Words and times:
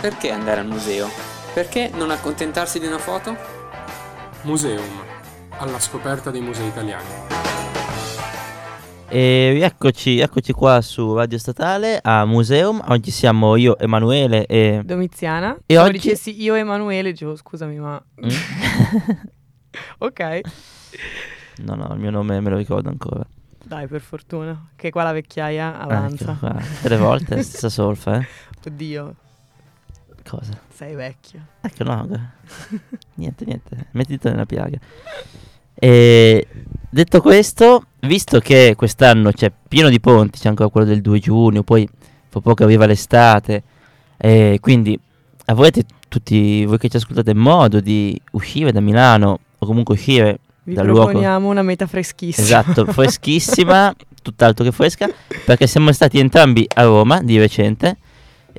Perché 0.00 0.30
andare 0.30 0.60
al 0.60 0.66
museo? 0.66 1.08
Perché 1.54 1.90
non 1.94 2.10
accontentarsi 2.10 2.78
di 2.78 2.86
una 2.86 2.98
foto? 2.98 3.36
Museum, 4.42 4.84
alla 5.50 5.78
scoperta 5.80 6.30
dei 6.30 6.40
musei 6.40 6.68
italiani. 6.68 7.06
E 9.10 9.58
eccoci, 9.62 10.18
eccoci 10.20 10.52
qua 10.52 10.80
su 10.82 11.14
Radio 11.14 11.38
Statale 11.38 11.98
a 12.02 12.24
Museum. 12.26 12.80
Oggi 12.88 13.10
siamo 13.10 13.56
io, 13.56 13.78
Emanuele 13.78 14.46
e... 14.46 14.82
Domiziana. 14.84 15.56
E 15.66 15.74
Se 15.74 15.78
oggi- 15.80 15.92
dicessi 15.92 16.40
io 16.42 16.54
Emanuele, 16.54 17.10
dicevo 17.12 17.34
scusami, 17.36 17.78
ma 17.78 18.00
Mm? 18.24 18.28
ok, 19.98 20.40
no, 21.58 21.74
no, 21.74 21.88
il 21.92 21.98
mio 22.00 22.10
nome 22.10 22.40
me 22.40 22.50
lo 22.50 22.56
ricordo 22.56 22.88
ancora. 22.88 23.24
dai, 23.64 23.86
per 23.86 24.00
fortuna 24.00 24.70
che 24.76 24.90
qua 24.90 25.02
la 25.04 25.12
vecchiaia 25.12 25.78
Ah, 25.78 25.82
avanza. 25.82 26.32
ecco 26.32 26.38
qua. 26.46 26.56
Tre 26.82 26.96
volte, 26.96 27.42
stessa 27.44 27.68
solfa, 27.68 28.18
eh? 28.18 28.26
Oddio, 28.66 29.14
Cosa? 30.28 30.60
sei 30.78 30.94
vecchio. 30.94 31.40
Ecco, 31.60 31.84
no, 31.84 32.06
niente, 33.14 33.44
niente, 33.44 33.86
mettito 33.92 34.28
nella 34.28 34.44
piaga. 34.46 34.78
E 35.74 36.46
detto 36.90 37.20
questo, 37.20 37.86
visto 38.00 38.38
che 38.38 38.74
quest'anno 38.76 39.32
c'è 39.32 39.50
pieno 39.68 39.88
di 39.88 39.98
ponti, 40.00 40.38
c'è 40.38 40.48
ancora 40.48 40.68
quello 40.68 40.86
del 40.86 41.00
2 41.00 41.18
giugno, 41.18 41.62
poi 41.62 41.88
fra 42.28 42.40
poco 42.40 42.64
arriva 42.64 42.86
l'estate, 42.86 43.62
e 44.16 44.58
quindi 44.60 44.98
avrete 45.46 45.84
tutti 46.08 46.64
voi 46.64 46.78
che 46.78 46.88
ci 46.88 46.96
ascoltate 46.96 47.34
modo 47.34 47.80
di 47.80 48.20
uscire 48.32 48.70
da 48.70 48.80
Milano 48.80 49.38
o 49.58 49.66
comunque 49.66 49.94
uscire 49.94 50.40
Vi 50.64 50.74
Dal 50.74 50.86
luogo. 50.86 51.06
proponiamo 51.06 51.48
una 51.48 51.62
meta 51.62 51.86
freschissima. 51.86 52.46
Esatto, 52.46 52.84
freschissima, 52.86 53.94
tutt'altro 54.22 54.64
che 54.64 54.72
fresca, 54.72 55.08
perché 55.44 55.66
siamo 55.66 55.90
stati 55.92 56.18
entrambi 56.18 56.66
a 56.74 56.82
Roma 56.82 57.22
di 57.22 57.38
recente 57.38 57.96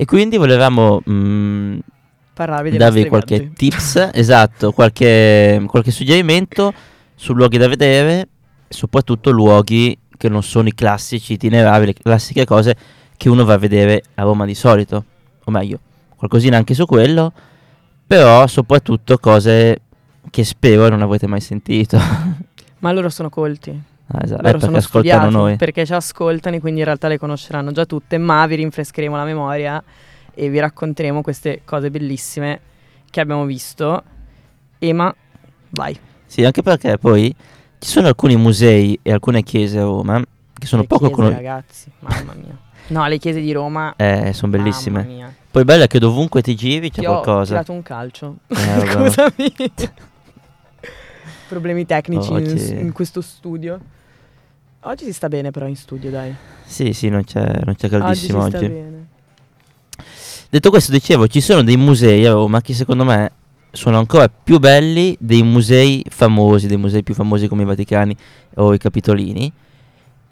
e 0.00 0.06
quindi 0.06 0.38
volevamo 0.38 1.02
mm, 1.10 1.78
Parlarvi 2.32 2.70
dei 2.70 2.78
darvi 2.78 3.06
qualche 3.06 3.38
viaggi. 3.38 3.52
tips, 3.52 4.08
esatto, 4.14 4.72
qualche, 4.72 5.62
qualche 5.66 5.90
suggerimento 5.90 6.72
su 7.14 7.34
luoghi 7.34 7.58
da 7.58 7.68
vedere, 7.68 8.26
soprattutto 8.66 9.30
luoghi 9.30 9.94
che 10.16 10.30
non 10.30 10.42
sono 10.42 10.68
i 10.68 10.74
classici 10.74 11.34
itinerari, 11.34 11.84
le 11.84 11.92
classiche 11.92 12.46
cose 12.46 12.74
che 13.14 13.28
uno 13.28 13.44
va 13.44 13.52
a 13.52 13.58
vedere 13.58 14.02
a 14.14 14.22
Roma 14.22 14.46
di 14.46 14.54
solito, 14.54 15.04
o 15.44 15.50
meglio, 15.50 15.78
qualcosina 16.16 16.56
anche 16.56 16.72
su 16.72 16.86
quello, 16.86 17.30
però 18.06 18.46
soprattutto 18.46 19.18
cose 19.18 19.82
che 20.30 20.44
spero 20.44 20.88
non 20.88 21.02
avrete 21.02 21.26
mai 21.26 21.42
sentito. 21.42 21.98
Ma 22.78 22.90
loro 22.92 23.10
sono 23.10 23.28
colti. 23.28 23.78
Ah, 24.12 24.20
esatto, 24.24 24.40
eh, 24.42 24.44
Loro 24.44 24.58
perché 24.58 24.60
sono 24.64 24.76
ascoltano 24.76 25.30
noi. 25.30 25.56
perché 25.56 25.86
ci 25.86 25.92
ascoltano 25.92 26.56
e 26.56 26.60
quindi 26.60 26.80
in 26.80 26.86
realtà 26.86 27.06
le 27.08 27.18
conosceranno 27.18 27.70
già 27.70 27.84
tutte, 27.86 28.18
ma 28.18 28.44
vi 28.46 28.56
rinfrescheremo 28.56 29.14
la 29.16 29.24
memoria 29.24 29.82
e 30.34 30.48
vi 30.48 30.58
racconteremo 30.58 31.22
queste 31.22 31.62
cose 31.64 31.90
bellissime 31.90 32.60
che 33.08 33.20
abbiamo 33.20 33.44
visto. 33.44 34.02
Ema, 34.78 35.14
vai. 35.70 35.96
Sì, 36.26 36.44
anche 36.44 36.62
perché 36.62 36.98
poi 36.98 37.32
ci 37.78 37.88
sono 37.88 38.08
alcuni 38.08 38.34
musei 38.36 38.98
e 39.02 39.12
alcune 39.12 39.42
chiese 39.42 39.78
a 39.78 39.82
Roma 39.82 40.20
che 40.58 40.66
sono 40.66 40.82
le 40.82 40.88
poco 40.88 41.10
conosciute. 41.10 41.42
ragazzi, 41.42 41.90
mamma 42.00 42.34
mia. 42.34 42.56
No, 42.88 43.06
le 43.06 43.18
chiese 43.18 43.40
di 43.40 43.52
Roma, 43.52 43.94
Eh, 43.98 44.32
sono 44.32 44.50
bellissime. 44.50 45.36
Poi 45.50 45.64
bello 45.64 45.84
è 45.84 45.86
che 45.86 45.98
dovunque 46.00 46.42
ti 46.42 46.54
giri 46.56 46.90
c'è 46.90 47.00
Ti 47.00 47.06
ho 47.06 47.20
qualcosa. 47.20 47.52
tirato 47.52 47.72
un 47.72 47.82
calcio. 47.82 48.36
Eh. 48.48 48.56
Scusami. 48.86 49.54
Problemi 51.48 51.84
tecnici 51.86 52.30
in, 52.30 52.36
Oggi- 52.36 52.72
in 52.78 52.92
questo 52.92 53.20
studio. 53.20 53.80
Oggi 54.84 55.04
si 55.04 55.12
sta 55.12 55.28
bene 55.28 55.50
però 55.50 55.66
in 55.66 55.76
studio, 55.76 56.10
dai. 56.10 56.34
Sì, 56.64 56.94
sì, 56.94 57.10
non 57.10 57.22
c'è, 57.24 57.60
non 57.64 57.74
c'è 57.74 57.90
caldissimo 57.90 58.42
oggi 58.42 58.56
oggi. 58.56 58.72
Detto 60.48 60.70
questo, 60.70 60.90
dicevo, 60.90 61.26
ci 61.26 61.42
sono 61.42 61.62
dei 61.62 61.76
musei 61.76 62.24
a 62.24 62.32
Roma 62.32 62.62
che 62.62 62.72
secondo 62.72 63.04
me 63.04 63.30
sono 63.72 63.98
ancora 63.98 64.28
più 64.28 64.58
belli 64.58 65.14
dei 65.20 65.42
musei 65.42 66.02
famosi, 66.08 66.66
dei 66.66 66.78
musei 66.78 67.02
più 67.02 67.12
famosi 67.12 67.46
come 67.46 67.62
i 67.62 67.66
Vaticani 67.66 68.16
o 68.54 68.72
i 68.72 68.78
Capitolini. 68.78 69.52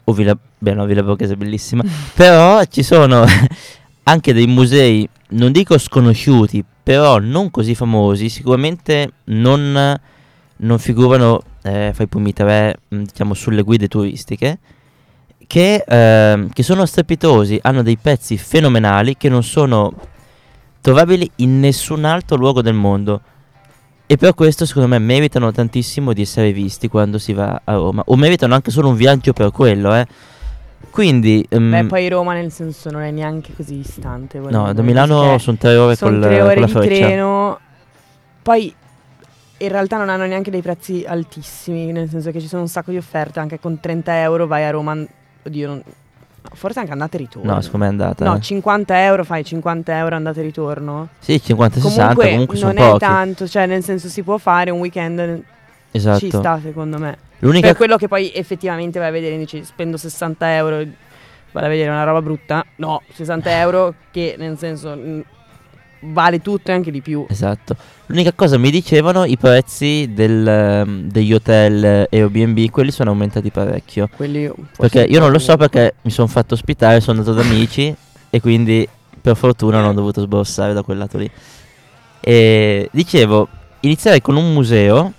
O 0.05 0.13
Villa, 0.13 0.35
beh, 0.57 0.73
no, 0.73 0.85
Villa 0.85 1.03
Borghese 1.03 1.33
è 1.33 1.37
bellissima. 1.37 1.83
Però 2.15 2.63
ci 2.65 2.81
sono 2.81 3.25
anche 4.03 4.33
dei 4.33 4.47
musei, 4.47 5.07
non 5.29 5.51
dico 5.51 5.77
sconosciuti, 5.77 6.65
però 6.81 7.19
non 7.19 7.51
così 7.51 7.75
famosi, 7.75 8.29
sicuramente 8.29 9.11
non, 9.25 9.95
non 10.55 10.79
figurano 10.79 11.43
eh, 11.63 11.91
fra 11.93 12.03
i 12.03 12.07
primi 12.07 12.33
tre, 12.33 12.77
mh, 12.87 13.01
diciamo, 13.03 13.33
sulle 13.33 13.61
guide 13.61 13.87
turistiche, 13.87 14.59
che, 15.47 15.83
ehm, 15.87 16.49
che 16.53 16.63
sono 16.63 16.85
strepitosi, 16.85 17.59
hanno 17.63 17.81
dei 17.81 17.97
pezzi 17.97 18.37
fenomenali 18.37 19.17
che 19.17 19.29
non 19.29 19.43
sono 19.43 19.93
trovabili 20.81 21.29
in 21.37 21.59
nessun 21.59 22.05
altro 22.05 22.37
luogo 22.37 22.61
del 22.61 22.73
mondo. 22.75 23.21
E 24.11 24.17
per 24.17 24.33
questo 24.33 24.65
secondo 24.65 24.87
me 24.87 24.97
meritano 24.97 25.51
tantissimo 25.51 26.13
di 26.13 26.23
essere 26.23 26.51
visti 26.51 26.87
quando 26.87 27.19
si 27.19 27.33
va 27.33 27.61
a 27.63 27.73
Roma. 27.73 28.01
O 28.07 28.15
meritano 28.15 28.55
anche 28.55 28.71
solo 28.71 28.89
un 28.89 28.95
viaggio 28.95 29.33
per 29.33 29.51
quello, 29.51 29.93
eh. 29.93 30.07
Quindi... 30.89 31.45
ehm, 31.47 31.69
Beh, 31.69 31.85
poi 31.85 32.09
Roma 32.09 32.33
nel 32.33 32.51
senso 32.51 32.89
non 32.89 33.01
è 33.01 33.11
neanche 33.11 33.53
così 33.55 33.75
distante. 33.77 34.39
no, 34.39 34.73
da 34.73 34.81
Milano 34.81 35.37
sono 35.37 35.57
tre 35.57 35.75
ore 35.75 35.95
sono 35.95 36.11
col- 36.11 36.21
tre 36.21 36.37
con 36.39 36.47
ore 36.47 36.59
la 36.59 36.65
di 36.65 36.71
freccia. 36.71 37.05
treno. 37.05 37.59
Poi 38.41 38.73
in 39.59 39.69
realtà 39.69 39.97
non 39.97 40.09
hanno 40.09 40.25
neanche 40.25 40.51
dei 40.51 40.61
prezzi 40.61 41.03
altissimi, 41.07 41.91
nel 41.91 42.09
senso 42.09 42.31
che 42.31 42.39
ci 42.39 42.47
sono 42.47 42.61
un 42.63 42.67
sacco 42.67 42.91
di 42.91 42.97
offerte, 42.97 43.39
anche 43.39 43.59
con 43.59 43.79
30 43.79 44.21
euro 44.21 44.47
vai 44.47 44.63
a 44.65 44.69
Roma, 44.71 44.95
oddio, 45.43 45.67
non- 45.67 45.83
forse 46.53 46.79
anche 46.79 46.91
andata 46.91 47.15
e 47.15 47.19
ritorno. 47.19 47.53
No, 47.53 47.61
secondo 47.61 47.85
me 47.85 47.91
è 47.91 47.93
andata. 47.93 48.25
No, 48.25 48.35
eh. 48.37 48.41
50 48.41 49.03
euro 49.03 49.23
fai 49.23 49.43
50 49.43 49.97
euro 49.97 50.15
andata 50.15 50.39
e 50.39 50.43
ritorno. 50.43 51.09
Sì, 51.19 51.33
50-60 51.35 51.81
comunque, 51.81 52.29
comunque, 52.29 52.59
non 52.59 52.77
è 52.77 52.87
pochi. 52.87 52.99
tanto, 52.99 53.47
cioè 53.47 53.65
nel 53.65 53.83
senso 53.83 54.07
si 54.07 54.23
può 54.23 54.37
fare 54.37 54.71
un 54.71 54.79
weekend, 54.79 55.43
Esatto. 55.91 56.19
ci 56.19 56.29
sta 56.29 56.59
secondo 56.61 56.97
me. 56.97 57.17
L'unica 57.39 57.67
Per 57.67 57.75
quello 57.77 57.97
che 57.97 58.07
poi 58.07 58.31
effettivamente 58.33 58.99
vai 58.99 59.07
a 59.09 59.11
vedere, 59.11 59.37
dici 59.37 59.63
spendo 59.63 59.97
60 59.97 60.55
euro, 60.55 60.77
vado 61.51 61.65
a 61.65 61.69
vedere 61.69 61.89
una 61.89 62.03
roba 62.03 62.21
brutta. 62.21 62.65
No, 62.77 63.01
60 63.13 63.59
euro 63.59 63.93
che 64.11 64.35
nel 64.37 64.57
senso 64.57 64.97
vale 66.01 66.41
tutto 66.41 66.71
e 66.71 66.73
anche 66.73 66.91
di 66.91 67.01
più. 67.01 67.25
Esatto. 67.29 67.75
L'unica 68.11 68.33
cosa 68.33 68.57
mi 68.57 68.71
dicevano 68.71 69.23
i 69.23 69.37
prezzi 69.37 70.09
del, 70.15 70.47
ehm, 70.47 71.11
degli 71.11 71.31
hotel 71.31 71.83
eh, 71.83 72.07
Airbnb, 72.09 72.67
quelli 72.71 72.89
sono 72.89 73.11
aumentati 73.11 73.51
parecchio. 73.51 74.09
Quelli 74.15 74.51
Perché 74.75 75.03
io 75.03 75.19
non 75.19 75.31
lo 75.31 75.37
so 75.37 75.55
perché 75.57 75.93
mi 76.01 76.09
sono 76.09 76.25
fatto 76.25 76.55
ospitare, 76.55 77.01
sono 77.01 77.19
andato 77.19 77.37
da 77.37 77.47
amici 77.47 77.95
e 78.31 78.41
quindi 78.41 78.87
per 79.21 79.35
fortuna 79.35 79.79
non 79.79 79.89
ho 79.89 79.93
dovuto 79.93 80.21
sborsare 80.21 80.73
da 80.73 80.81
quel 80.81 80.97
lato 80.97 81.19
lì. 81.19 81.29
E 82.19 82.89
dicevo, 82.91 83.47
iniziare 83.81 84.21
con 84.21 84.35
un 84.37 84.53
museo, 84.53 85.13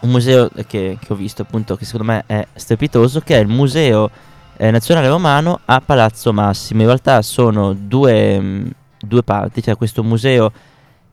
un 0.00 0.10
museo 0.10 0.48
che, 0.66 0.96
che 0.98 1.12
ho 1.12 1.14
visto 1.14 1.42
appunto 1.42 1.76
che 1.76 1.84
secondo 1.84 2.10
me 2.10 2.24
è 2.24 2.46
strepitoso, 2.54 3.20
che 3.20 3.36
è 3.36 3.40
il 3.40 3.48
Museo 3.48 4.08
eh, 4.56 4.70
Nazionale 4.70 5.08
Romano 5.08 5.60
a 5.66 5.82
Palazzo 5.84 6.32
Massimo. 6.32 6.80
In 6.80 6.86
realtà 6.86 7.20
sono 7.20 7.74
due, 7.74 8.40
mh, 8.40 8.70
due 8.98 9.22
parti, 9.22 9.62
cioè 9.62 9.76
questo 9.76 10.02
museo 10.02 10.50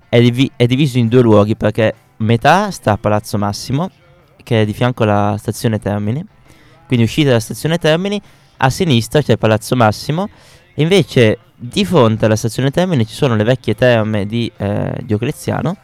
è, 0.10 0.20
divi- 0.20 0.52
è 0.56 0.66
diviso 0.66 0.98
in 0.98 1.08
due 1.08 1.22
luoghi 1.22 1.56
perché 1.56 1.94
metà 2.18 2.72
sta 2.72 2.94
a 2.94 2.98
Palazzo 2.98 3.38
Massimo, 3.38 3.90
che 4.44 4.64
è 4.64 4.66
di 4.66 4.74
fianco 4.74 5.04
alla 5.04 5.36
stazione 5.38 5.80
Termini, 5.80 6.26
quindi 6.88 7.06
uscite 7.06 7.28
dalla 7.28 7.40
stazione 7.40 7.78
Termini, 7.78 8.20
a 8.58 8.70
sinistra 8.70 9.22
c'è 9.22 9.38
Palazzo 9.38 9.76
Massimo, 9.76 10.28
e 10.74 10.82
invece 10.82 11.38
di 11.56 11.86
fronte 11.86 12.26
alla 12.26 12.36
stazione 12.36 12.72
Termini 12.72 13.06
ci 13.06 13.14
sono 13.14 13.36
le 13.36 13.44
vecchie 13.44 13.76
terme 13.76 14.26
di 14.26 14.52
eh, 14.58 14.94
Diocleziano, 15.04 15.78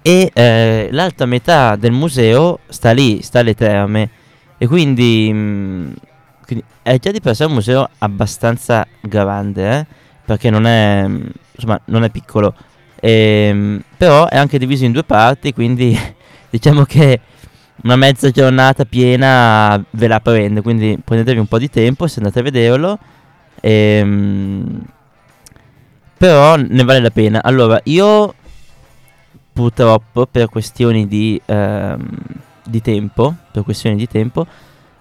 e 0.00 0.30
eh, 0.32 0.88
l'altra 0.92 1.26
metà 1.26 1.76
del 1.76 1.92
museo 1.92 2.60
sta 2.68 2.92
lì, 2.92 3.22
sta 3.22 3.40
alle 3.40 3.54
terme, 3.54 4.10
e 4.56 4.66
quindi, 4.66 5.32
mh, 5.32 5.94
quindi 6.44 6.64
è 6.82 6.98
già 6.98 7.10
di 7.10 7.20
per 7.20 7.34
sé 7.34 7.44
un 7.44 7.54
museo 7.54 7.88
abbastanza 7.98 8.86
grande, 9.00 9.78
eh, 9.78 9.86
perché 10.24 10.48
non 10.50 10.66
è, 10.66 11.06
mh, 11.06 11.30
insomma, 11.56 11.80
non 11.86 12.04
è 12.04 12.10
piccolo. 12.10 12.54
Ehm, 13.06 13.82
però 13.98 14.26
è 14.28 14.38
anche 14.38 14.58
diviso 14.58 14.86
in 14.86 14.92
due 14.92 15.04
parti, 15.04 15.52
quindi 15.52 15.94
diciamo 16.48 16.84
che 16.84 17.20
una 17.82 17.96
mezza 17.96 18.30
giornata 18.30 18.86
piena 18.86 19.82
ve 19.90 20.06
la 20.06 20.20
prende, 20.20 20.62
quindi 20.62 20.98
prendetevi 21.04 21.38
un 21.38 21.46
po' 21.46 21.58
di 21.58 21.68
tempo 21.68 22.06
se 22.06 22.20
andate 22.20 22.38
a 22.38 22.42
vederlo. 22.42 22.98
Ehm, 23.60 24.86
però 26.16 26.56
ne 26.56 26.84
vale 26.84 27.00
la 27.00 27.10
pena. 27.10 27.42
Allora, 27.42 27.78
io 27.84 28.34
purtroppo 29.52 30.24
per 30.24 30.48
questioni 30.48 31.06
di, 31.06 31.38
ehm, 31.44 32.08
di 32.64 32.80
tempo, 32.80 33.34
per 33.52 33.64
questioni 33.64 33.96
di 33.96 34.08
tempo, 34.08 34.46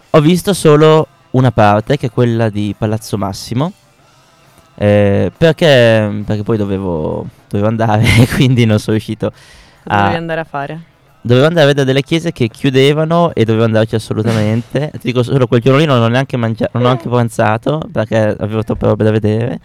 ho 0.10 0.20
visto 0.20 0.54
solo 0.54 1.08
una 1.32 1.52
parte, 1.52 1.96
che 1.96 2.08
è 2.08 2.12
quella 2.12 2.50
di 2.50 2.76
Palazzo 2.78 3.18
Massimo. 3.18 3.72
Eh, 4.76 5.32
perché, 5.38 6.24
perché 6.26 6.44
poi 6.44 6.58
dovevo, 6.58 7.28
dovevo 7.48 7.68
andare 7.68 8.04
e 8.20 8.28
quindi 8.34 8.66
non 8.66 8.80
sono 8.80 8.96
riuscito 8.96 9.32
a, 9.86 10.04
devi 10.06 10.16
andare 10.16 10.40
a 10.42 10.44
fare? 10.44 10.82
Dovevo 11.22 11.48
andare 11.48 11.66
a 11.66 11.68
vedere 11.68 11.86
delle 11.86 12.02
chiese 12.02 12.32
che 12.32 12.48
chiudevano 12.48 13.34
e 13.34 13.46
dovevo 13.46 13.66
andarci 13.66 13.96
assolutamente. 13.96 14.92
Ti 15.00 15.00
dico 15.02 15.24
solo 15.24 15.48
quel 15.48 15.62
giorno 15.62 15.80
lì 15.80 15.86
non 15.86 16.02
ho 16.02 16.08
neanche 16.08 16.38
mangiato, 16.38 16.72
non 16.74 16.84
ho 16.84 16.88
neanche 16.88 17.08
pranzato 17.08 17.82
perché 17.92 18.36
avevo 18.38 18.64
troppe 18.64 18.86
robe 18.88 19.04
da 19.04 19.12
vedere. 19.12 19.60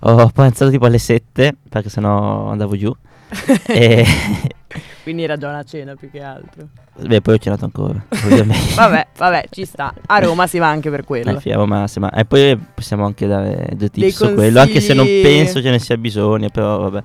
Ho 0.00 0.28
pranzato 0.30 0.70
tipo 0.70 0.86
alle 0.86 0.98
7 0.98 1.54
perché 1.68 1.88
sennò 1.88 2.50
andavo 2.50 2.76
giù. 2.76 2.94
e 3.66 4.04
Quindi 5.02 5.24
era 5.24 5.36
già 5.36 5.48
una 5.48 5.64
cena 5.64 5.94
più 5.96 6.10
che 6.10 6.22
altro. 6.22 6.68
beh, 7.00 7.20
poi 7.20 7.34
ho 7.34 7.38
cenato 7.38 7.64
ancora, 7.64 8.00
ovviamente. 8.24 8.74
vabbè, 8.76 9.06
vabbè, 9.18 9.46
ci 9.50 9.64
sta. 9.64 9.92
A 10.06 10.18
Roma 10.20 10.46
si 10.46 10.58
va 10.58 10.68
anche 10.68 10.90
per 10.90 11.00
Eh, 11.00 11.04
quello. 11.04 11.40
fiamo 11.40 11.66
massima. 11.66 12.10
E 12.12 12.24
poi 12.24 12.56
possiamo 12.56 13.04
anche 13.04 13.26
dare 13.26 13.70
due 13.74 13.88
tips 13.90 14.14
su 14.14 14.34
quello, 14.34 14.60
anche 14.60 14.80
se 14.80 14.94
non 14.94 15.04
penso 15.04 15.60
ce 15.60 15.70
ne 15.70 15.78
sia 15.80 15.96
bisogno, 15.96 16.48
però 16.50 16.78
vabbè. 16.88 17.02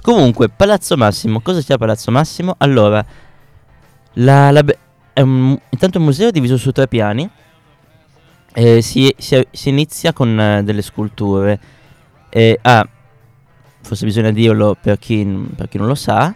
Comunque, 0.00 0.48
Palazzo 0.48 0.96
Massimo, 0.96 1.40
cosa 1.40 1.60
c'è 1.60 1.74
a 1.74 1.78
Palazzo 1.78 2.10
Massimo? 2.10 2.54
Allora, 2.58 3.04
la, 4.14 4.50
la 4.50 4.62
be- 4.62 4.78
è 5.12 5.20
un, 5.20 5.58
intanto 5.68 5.96
è 5.98 6.00
un 6.00 6.06
museo 6.06 6.30
diviso 6.30 6.56
su 6.56 6.72
tre 6.72 6.88
piani. 6.88 7.28
Eh, 8.54 8.80
si, 8.80 9.14
si- 9.18 9.46
si 9.50 9.68
inizia 9.68 10.12
con 10.12 10.38
eh, 10.40 10.62
delle 10.64 10.80
sculture. 10.82 11.58
E 12.30 12.58
ah, 12.62 12.86
forse 13.86 14.04
bisogna 14.04 14.32
dirlo 14.32 14.76
per 14.80 14.98
chi, 14.98 15.24
per 15.54 15.68
chi 15.68 15.78
non 15.78 15.86
lo 15.86 15.94
sa. 15.94 16.34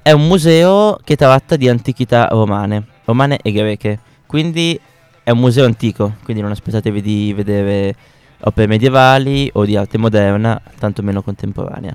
È 0.00 0.12
un 0.12 0.26
museo 0.26 0.98
che 1.04 1.14
tratta 1.14 1.56
di 1.56 1.68
antichità 1.68 2.28
romane, 2.30 2.84
romane 3.04 3.38
e 3.42 3.52
greche. 3.52 3.98
Quindi 4.26 4.78
è 5.22 5.30
un 5.30 5.38
museo 5.38 5.66
antico, 5.66 6.14
quindi 6.24 6.42
non 6.42 6.52
aspettatevi 6.52 7.02
di 7.02 7.32
vedere 7.34 7.94
opere 8.40 8.66
medievali 8.66 9.50
o 9.52 9.64
di 9.64 9.76
arte 9.76 9.98
moderna, 9.98 10.60
tanto 10.78 11.02
meno 11.02 11.22
contemporanea. 11.22 11.94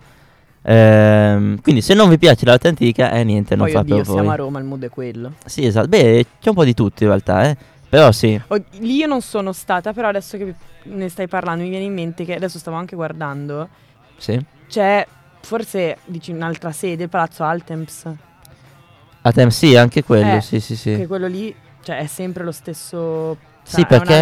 Ehm, 0.63 1.59
quindi 1.61 1.81
se 1.81 1.95
non 1.95 2.09
vi 2.09 2.19
piace 2.19 2.45
l'arte 2.45 2.67
antica, 2.67 3.11
eh 3.11 3.23
niente, 3.23 3.55
non 3.55 3.65
Poi 3.65 3.73
fa 3.73 3.79
oddio, 3.79 3.95
per 3.95 4.05
voi. 4.05 4.13
siamo 4.15 4.31
a 4.31 4.35
Roma, 4.35 4.59
il 4.59 4.65
mood 4.65 4.83
è 4.83 4.89
quello. 4.89 5.33
Sì, 5.45 5.65
esatto. 5.65 5.87
Beh, 5.87 6.25
c'è 6.39 6.49
un 6.49 6.55
po' 6.55 6.63
di 6.63 6.73
tutto 6.75 7.03
in 7.03 7.09
realtà, 7.09 7.49
eh. 7.49 7.57
Però 7.89 8.11
sì. 8.11 8.39
Oh, 8.47 8.63
lì 8.79 8.95
io 8.95 9.07
non 9.07 9.21
sono 9.21 9.51
stata, 9.51 9.91
però 9.91 10.07
adesso 10.09 10.37
che 10.37 10.53
ne 10.83 11.09
stai 11.09 11.27
parlando 11.27 11.63
mi 11.63 11.69
viene 11.69 11.85
in 11.85 11.93
mente 11.93 12.23
che 12.23 12.35
adesso 12.35 12.57
stavo 12.59 12.77
anche 12.77 12.95
guardando. 12.95 13.67
Sì. 14.17 14.39
C'è 14.71 15.05
forse 15.41 15.97
dici 16.05 16.31
un'altra 16.31 16.71
sede, 16.71 17.09
Palazzo 17.09 17.43
Altemps. 17.43 18.05
A 19.23 19.31
Tem 19.33 19.49
sì, 19.49 19.75
anche 19.75 20.01
quello, 20.01 20.37
Eh, 20.37 20.41
sì, 20.41 20.61
sì, 20.61 20.77
sì. 20.77 20.95
Che 20.95 21.07
quello 21.07 21.27
lì, 21.27 21.53
cioè, 21.83 21.97
è 21.97 22.05
sempre 22.07 22.45
lo 22.45 22.53
stesso. 22.53 23.37
Sì, 23.63 23.75
cioè, 23.75 23.83
è 23.83 23.87
perché 23.87 24.13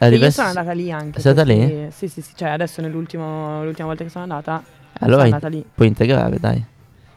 E 0.00 0.16
io 0.16 0.30
sono 0.32 0.48
andata 0.48 0.72
lì 0.72 0.90
anche. 0.90 1.20
Sei 1.20 1.30
andata 1.30 1.48
lì? 1.48 1.88
Sì, 1.92 2.08
sì, 2.08 2.20
sì. 2.20 2.32
Cioè, 2.34 2.48
adesso 2.48 2.80
nell'ultimo, 2.80 3.62
l'ultima 3.62 3.86
volta 3.86 4.02
che 4.02 4.10
sono 4.10 4.24
andata, 4.24 4.64
Allora 4.98 5.22
sono 5.22 5.34
andata 5.34 5.48
lì. 5.48 5.64
puoi 5.72 5.86
integrare, 5.86 6.40
dai. 6.40 6.64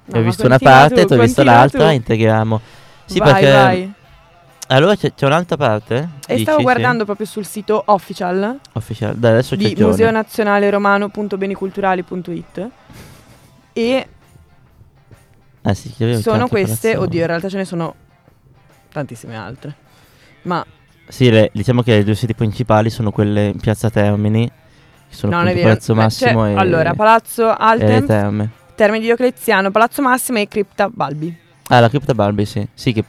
No, 0.06 0.19
ho 0.19 0.22
visto 0.22 0.45
una 0.45 0.60
parte, 0.60 1.01
tu, 1.01 1.07
tu 1.07 1.13
hai 1.13 1.22
visto 1.22 1.42
l'altra, 1.42 1.88
tu. 1.88 1.94
integriamo. 1.95 2.62
Sì, 3.06 3.18
vai, 3.18 3.31
perché 3.31 3.51
vai. 3.51 3.94
Allora 4.75 4.95
c'è, 4.95 5.13
c'è 5.13 5.25
un'altra 5.25 5.57
parte? 5.57 6.09
E 6.27 6.33
Dici, 6.33 6.41
stavo 6.44 6.57
sì? 6.59 6.63
guardando 6.63 7.06
proprio 7.06 7.25
sul 7.25 7.45
sito 7.45 7.81
official 7.88 8.59
Official. 8.73 9.15
Dai, 9.15 9.31
adesso 9.31 9.56
di 9.56 9.65
Giorgio. 9.68 9.88
Museo 9.88 10.12
Nazionale 10.12 10.69
Romano.beniculturali.it 10.69 12.69
e 13.73 14.07
Ah, 15.63 15.73
sì, 15.75 15.94
sono 16.21 16.47
queste, 16.47 16.97
oddio, 16.97 17.21
in 17.21 17.27
realtà 17.27 17.47
ce 17.47 17.57
ne 17.57 17.65
sono 17.65 17.94
tantissime 18.91 19.38
altre. 19.38 19.75
Ma 20.44 20.65
Sì, 21.07 21.29
le- 21.29 21.51
diciamo 21.53 21.83
che 21.83 21.97
le 21.97 22.03
due 22.03 22.15
sedi 22.15 22.33
principali 22.33 22.89
sono 22.89 23.12
quelle 23.12 23.45
in 23.47 23.59
Piazza 23.59 23.89
Termini, 23.91 24.50
che 24.50 25.15
sono 25.15 25.33
non 25.33 25.41
è 25.47 25.51
appunto 25.51 25.67
vero. 25.67 25.75
Palazzo 25.75 25.95
Massimo 25.95 26.47
e, 26.47 26.56
allora, 26.56 26.94
Palazzo 26.95 27.53
Altem, 27.56 28.07
Terme. 28.07 28.50
Termini 28.74 29.01
di 29.01 29.06
Diocleziano, 29.07 29.69
Palazzo 29.69 30.01
Massimo 30.01 30.39
e 30.39 30.47
Cripta 30.47 30.89
Balbi, 30.89 31.38
Ah, 31.67 31.79
la 31.79 31.89
cripta 31.89 32.15
Barbie, 32.15 32.45
sì. 32.45 32.67
Sì, 32.74 32.91
che 32.91 33.03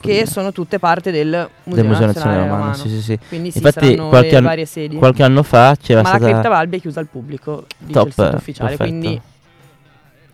che 0.00 0.26
sono 0.26 0.52
tutte 0.52 0.78
parte 0.78 1.10
del 1.10 1.48
Museo, 1.64 1.82
del 1.82 1.90
Museo 1.90 2.06
Nazionale, 2.06 2.36
Romano. 2.38 2.56
Romano. 2.56 2.74
Sì, 2.74 2.88
sì, 2.88 3.00
sì. 3.02 3.18
Quindi 3.28 3.50
sì, 3.50 3.58
Infatti, 3.58 3.96
qualche 3.96 4.36
anno- 4.36 4.48
varie 4.48 4.66
sedi. 4.66 4.96
Qualche 4.96 5.22
anno 5.22 5.42
fa 5.42 5.76
c'era 5.80 6.02
Ma 6.02 6.10
la 6.10 6.16
stata 6.16 6.30
Cripta 6.32 6.48
Balbi 6.50 6.76
è 6.76 6.80
chiusa 6.80 7.00
al 7.00 7.06
pubblico, 7.06 7.66
dice 7.78 7.92
Top, 7.92 8.06
il 8.08 8.12
sito 8.12 8.36
ufficiale, 8.36 8.76
perfetto. 8.76 8.90
quindi 8.98 9.20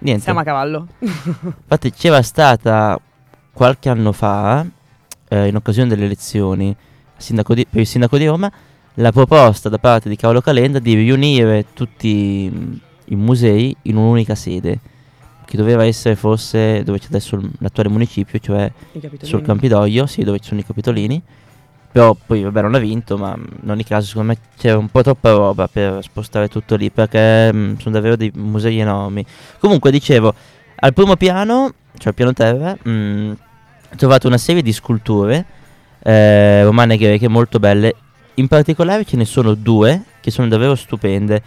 Niente. 0.01 0.23
siamo 0.23 0.41
a 0.41 0.43
cavallo. 0.43 0.87
Infatti 0.99 1.93
c'era 1.93 2.23
stata 2.23 2.99
qualche 3.53 3.89
anno 3.89 4.13
fa, 4.13 4.65
eh, 5.29 5.47
in 5.47 5.57
occasione 5.57 5.89
delle 5.89 6.05
elezioni 6.05 6.75
sindaco 7.17 7.55
di- 7.55 7.67
per 7.69 7.81
il 7.81 7.87
sindaco 7.87 8.17
di 8.19 8.27
Roma, 8.27 8.51
la 8.95 9.13
proposta 9.13 9.69
da 9.69 9.79
parte 9.79 10.09
di 10.09 10.17
Paolo 10.17 10.41
Calenda 10.41 10.79
di 10.79 10.95
riunire 10.95 11.67
tutti 11.75 12.51
mh, 12.53 12.81
i 13.07 13.15
musei 13.17 13.75
in 13.83 13.97
un'unica 13.97 14.35
sede, 14.35 14.79
che 15.49 15.57
doveva 15.57 15.83
essere 15.87 16.15
forse 16.15 16.83
dove 16.85 16.99
c'è 16.99 17.07
adesso 17.07 17.41
l'attuale 17.61 17.89
municipio, 17.89 18.39
cioè 18.39 18.71
sul 19.23 19.41
Campidoglio, 19.41 20.05
sì, 20.05 20.23
dove 20.23 20.41
ci 20.41 20.49
sono 20.49 20.61
i 20.61 20.65
capitolini. 20.65 21.23
Però 21.91 22.15
poi 22.15 22.43
vabbè 22.43 22.61
non 22.61 22.75
ha 22.75 22.79
vinto, 22.79 23.17
ma 23.17 23.35
in 23.35 23.71
ogni 23.71 23.83
caso 23.83 24.09
secondo 24.09 24.33
me 24.33 24.39
c'era 24.59 24.77
un 24.77 24.91
po' 24.91 25.01
troppa 25.01 25.31
roba 25.31 25.67
per 25.67 26.03
spostare 26.03 26.49
tutto 26.49 26.77
lì, 26.77 26.91
perché 26.91 27.51
mh, 27.51 27.79
sono 27.79 27.95
davvero 27.95 28.15
dei 28.15 28.31
musei 28.35 28.79
enormi. 28.79 29.25
Comunque 29.59 29.91
dicevo, 29.91 30.35
al 30.75 30.93
primo 30.93 31.17
piano, 31.17 31.73
cioè 31.97 32.09
al 32.09 32.15
piano 32.15 32.35
terra, 32.35 32.77
mh, 32.83 33.37
ho 33.91 33.97
trovato 33.97 34.27
una 34.27 34.37
serie 34.37 34.61
di 34.61 34.75
sculture 34.75 35.47
eh, 36.03 36.63
romane 36.63 36.93
e 36.93 36.99
greche 36.99 37.27
molto 37.27 37.59
belle. 37.59 37.95
In 38.35 38.49
particolare 38.49 39.07
ce 39.07 39.17
ne 39.17 39.25
sono 39.25 39.55
due 39.55 40.03
che 40.21 40.31
sono 40.31 40.47
davvero 40.47 40.75
stupende. 40.75 41.43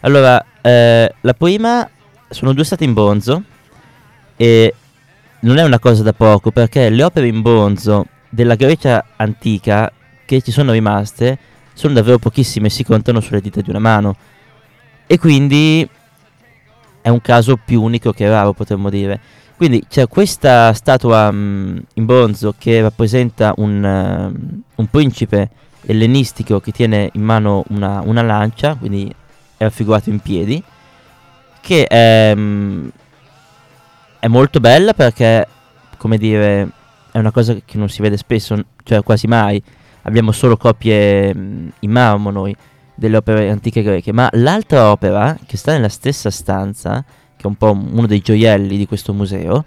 Allora, 0.00 0.44
eh, 0.60 1.14
la 1.20 1.34
prima 1.34 1.88
sono 2.28 2.52
due 2.52 2.64
state 2.64 2.84
in 2.84 2.92
bronzo 2.92 3.42
e 4.36 4.74
non 5.40 5.58
è 5.58 5.62
una 5.62 5.78
cosa 5.78 6.02
da 6.02 6.12
poco 6.12 6.50
perché 6.50 6.88
le 6.88 7.02
opere 7.02 7.28
in 7.28 7.42
bronzo 7.42 8.06
della 8.28 8.54
Grecia 8.54 9.04
antica 9.16 9.92
che 10.24 10.40
ci 10.40 10.50
sono 10.50 10.72
rimaste 10.72 11.38
sono 11.74 11.94
davvero 11.94 12.18
pochissime, 12.18 12.70
si 12.70 12.84
contano 12.84 13.20
sulle 13.20 13.40
dita 13.40 13.60
di 13.60 13.70
una 13.70 13.78
mano. 13.80 14.16
E 15.06 15.18
quindi 15.18 15.86
è 17.02 17.08
un 17.08 17.20
caso 17.20 17.58
più 17.62 17.82
unico 17.82 18.12
che 18.12 18.28
raro, 18.28 18.52
potremmo 18.52 18.88
dire. 18.88 19.20
Quindi 19.56 19.84
c'è 19.88 20.08
questa 20.08 20.72
statua 20.72 21.30
mm, 21.30 21.78
in 21.94 22.06
bronzo 22.06 22.54
che 22.56 22.80
rappresenta 22.80 23.52
un, 23.58 23.84
ehm, 23.84 24.62
un 24.76 24.86
principe 24.88 25.50
ellenistico 25.82 26.60
che 26.60 26.72
tiene 26.72 27.10
in 27.12 27.22
mano 27.22 27.64
una, 27.68 28.00
una 28.04 28.22
lancia, 28.22 28.74
quindi 28.74 29.12
è 29.56 29.62
raffigurato 29.62 30.10
in 30.10 30.20
piedi, 30.20 30.62
che 31.64 31.86
è, 31.86 32.34
mm, 32.36 32.88
è 34.18 34.26
molto 34.26 34.60
bella 34.60 34.92
perché, 34.92 35.48
come 35.96 36.18
dire, 36.18 36.68
è 37.10 37.18
una 37.18 37.30
cosa 37.30 37.54
che 37.64 37.78
non 37.78 37.88
si 37.88 38.02
vede 38.02 38.18
spesso, 38.18 38.62
cioè 38.82 39.02
quasi 39.02 39.26
mai. 39.26 39.62
Abbiamo 40.02 40.30
solo 40.30 40.58
copie 40.58 41.34
mm, 41.34 41.68
in 41.80 41.90
marmo 41.90 42.30
noi 42.30 42.54
delle 42.94 43.16
opere 43.16 43.48
antiche 43.48 43.82
greche, 43.82 44.12
ma 44.12 44.28
l'altra 44.32 44.90
opera 44.90 45.38
che 45.46 45.56
sta 45.56 45.72
nella 45.72 45.88
stessa 45.88 46.30
stanza, 46.30 47.02
che 47.34 47.42
è 47.42 47.46
un 47.46 47.54
po' 47.54 47.72
uno 47.72 48.06
dei 48.06 48.20
gioielli 48.20 48.76
di 48.76 48.86
questo 48.86 49.14
museo, 49.14 49.64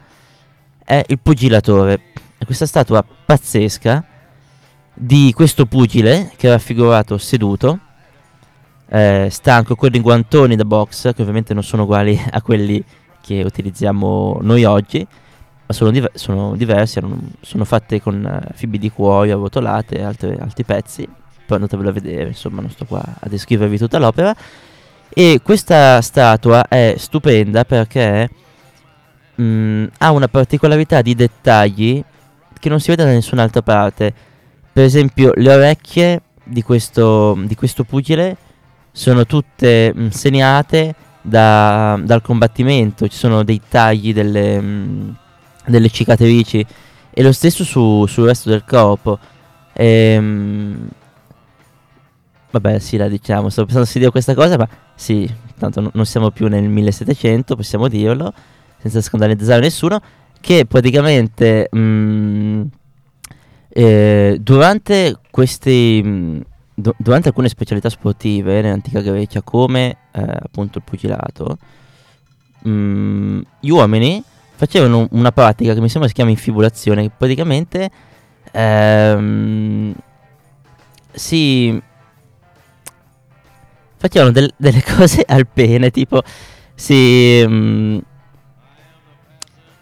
è 0.86 1.04
il 1.08 1.18
pugilatore. 1.20 2.02
È 2.38 2.46
questa 2.46 2.68
statua 2.68 3.04
pazzesca 3.26 4.06
di 4.94 5.34
questo 5.34 5.66
pugile 5.66 6.32
che 6.36 6.48
è 6.48 6.52
raffigurato 6.52 7.18
seduto, 7.18 7.80
eh, 8.90 9.28
stanco, 9.30 9.76
con 9.76 9.94
i 9.94 10.00
guantoni 10.00 10.56
da 10.56 10.66
box, 10.66 11.14
che 11.14 11.22
ovviamente 11.22 11.54
non 11.54 11.64
sono 11.64 11.84
uguali 11.84 12.20
a 12.32 12.42
quelli 12.42 12.84
che 13.22 13.42
utilizziamo 13.44 14.40
noi 14.42 14.64
oggi, 14.64 15.06
ma 15.66 15.74
sono, 15.74 15.92
diver- 15.92 16.18
sono 16.18 16.56
diversi, 16.56 16.98
erano- 16.98 17.20
sono 17.42 17.66
fatte 17.66 18.02
con 18.02 18.26
eh, 18.26 18.54
fibre 18.54 18.78
di 18.78 18.90
cuoio 18.90 19.38
arrotolate 19.38 19.98
e 19.98 20.04
altri, 20.04 20.38
altri 20.40 20.64
pezzi, 20.64 21.08
poi 21.46 21.58
andatevelo 21.58 21.90
a 21.90 21.94
vedere, 21.94 22.28
insomma 22.30 22.62
non 22.62 22.70
sto 22.70 22.86
qua 22.86 23.04
a 23.20 23.28
descrivervi 23.28 23.78
tutta 23.78 23.98
l'opera. 23.98 24.36
E 25.10 25.40
questa 25.42 26.02
statua 26.02 26.68
è 26.68 26.96
stupenda 26.98 27.66
perché 27.66 28.30
mm, 29.42 29.86
ha 29.98 30.12
una 30.12 30.28
particolarità 30.28 31.02
di 31.02 31.16
dettagli 31.16 32.04
che 32.60 32.70
non 32.70 32.80
si 32.80 32.90
vede 32.90 33.04
da 33.04 33.12
nessun'altra 33.12 33.62
parte. 33.62 34.14
Per 34.72 34.84
esempio, 34.84 35.32
le 35.36 35.54
orecchie 35.54 36.22
di 36.44 36.62
questo, 36.62 37.36
di 37.46 37.56
questo 37.56 37.84
pugile 37.84 38.38
sono 38.98 39.26
tutte 39.28 39.94
mm, 39.96 40.08
segnate 40.08 40.96
da- 41.22 42.00
dal 42.04 42.22
combattimento, 42.24 43.08
ci 43.08 43.16
sono 43.16 43.44
dei 43.44 43.62
tagli 43.70 44.12
delle, 44.12 44.60
mm, 44.60 45.10
delle 45.68 45.90
cicatrici 45.90 46.66
e 47.12 47.22
lo 47.22 47.32
stesso 47.32 47.64
su- 47.64 48.08
sul 48.08 48.26
resto 48.26 48.50
del 48.50 48.64
corpo. 48.66 49.20
Ehm, 49.74 50.90
vabbè, 52.50 52.80
sì, 52.80 52.98
la 52.98 53.08
diciamo, 53.08 53.50
stavo 53.50 53.68
pensando 53.68 53.88
se 53.88 54.00
dire 54.00 54.10
questa 54.12 54.34
cosa, 54.34 54.58
ma 54.58 54.68
sì, 54.96 55.32
tanto 55.60 55.82
no- 55.82 55.92
non 55.94 56.06
siamo 56.06 56.32
più 56.32 56.48
nel 56.48 56.64
1700, 56.68 57.56
possiamo 57.56 57.88
dirlo, 57.88 58.34
senza 58.80 59.02
scandalizzare 59.02 59.62
nessuno, 59.62 60.02
che 60.42 60.66
praticamente 60.66 61.70
mm, 61.76 62.62
eh, 63.70 64.38
durante 64.42 65.20
questi... 65.30 66.02
mm, 66.04 66.40
du- 66.80 66.94
durante 66.98 67.30
alcune 67.30 67.50
specialità 67.50 67.90
sportive 67.90 68.62
nell'antica 68.62 69.02
Grecia, 69.02 69.42
come 69.42 69.98
eh, 70.12 70.22
appunto 70.22 70.78
il 70.78 70.84
pugilato, 70.84 71.58
mm, 72.68 73.42
gli 73.60 73.70
uomini 73.70 74.24
facevano 74.56 75.08
una 75.12 75.32
pratica 75.32 75.74
che 75.74 75.82
mi 75.82 75.90
sembra 75.90 76.08
si 76.08 76.14
chiama 76.16 76.30
infibulazione, 76.30 77.02
che 77.04 77.12
praticamente 77.18 77.90
ehm, 78.52 79.94
si 81.12 81.82
facevano 83.98 84.32
del- 84.32 84.54
delle 84.56 84.84
cose 84.86 85.24
al 85.28 85.48
pene, 85.48 85.90
tipo 85.90 86.22
si... 86.76 87.44
mm, 87.46 87.98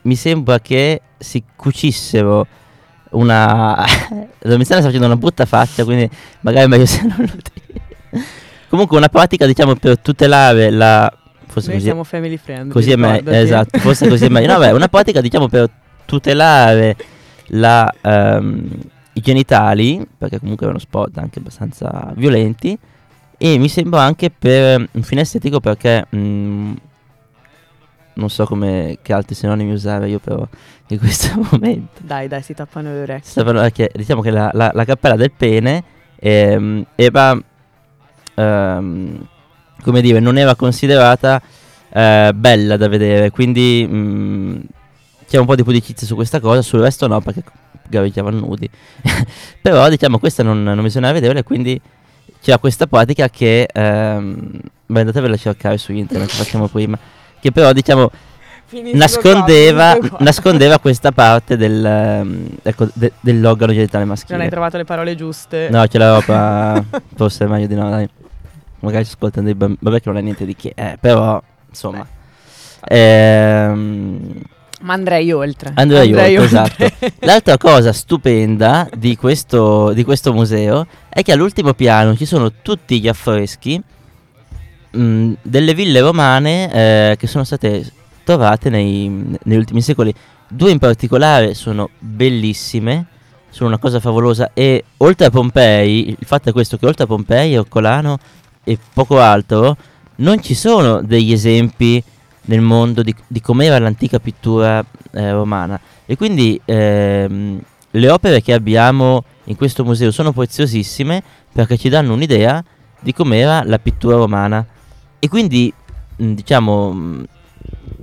mi 0.04 0.16
sembra 0.16 0.60
che 0.60 1.02
si 1.18 1.44
cucissero 1.56 2.48
una... 3.16 3.84
Domiziano 4.40 4.82
sta 4.82 4.90
facendo 4.90 5.06
una 5.06 5.18
brutta 5.18 5.46
faccia, 5.46 5.84
quindi 5.84 6.10
magari 6.42 6.66
è 6.66 6.68
meglio 6.68 6.86
se 6.88 7.02
non 7.02 7.16
lo 7.18 7.26
dico. 7.26 8.24
Comunque 8.70 8.98
una 8.98 9.10
pratica, 9.10 9.46
diciamo, 9.46 9.76
per 9.76 10.00
tutelare 10.00 10.70
la... 10.70 11.12
Forse 11.48 11.70
Noi 11.70 11.78
così, 11.78 11.88
siamo 11.88 12.04
family 12.04 12.38
friendly. 12.38 12.72
così 12.72 12.92
è 12.92 12.96
meglio, 12.96 13.32
esatto, 13.32 13.80
forse 13.80 14.10
così 14.10 14.26
è 14.26 14.30
meglio. 14.30 14.52
No, 14.52 14.60
beh, 14.60 14.72
una 14.72 14.90
pratica, 14.90 15.22
diciamo, 15.22 15.48
per 15.48 15.70
tutelare 16.06 16.98
la, 17.48 17.90
ehm, 18.02 18.70
i 19.14 19.22
genitali, 19.22 20.06
perché 20.18 20.40
comunque 20.40 20.66
erano 20.66 20.80
sport 20.80 21.18
anche 21.18 21.40
abbastanza 21.40 22.12
violenti, 22.16 22.78
e 23.38 23.58
mi 23.58 23.70
sembra 23.70 24.02
anche 24.02 24.30
per 24.32 24.88
un 24.92 25.04
fine 25.04 25.22
estetico 25.22 25.60
perché 25.60 26.06
mm, 26.16 26.74
non 28.16 28.30
so 28.30 28.46
come 28.46 28.98
che 29.02 29.14
altri 29.14 29.36
sinonimi 29.36 29.72
usare 29.72 30.10
io 30.10 30.20
però 30.20 30.46
in 30.88 31.00
questo 31.00 31.30
momento. 31.52 32.02
Dai, 32.02 32.28
dai, 32.28 32.42
si 32.42 32.54
tappano 32.54 32.92
le 32.92 33.02
orecchie. 33.02 33.44
Parlando 33.44 33.70
che- 33.72 33.92
diciamo 33.94 34.22
che 34.22 34.32
la, 34.32 34.50
la- 34.54 34.72
la 34.74 34.86
cappella 34.86 35.16
del 35.16 35.32
pene 35.32 35.84
ehm, 36.18 36.86
era, 36.96 37.38
ehm, 38.36 39.28
come 39.82 40.02
dire, 40.02 40.20
non 40.20 40.38
era 40.38 40.56
considerata 40.56 41.42
eh, 41.90 42.32
bella 42.36 42.78
da 42.78 42.88
vedere, 42.88 43.30
quindi 43.32 43.88
mm, 43.90 44.60
c'è 45.28 45.38
un 45.38 45.46
po' 45.46 45.56
di 45.56 45.64
pudicizia 45.64 46.06
su 46.08 46.16
questa 46.16 46.40
cosa, 46.40 46.62
sul 46.62 46.82
resto 46.82 47.08
no 47.08 47.22
perché 47.22 47.44
gareggiavano 47.88 48.40
nudi. 48.40 48.70
però 49.62 49.88
diciamo 49.90 50.20
questa 50.20 50.44
non, 50.44 50.64
non 50.64 50.82
bisognava 50.82 51.14
vederla 51.14 51.40
e 51.40 51.44
quindi 51.44 51.80
c'era 52.42 52.58
questa 52.58 52.86
pratica 52.88 53.30
che 53.30 53.68
ehm, 53.72 54.60
beh, 54.86 55.00
andatevela 55.00 55.36
a 55.36 55.38
cercare 55.38 55.78
su 55.78 55.92
internet, 55.94 56.30
facciamo 56.30 56.68
prima, 56.68 56.98
che 57.46 57.52
però 57.52 57.72
diciamo 57.74 58.10
nascondeva, 58.94 59.96
nascondeva 60.20 60.80
questa 60.80 61.12
parte 61.12 61.56
del, 61.56 61.86
ehm, 61.86 62.48
ecco, 62.64 62.88
de- 62.92 63.12
dell'organo 63.20 63.72
genitale 63.72 64.04
Non 64.04 64.14
hai 64.14 64.20
maschile. 64.28 64.50
trovato 64.50 64.78
le 64.78 64.84
parole 64.84 65.16
giuste. 65.16 65.68
No, 65.70 65.86
ce 65.86 66.00
l'avevo 66.00 66.22
qua, 66.24 66.84
forse 67.16 67.46
è 67.46 67.48
meglio 67.48 67.68
di 67.68 67.76
no, 67.76 67.88
dai. 67.92 68.10
Magari 68.80 69.06
si 69.06 69.12
ascoltano 69.14 69.46
dei 69.46 69.54
bambini, 69.54 69.80
vabbè 69.80 70.02
che 70.02 70.10
non 70.10 70.18
è 70.18 70.22
niente 70.22 70.46
di 70.46 70.56
che, 70.56 70.72
eh, 70.76 70.98
però, 71.00 71.40
insomma. 71.70 72.06
Ehm, 72.88 74.42
Ma 74.82 74.94
andrei 74.94 75.32
oltre. 75.32 75.72
Andrei 75.76 76.12
oltre, 76.14 76.44
esatto. 76.44 76.86
L'altra 77.20 77.58
cosa 77.58 77.94
stupenda 77.94 78.90
di 78.98 79.16
questo, 79.16 79.94
di 79.94 80.04
questo 80.04 80.34
museo 80.34 80.88
è 81.10 81.22
che 81.22 81.32
all'ultimo 81.32 81.74
piano 81.74 82.16
ci 82.16 82.26
sono 82.26 82.52
tutti 82.64 83.00
gli 83.00 83.08
affreschi 83.08 83.80
mh, 84.96 85.38
delle 85.42 85.74
ville 85.74 86.00
romane 86.00 86.72
eh, 86.72 87.16
che 87.18 87.28
sono 87.28 87.44
state 87.44 87.92
trovate 88.24 88.70
nei- 88.70 89.38
negli 89.44 89.58
ultimi 89.58 89.82
secoli. 89.82 90.14
Due 90.48 90.72
in 90.72 90.80
particolare 90.80 91.54
sono 91.54 91.90
bellissime, 92.00 93.06
sono 93.50 93.70
una 93.70 93.78
cosa 93.78 94.00
favolosa 94.00 94.52
e 94.54 94.84
oltre 94.98 95.28
a 95.28 95.30
Pompei, 95.30 96.10
il 96.10 96.26
fatto 96.26 96.50
è 96.50 96.52
questo 96.52 96.78
che 96.78 96.86
oltre 96.86 97.04
a 97.04 97.08
Pompei, 97.08 97.54
Ercolano 97.54 98.18
e 98.64 98.78
poco 98.94 99.20
altro, 99.20 99.78
non 100.18 100.42
ci 100.42 100.54
sono 100.54 101.02
degli 101.02 101.32
esempi 101.32 102.04
nel 102.48 102.62
mondo 102.62 103.02
di, 103.02 103.14
di 103.28 103.42
com'era 103.42 103.80
l'antica 103.80 104.20
pittura 104.20 104.84
eh, 105.12 105.32
romana. 105.32 105.80
E 106.06 106.16
quindi 106.16 106.60
ehm, 106.64 107.60
le 107.92 108.10
opere 108.10 108.42
che 108.42 108.54
abbiamo 108.54 109.24
in 109.46 109.56
questo 109.56 109.84
museo 109.84 110.12
sono 110.12 110.32
preziosissime 110.32 111.24
perché 111.52 111.78
ci 111.78 111.90
danno 111.90 112.14
un'idea 112.14 112.64
di 113.00 113.14
com'era 113.14 113.64
la 113.64 113.80
pittura 113.80 114.18
romana 114.18 114.66
e 115.26 115.28
quindi 115.28 115.74
mh, 116.18 116.32
diciamo 116.34 116.94
mh, 116.94 117.26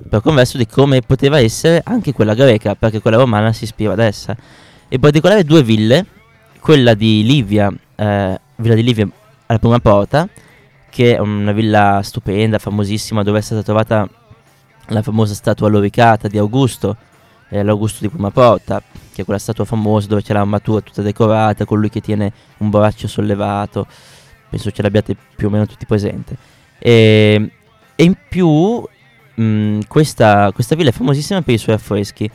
per 0.09 0.21
converso 0.23 0.59
di 0.59 0.67
come 0.67 1.03
poteva 1.03 1.39
essere 1.39 1.81
anche 1.85 2.13
quella 2.13 2.35
greca 2.35 2.75
perché 2.75 3.01
quella 3.01 3.17
romana 3.17 3.53
si 3.53 3.63
ispira 3.65 3.93
ad 3.93 4.01
essa. 4.01 4.37
In 4.89 4.99
particolare 4.99 5.45
due 5.45 5.63
ville, 5.63 6.05
quella 6.61 6.95
di 6.95 7.23
Livia, 7.23 7.73
eh, 7.95 8.41
villa 8.57 8.75
di 8.75 8.83
Livia 8.83 9.09
alla 9.47 9.59
prima 9.59 9.79
porta, 9.79 10.29
che 10.91 11.15
è 11.15 11.19
una 11.21 11.53
villa 11.53 12.01
stupenda, 12.03 12.59
famosissima, 12.59 13.23
dove 13.23 13.39
è 13.39 13.43
stata 13.43 13.63
trovata 13.63 14.09
la 14.89 15.03
famosa 15.03 15.35
statua 15.35 15.69
loricata 15.69 16.27
di 16.27 16.39
Augusto, 16.39 16.97
eh, 17.51 17.63
l'Augusto 17.63 17.99
di 18.01 18.09
prima 18.09 18.33
porta, 18.33 18.83
che 19.15 19.23
è 19.23 19.25
quella 19.25 19.39
statua 19.39 19.65
famosa 19.65 20.09
dove 20.09 20.23
c'è 20.23 20.33
l'armatura 20.33 20.81
tutta 20.81 21.03
decorata, 21.03 21.65
con 21.65 21.79
lui 21.79 21.89
che 21.89 22.01
tiene 22.01 22.33
un 22.59 22.69
braccio 22.69 23.07
sollevato, 23.07 23.87
penso 24.51 24.73
ce 24.73 24.83
l'abbiate 24.83 25.17
più 25.37 25.47
o 25.47 25.51
meno 25.51 25.67
tutti 25.67 25.87
presente. 25.87 26.52
E, 26.85 27.51
e 27.95 28.05
in 28.05 28.17
più 28.29 28.83
mh, 29.35 29.81
questa, 29.87 30.51
questa 30.53 30.75
villa 30.75 30.89
è 30.89 30.93
famosissima 30.93 31.43
per 31.43 31.55
i 31.55 31.59
suoi 31.59 31.77
affreschi, 31.77 32.29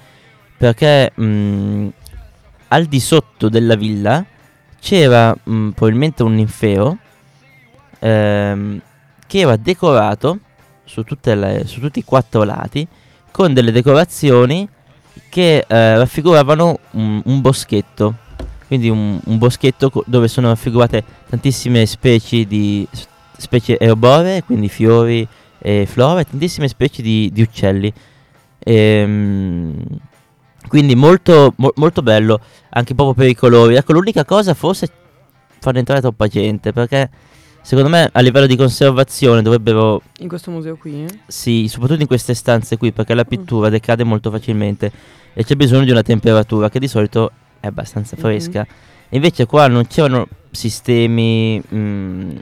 perché 0.58 1.12
mh, 1.14 1.88
al 2.70 2.86
di 2.86 3.00
sotto 3.02 3.50
della 3.50 3.76
villa 3.76 4.26
c'era 4.80 5.36
mh, 5.36 5.70
probabilmente 5.72 6.24
un 6.24 6.36
ninfeo 6.36 6.98
ehm, 8.00 8.82
che 9.28 9.40
era 9.40 9.58
decorato 9.58 10.40
su, 10.86 11.04
le- 11.22 11.64
su 11.66 11.82
tutti 11.82 12.00
i 12.00 12.06
quattro 12.06 12.44
lati 12.44 12.88
con 13.32 13.54
delle 13.54 13.72
decorazioni 13.72 14.68
che 15.30 15.66
eh, 15.68 15.98
raffiguravano 15.98 16.80
un, 16.92 17.22
un 17.26 17.42
boschetto. 17.42 18.16
Quindi 18.66 18.90
un, 18.90 19.20
un 19.24 19.38
boschetto 19.38 19.90
co- 19.90 20.04
dove 20.08 20.28
sono 20.28 20.48
raffigurate 20.48 21.04
tantissime 21.30 21.86
specie 21.86 22.46
di 22.46 22.88
specie 23.38 23.78
erboree, 23.80 24.44
quindi 24.44 24.68
fiori 24.70 25.28
e 25.60 25.86
flora, 25.88 26.20
e 26.22 26.26
tantissime 26.26 26.68
specie 26.68 27.02
di, 27.02 27.30
di 27.32 27.42
uccelli. 27.42 27.92
Ehm, 28.60 29.74
quindi 30.68 30.96
molto, 30.96 31.54
mo- 31.58 31.72
molto 31.76 32.02
bello, 32.02 32.40
anche 32.70 32.94
proprio 32.94 33.16
per 33.16 33.28
i 33.28 33.36
colori. 33.36 33.76
Ecco, 33.76 33.94
l'unica 33.94 34.26
cosa 34.26 34.54
forse 34.54 34.86
è 34.86 34.90
farne 35.60 35.80
entrare 35.80 36.02
troppa 36.02 36.28
gente, 36.28 36.74
perché 36.74 37.10
secondo 37.62 37.90
me 37.90 38.10
a 38.12 38.20
livello 38.22 38.46
di 38.46 38.56
conservazione 38.56 39.42
dovrebbero 39.42 40.02
In 40.20 40.28
questo 40.28 40.52
museo 40.52 40.76
qui? 40.76 41.04
eh? 41.06 41.08
sì, 41.28 41.68
soprattutto 41.70 42.02
in 42.02 42.08
queste 42.08 42.34
stanze 42.34 42.78
qui, 42.78 42.92
perché 42.92 43.14
la 43.14 43.24
pittura 43.26 43.70
decade 43.70 44.04
molto 44.04 44.30
facilmente 44.32 44.92
e 45.34 45.44
c'è 45.44 45.56
bisogno 45.56 45.86
di 45.86 45.92
una 45.92 46.02
temperatura 46.04 46.70
che 46.70 46.80
di 46.80 46.88
solito 46.88 47.32
è 47.60 47.68
abbastanza 47.68 48.16
Mhm. 48.16 48.22
fresca. 48.22 48.68
Invece 49.10 49.46
qua 49.46 49.68
non 49.68 49.88
c'erano 49.88 50.28
sistemi, 50.52 51.62
mm, 51.74 52.32
a- 52.32 52.42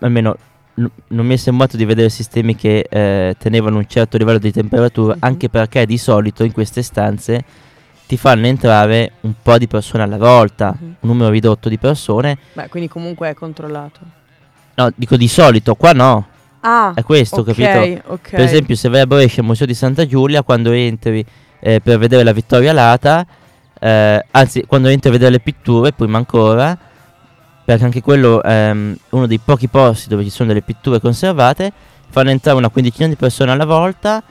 almeno 0.00 0.36
non 0.74 1.24
mi 1.26 1.32
è 1.34 1.36
sembrato 1.36 1.76
di 1.78 1.84
vedere 1.86 2.10
sistemi 2.10 2.54
che 2.54 2.86
eh, 2.88 3.34
tenevano 3.38 3.78
un 3.78 3.86
certo 3.86 4.18
livello 4.18 4.38
di 4.38 4.52
temperatura, 4.52 5.14
Mhm. 5.14 5.20
anche 5.22 5.48
perché 5.48 5.86
di 5.86 5.96
solito 5.96 6.44
in 6.44 6.52
queste 6.52 6.82
stanze 6.82 7.44
ti 8.06 8.16
fanno 8.18 8.46
entrare 8.46 9.12
un 9.22 9.32
po' 9.42 9.56
di 9.58 9.66
persone 9.66 10.02
alla 10.02 10.18
volta, 10.18 10.76
Mhm. 10.78 10.86
un 11.00 11.08
numero 11.08 11.30
ridotto 11.30 11.68
di 11.70 11.78
persone. 11.78 12.36
Beh, 12.52 12.68
quindi 12.68 12.88
comunque 12.88 13.30
è 13.30 13.34
controllato. 13.34 14.00
No, 14.74 14.90
dico 14.94 15.16
di 15.16 15.28
solito, 15.28 15.74
qua 15.76 15.92
no, 15.92 16.26
Ah, 16.60 16.92
è 16.94 17.02
questo, 17.04 17.40
ok, 17.40 17.54
capito? 17.54 18.12
ok. 18.12 18.30
Per 18.30 18.40
esempio, 18.40 18.74
se 18.76 18.88
vai 18.90 19.00
a 19.00 19.06
Brescia 19.06 19.40
al 19.40 19.46
Museo 19.46 19.66
di 19.66 19.74
Santa 19.74 20.04
Giulia, 20.06 20.42
quando 20.42 20.72
entri 20.72 21.24
eh, 21.60 21.80
per 21.80 21.96
vedere 21.98 22.22
la 22.22 22.32
Vittoria 22.32 22.70
Alata, 22.72 23.26
eh, 23.80 24.24
anzi, 24.30 24.64
quando 24.66 24.88
entri 24.88 25.08
a 25.08 25.12
vedere 25.12 25.30
le 25.30 25.40
pitture, 25.40 25.92
prima 25.92 26.18
ancora, 26.18 26.76
perché 27.66 27.82
anche 27.82 28.00
quello 28.00 28.44
è 28.44 28.70
uno 28.70 29.26
dei 29.26 29.40
pochi 29.40 29.66
posti 29.66 30.08
dove 30.08 30.22
ci 30.22 30.30
sono 30.30 30.46
delle 30.46 30.62
pitture 30.62 31.00
conservate, 31.00 31.72
fanno 32.08 32.30
entrare 32.30 32.56
una 32.56 32.68
quindicina 32.68 33.08
di 33.08 33.16
persone 33.16 33.50
alla 33.50 33.64
volta, 33.64 34.22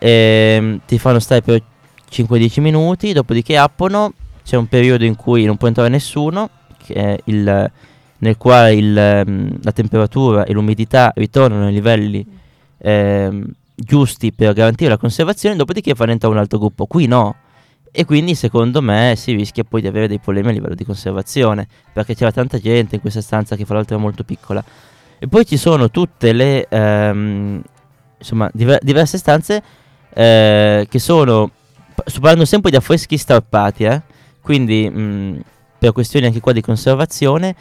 ehm, 0.00 0.80
ti 0.84 0.98
fanno 0.98 1.20
stare 1.20 1.42
per 1.42 1.62
5-10 2.10 2.60
minuti, 2.60 3.12
dopodiché 3.12 3.56
aprono, 3.56 4.14
c'è 4.44 4.56
un 4.56 4.66
periodo 4.66 5.04
in 5.04 5.14
cui 5.14 5.44
non 5.44 5.56
può 5.56 5.68
entrare 5.68 5.90
nessuno, 5.90 6.50
il, 6.86 7.70
nel 8.18 8.36
quale 8.36 8.74
il, 8.74 8.98
ehm, 8.98 9.58
la 9.62 9.70
temperatura 9.70 10.42
e 10.42 10.52
l'umidità 10.52 11.12
ritornano 11.14 11.66
ai 11.66 11.72
livelli 11.72 12.26
ehm, 12.78 13.46
giusti 13.76 14.32
per 14.32 14.54
garantire 14.54 14.90
la 14.90 14.98
conservazione, 14.98 15.54
dopodiché 15.54 15.94
fanno 15.94 16.10
entrare 16.10 16.34
un 16.34 16.40
altro 16.40 16.58
gruppo. 16.58 16.86
Qui 16.86 17.06
no. 17.06 17.36
E 17.94 18.06
quindi 18.06 18.34
secondo 18.34 18.80
me 18.80 19.14
si 19.18 19.32
rischia 19.34 19.64
poi 19.64 19.82
di 19.82 19.86
avere 19.86 20.08
dei 20.08 20.18
problemi 20.18 20.48
a 20.48 20.52
livello 20.52 20.74
di 20.74 20.84
conservazione, 20.84 21.68
perché 21.92 22.14
c'era 22.14 22.32
tanta 22.32 22.58
gente 22.58 22.94
in 22.94 23.00
questa 23.02 23.20
stanza 23.20 23.54
che 23.54 23.66
fra 23.66 23.74
l'altro 23.74 23.96
è 23.96 24.00
molto 24.00 24.24
piccola. 24.24 24.64
E 25.18 25.28
poi 25.28 25.44
ci 25.44 25.58
sono 25.58 25.90
tutte 25.90 26.32
le 26.32 26.66
ehm, 26.68 27.62
insomma 28.18 28.50
diver- 28.52 28.82
diverse 28.82 29.18
stanze 29.18 29.62
eh, 30.14 30.86
che 30.88 30.98
sono 30.98 31.50
sto 32.06 32.20
parlando 32.20 32.46
sempre 32.46 32.70
di 32.70 32.76
affreschi 32.76 33.16
strappati, 33.18 33.84
eh? 33.84 34.00
quindi 34.40 34.88
mh, 34.88 35.42
per 35.78 35.92
questioni 35.92 36.26
anche 36.26 36.40
qua 36.40 36.52
di 36.52 36.62
conservazione 36.62 37.54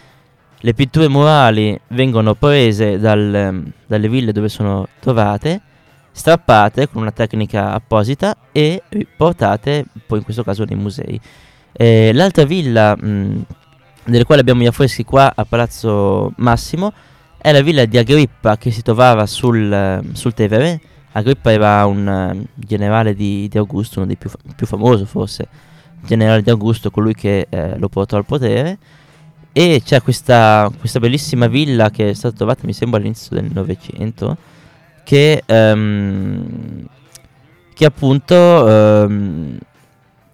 le 0.64 0.74
pitture 0.74 1.08
murali 1.08 1.80
vengono 1.90 2.36
prese 2.36 2.98
dal, 3.00 3.34
ehm, 3.34 3.72
dalle 3.86 4.10
ville 4.10 4.32
dove 4.32 4.48
sono 4.48 4.88
trovate, 5.00 5.62
strappate 6.12 6.90
con 6.90 7.02
una 7.02 7.12
tecnica 7.12 7.74
apposita 7.74 8.36
e 8.52 8.84
portate 9.16 9.86
poi 10.06 10.20
in 10.20 10.24
questo 10.24 10.44
caso 10.44 10.64
nei 10.66 10.78
musei. 10.78 11.20
Eh, 11.72 12.12
l'altra 12.14 12.44
villa 12.44 12.96
mh, 12.96 13.46
delle 14.06 14.24
quali 14.24 14.42
abbiamo 14.42 14.62
gli 14.62 14.68
affreschi 14.68 15.04
qua 15.04 15.32
a 15.34 15.46
Palazzo 15.46 16.34
Massimo 16.38 16.92
è 17.38 17.52
la 17.52 17.62
villa 17.62 17.86
di 17.86 17.98
Agrippa 17.98 18.58
che 18.58 18.72
si 18.72 18.82
trovava 18.82 19.26
sul, 19.26 19.72
eh, 19.72 20.02
sul 20.14 20.34
Tevere. 20.34 20.80
Agrippa 21.14 21.52
era 21.52 21.86
un 21.86 22.08
eh, 22.08 22.48
generale 22.56 23.16
di, 23.16 23.48
di 23.50 23.58
Augusto, 23.58 24.00
uno 24.00 24.08
dei 24.08 24.16
più, 24.16 24.30
più 24.56 24.68
famosi 24.68 25.06
forse, 25.06 25.48
generale 26.06 26.44
di 26.44 26.52
Augusto, 26.52 26.92
colui 26.92 27.16
che 27.16 27.48
eh, 27.50 27.78
lo 27.80 27.90
portò 27.90 28.18
al 28.18 28.26
potere. 28.26 28.78
E 29.54 29.82
c'è 29.84 30.02
questa, 30.02 30.72
questa 30.80 31.00
bellissima 31.00 31.48
villa 31.48 31.90
che 31.90 32.12
è 32.12 32.14
stata 32.14 32.38
trovata, 32.38 32.62
mi 32.66 32.74
sembra, 32.74 33.00
all'inizio 33.00 33.36
del 33.36 33.50
Novecento, 33.52 34.38
che, 35.04 35.44
ehm, 35.46 36.86
che 37.74 37.86
appunto... 37.86 38.68
ehm, 38.70 39.58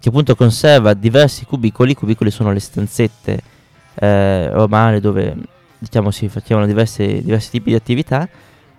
che 0.00 0.10
appunto 0.10 0.36
conserva 0.36 0.94
diversi 0.94 1.44
cubicoli, 1.44 1.90
i 1.90 1.94
cubicoli 1.96 2.30
sono 2.30 2.52
le 2.52 2.60
stanzette 2.60 3.42
eh, 3.94 4.48
romane 4.50 5.00
dove 5.00 5.34
diciamo 5.76 6.12
si 6.12 6.28
facevano 6.28 6.66
diverse- 6.66 7.20
diversi 7.20 7.50
tipi 7.50 7.70
di 7.70 7.76
attività 7.76 8.28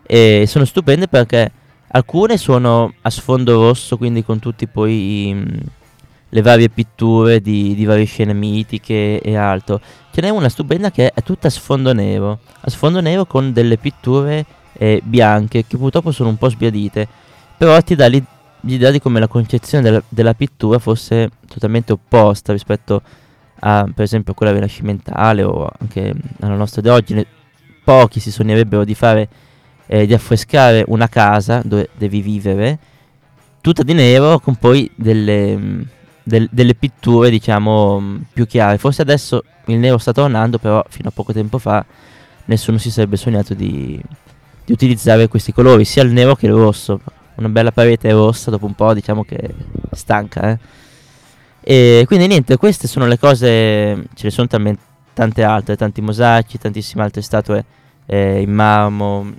e 0.03 0.45
sono 0.47 0.63
stupende 0.65 1.07
perché 1.07 1.51
alcune 1.89 2.37
sono 2.37 2.93
a 3.01 3.09
sfondo 3.09 3.61
rosso, 3.61 3.97
quindi 3.97 4.23
con 4.23 4.39
tutti 4.39 4.65
poi 4.67 5.27
i, 5.27 5.61
le 6.29 6.41
varie 6.41 6.69
pitture 6.69 7.41
di, 7.41 7.75
di 7.75 7.85
varie 7.85 8.05
scene 8.05 8.33
mitiche 8.33 9.19
e 9.19 9.35
altro. 9.35 9.81
Ce 10.11 10.21
n'è 10.21 10.29
una 10.29 10.49
stupenda 10.49 10.89
che 10.89 11.11
è 11.11 11.21
tutta 11.21 11.47
a 11.47 11.51
sfondo 11.51 11.93
nero, 11.93 12.39
a 12.61 12.69
sfondo 12.69 13.01
nero 13.01 13.25
con 13.25 13.51
delle 13.51 13.77
pitture 13.77 14.45
eh, 14.73 15.01
bianche 15.03 15.65
che 15.65 15.77
purtroppo 15.77 16.11
sono 16.11 16.29
un 16.29 16.37
po' 16.37 16.49
sbiadite, 16.49 17.07
però 17.57 17.79
ti 17.81 17.95
dà 17.95 18.07
l'i- 18.07 18.23
l'idea 18.61 18.91
di 18.91 18.99
come 18.99 19.19
la 19.19 19.27
concezione 19.27 19.83
della, 19.83 20.01
della 20.07 20.33
pittura 20.33 20.79
fosse 20.79 21.29
totalmente 21.47 21.93
opposta 21.93 22.51
rispetto 22.53 23.01
a 23.61 23.89
per 23.93 24.05
esempio 24.05 24.33
quella 24.33 24.53
rinascimentale 24.53 25.43
o 25.43 25.69
anche 25.79 26.13
alla 26.41 26.55
nostra 26.55 26.81
di 26.81 26.89
oggi. 26.89 27.25
Pochi 27.83 28.19
si 28.19 28.31
sognerebbero 28.31 28.83
di 28.85 28.93
fare 28.93 29.27
eh, 29.87 30.05
di 30.05 30.13
affrescare 30.13 30.83
una 30.87 31.07
casa 31.07 31.61
dove 31.65 31.89
devi 31.97 32.21
vivere 32.21 32.77
tutta 33.61 33.83
di 33.83 33.93
nero 33.93 34.39
con 34.39 34.55
poi 34.55 34.89
delle, 34.95 35.57
mm, 35.57 35.81
del- 36.23 36.49
delle 36.51 36.75
pitture 36.75 37.29
diciamo 37.29 37.99
mm, 37.99 38.17
più 38.33 38.45
chiare. 38.45 38.77
Forse 38.77 39.01
adesso 39.01 39.43
il 39.65 39.77
nero 39.77 39.97
sta 39.97 40.11
tornando, 40.11 40.59
però 40.59 40.83
fino 40.89 41.09
a 41.09 41.11
poco 41.11 41.33
tempo 41.33 41.57
fa 41.57 41.83
nessuno 42.45 42.77
si 42.77 42.91
sarebbe 42.91 43.17
sognato 43.17 43.53
di, 43.53 44.01
di 44.69 44.71
utilizzare 44.73 45.27
questi 45.27 45.51
colori, 45.51 45.83
sia 45.83 46.03
il 46.03 46.11
nero 46.11 46.35
che 46.35 46.45
il 46.45 46.53
rosso. 46.53 47.01
Una 47.35 47.49
bella 47.49 47.71
parete 47.71 48.11
rossa 48.11 48.51
dopo 48.51 48.65
un 48.65 48.75
po' 48.75 48.93
diciamo 48.93 49.23
che 49.23 49.55
stanca, 49.91 50.51
eh. 50.51 50.59
E 51.61 52.03
quindi 52.05 52.27
niente, 52.27 52.57
queste 52.57 52.87
sono 52.87 53.05
le 53.05 53.17
cose, 53.17 53.47
ce 54.13 54.23
ne 54.23 54.29
sono 54.29 54.47
talmente 54.47 54.81
tante 55.13 55.43
altre, 55.43 55.75
tanti 55.75 56.01
mosaici, 56.01 56.57
tantissime 56.57 57.03
altre 57.03 57.21
statue 57.21 57.65
eh, 58.05 58.41
in 58.41 58.51
marmo, 58.51 59.33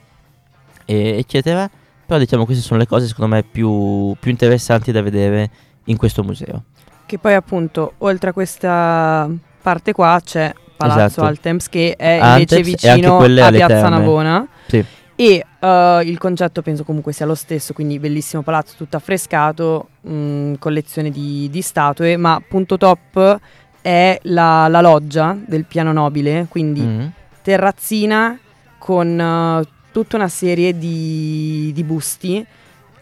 e- 0.84 1.16
eccetera. 1.18 1.70
Però 2.06 2.18
diciamo 2.18 2.44
queste 2.44 2.62
sono 2.62 2.80
le 2.80 2.87
cose 2.87 3.06
secondo 3.06 3.34
me 3.37 3.44
più, 3.44 4.14
più 4.18 4.30
interessanti 4.30 4.90
da 4.90 5.00
vedere 5.00 5.50
in 5.84 5.96
questo 5.96 6.25
museo. 6.25 6.64
Che 7.06 7.18
poi 7.18 7.34
appunto, 7.34 7.94
oltre 7.99 8.30
a 8.30 8.32
questa 8.32 9.30
parte 9.62 9.92
qua 9.92 10.20
c'è 10.25 10.52
Palazzo 10.76 11.04
Esatto. 11.04 11.26
Altemps 11.26 11.68
che 11.68 11.94
è 11.96 12.18
Anteps 12.18 12.68
invece 12.68 12.94
vicino 12.94 13.18
a 13.18 13.50
Piazza. 13.50 13.88
Navona. 13.88 14.46
Sì. 14.66 14.84
E 15.20 15.44
eh, 15.58 16.00
il 16.06 16.16
concetto 16.16 16.62
penso 16.62 16.82
comunque 16.82 17.12
sia 17.12 17.26
lo 17.26 17.34
stesso, 17.34 17.74
quindi 17.74 17.98
bellissimo 17.98 18.40
palazzo 18.42 18.74
tutto 18.74 18.96
affrescato, 18.96 19.88
mh, 20.00 20.54
collezione 20.54 21.10
di, 21.10 21.48
di 21.50 21.60
statue, 21.60 22.16
ma 22.16 22.42
punto 22.46 22.78
top 22.78 23.38
è 23.82 24.18
la, 24.22 24.66
la 24.68 24.80
loggia 24.80 25.36
del 25.38 25.64
piano 25.66 25.92
nobile, 25.92 26.46
quindi 26.48 26.80
Mm. 26.80 27.06
terrazzina 27.42 28.38
con 28.78 29.20
eh, 29.20 29.68
tutta 29.92 30.16
una 30.16 30.28
serie 30.28 30.78
di, 30.78 31.70
di 31.74 31.85
busti, 31.85 32.42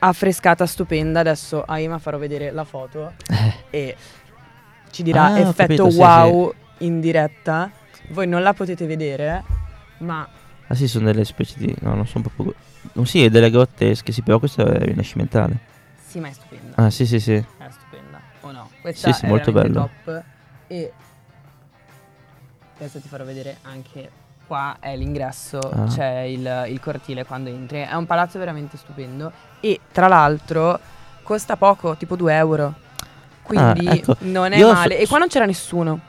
affrescata 0.00 0.66
stupenda. 0.66 1.20
Adesso 1.20 1.62
a 1.64 1.78
Ima 1.78 1.98
farò 1.98 2.18
vedere 2.18 2.50
la 2.50 2.64
foto 2.64 3.12
e 3.70 3.94
ci 4.90 5.04
dirà 5.04 5.26
Ah, 5.26 5.38
effetto 5.38 5.84
capito, 5.84 5.90
sì, 5.90 5.98
wow 5.98 6.52
in 6.78 6.98
diretta. 6.98 7.70
Voi 8.08 8.26
non 8.26 8.42
la 8.42 8.54
potete 8.54 8.86
vedere, 8.86 9.44
ma 9.98 10.26
Ah 10.70 10.74
sì, 10.74 10.86
sono 10.86 11.06
delle 11.06 11.24
specie 11.24 11.54
di... 11.58 11.74
no, 11.80 11.94
non 11.94 12.06
sono 12.06 12.24
proprio... 12.24 12.54
No, 12.92 13.04
sì, 13.04 13.24
è 13.24 13.30
delle 13.30 13.50
grottesche, 13.50 14.12
sì, 14.12 14.22
però 14.22 14.38
questa 14.38 14.64
è 14.64 14.78
rinascimentale. 14.84 15.58
sì, 16.06 16.20
ma 16.20 16.28
è 16.28 16.32
stupenda. 16.32 16.76
Ah 16.76 16.90
sì, 16.90 17.06
sì, 17.06 17.18
sì. 17.20 17.32
È 17.34 17.44
stupenda. 17.70 18.20
O 18.42 18.50
no? 18.52 18.68
Questa 18.80 19.12
Sì, 19.12 19.18
sì, 19.20 19.24
è 19.24 19.28
molto 19.28 19.50
bello. 19.52 19.88
top. 20.04 20.22
E 20.68 20.92
adesso 22.76 23.00
ti 23.00 23.08
farò 23.08 23.24
vedere 23.24 23.58
anche 23.62 24.10
qua 24.46 24.76
è 24.80 24.96
l'ingresso, 24.96 25.58
Ah. 25.58 25.84
c'è 25.84 26.20
il, 26.20 26.64
il 26.68 26.80
cortile 26.80 27.24
quando 27.24 27.50
entri. 27.50 27.80
È 27.80 27.94
un 27.94 28.06
palazzo 28.06 28.38
veramente 28.38 28.76
stupendo. 28.76 29.30
E 29.60 29.80
tra 29.92 30.06
l'altro 30.08 30.78
costa 31.22 31.56
poco, 31.56 31.96
tipo 31.96 32.16
2 32.16 32.34
euro. 32.34 32.74
Quindi 33.42 33.86
Ah, 33.88 33.94
ecco. 33.94 34.16
non 34.20 34.52
è 34.52 34.58
Io 34.58 34.68
so- 34.68 34.72
male. 34.74 34.98
e 34.98 35.06
qua 35.06 35.18
non 35.18 35.28
c'era 35.28 35.44
nessuno. 35.46 36.00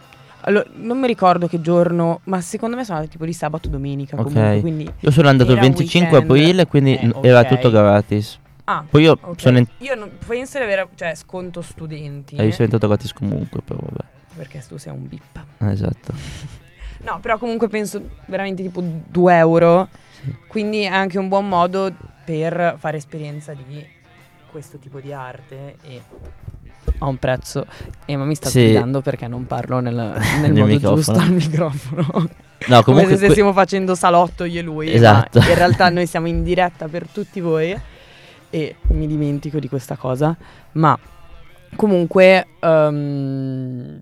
Allora, 0.41 0.65
non 0.73 0.99
mi 0.99 1.07
ricordo 1.07 1.47
che 1.47 1.59
giorno, 1.61 2.21
ma 2.25 2.39
secondo 2.41 2.75
me 2.75 2.85
sono 2.85 3.05
tipo 3.07 3.25
di 3.25 3.33
sabato 3.33 3.67
domenica 3.69 4.15
Ok. 4.15 4.23
comunque, 4.23 4.59
quindi 4.61 4.91
Io 4.99 5.11
sono 5.11 5.27
andato 5.27 5.51
il 5.51 5.57
Era 5.57 5.65
un 5.65 5.71
25 5.73 6.09
weekend. 6.17 6.31
aprile, 6.31 6.65
quindi 6.67 6.95
Eh, 6.95 7.05
n- 7.07 7.13
era 7.21 7.43
tutto 7.43 7.69
gratis. 7.69 8.39
Ah, 8.65 8.85
Poi 8.89 9.01
io 9.03 9.17
ok. 9.19 9.39
sono, 9.41 9.57
in- 9.57 9.67
Io 9.79 9.95
non, 9.95 10.11
penso 10.25 10.57
di 10.59 10.63
avere, 10.63 10.87
cioè, 10.95 11.13
sconto 11.15 11.61
studenti. 11.61 12.35
eh, 12.35 12.45
io 12.45 12.51
sono 12.51 12.63
entrato 12.63 12.87
gratis 12.87 13.11
comunque, 13.13 13.61
però 13.61 13.79
vabbè. 13.81 14.03
Perché 14.35 14.63
tu 14.67 14.77
sei 14.77 14.93
un 14.93 15.07
bip. 15.07 15.43
Ah, 15.59 15.71
esatto. 15.71 16.13
No, 17.01 17.17
però 17.21 17.37
comunque 17.37 17.69
penso 17.69 18.01
veramente 18.25 18.61
tipo 18.61 18.81
2 18.83 19.37
euro. 19.37 19.87
Sì. 20.21 20.35
Quindi 20.47 20.81
è 20.81 20.87
anche 20.87 21.17
un 21.17 21.29
buon 21.29 21.47
modo 21.47 21.89
per 22.25 22.75
fare 22.77 22.97
esperienza 22.97 23.53
di 23.53 23.85
questo 24.51 24.77
tipo 24.79 24.99
di 24.99 25.13
arte 25.13 25.77
e 25.81 26.01
a 26.99 27.05
un 27.07 27.17
prezzo. 27.17 27.65
E 28.05 28.15
ma 28.15 28.25
mi 28.25 28.35
sta 28.35 28.49
Sì. 28.49 28.79
perché 29.03 29.27
non 29.27 29.45
parlo 29.47 29.79
nel, 29.79 29.93
nel 30.41 30.51
modo 30.53 30.65
microfono. 30.65 30.95
giusto 30.95 31.11
al 31.13 31.31
microfono. 31.31 32.29
No, 32.67 32.83
Come 32.83 33.01
se 33.01 33.07
que- 33.07 33.15
stessimo 33.17 33.53
facendo 33.53 33.95
salotto 33.95 34.43
io 34.43 34.59
e 34.59 34.63
lui. 34.63 34.93
Esatto. 34.93 35.39
Ma 35.39 35.47
in 35.47 35.55
realtà 35.55 35.89
noi 35.91 36.05
siamo 36.07 36.27
in 36.27 36.43
diretta 36.43 36.87
per 36.87 37.07
tutti 37.07 37.39
voi. 37.39 37.75
E 38.51 38.75
mi 38.89 39.05
dimentico 39.07 39.59
di 39.59 39.69
questa 39.69 39.95
cosa. 39.95 40.35
Ma 40.73 40.97
comunque 41.75 42.47
ehm, 42.59 43.99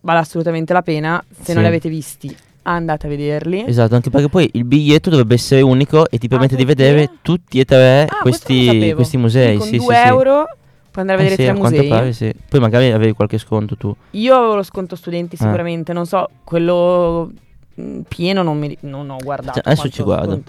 vale 0.00 0.18
assolutamente 0.18 0.72
la 0.72 0.82
pena. 0.82 1.24
Se 1.30 1.44
Sì. 1.46 1.52
non 1.52 1.62
li 1.62 1.68
avete 1.68 1.88
visti, 1.88 2.36
andate 2.62 3.06
a 3.06 3.08
vederli. 3.08 3.64
Esatto, 3.66 3.94
anche 3.94 4.10
perché 4.10 4.28
poi 4.28 4.50
il 4.54 4.64
biglietto 4.64 5.08
dovrebbe 5.10 5.34
essere 5.34 5.60
unico 5.62 6.08
e 6.10 6.18
ti 6.18 6.28
permette 6.28 6.56
di 6.56 6.62
tutti? 6.64 6.74
vedere 6.74 7.10
tutti 7.22 7.60
e 7.60 7.64
tre 7.64 8.06
Ah, 8.08 8.18
questi, 8.22 8.92
questi 8.94 9.16
musei. 9.16 9.52
Sì, 9.52 9.58
con 9.58 9.66
sì, 9.68 9.76
2 9.78 9.94
sì. 9.94 10.00
euro 10.08 10.44
puoi 10.94 11.04
andare 11.08 11.18
a 11.18 11.24
Eh 11.24 11.28
vedere 11.28 11.42
sì, 11.42 11.58
tre 11.58 11.60
musei. 11.60 11.88
pare, 11.88 12.12
sì. 12.12 12.32
Poi 12.48 12.60
magari 12.60 12.92
avevi 12.92 13.12
qualche 13.12 13.38
sconto 13.38 13.76
tu. 13.76 13.92
Io 14.12 14.36
avevo 14.36 14.54
lo 14.54 14.62
sconto 14.62 14.94
studenti 14.94 15.34
Ah. 15.34 15.38
sicuramente, 15.44 15.92
non 15.92 16.06
so, 16.06 16.28
quello 16.44 17.32
mh, 17.74 18.00
pieno 18.06 18.42
non, 18.44 18.56
mi, 18.58 18.76
non 18.82 19.10
ho 19.10 19.16
guardato 19.20 19.54
Cioè, 19.60 19.62
adesso 19.66 19.80
quanto 19.80 19.96
ci 19.96 20.02
guardo. 20.04 20.42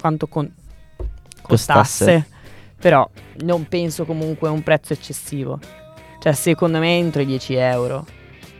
quanto 0.00 0.26
con- 0.26 0.50
Costasse. 1.42 2.04
costasse, 2.22 2.26
però 2.80 3.06
non 3.44 3.66
penso 3.68 4.06
comunque 4.06 4.48
a 4.48 4.52
un 4.52 4.62
prezzo 4.62 4.94
eccessivo. 4.94 5.58
Cioè 6.18 6.32
secondo 6.32 6.78
me 6.78 6.96
entro 6.96 7.20
i 7.20 7.26
10 7.26 7.54
euro. 7.54 8.06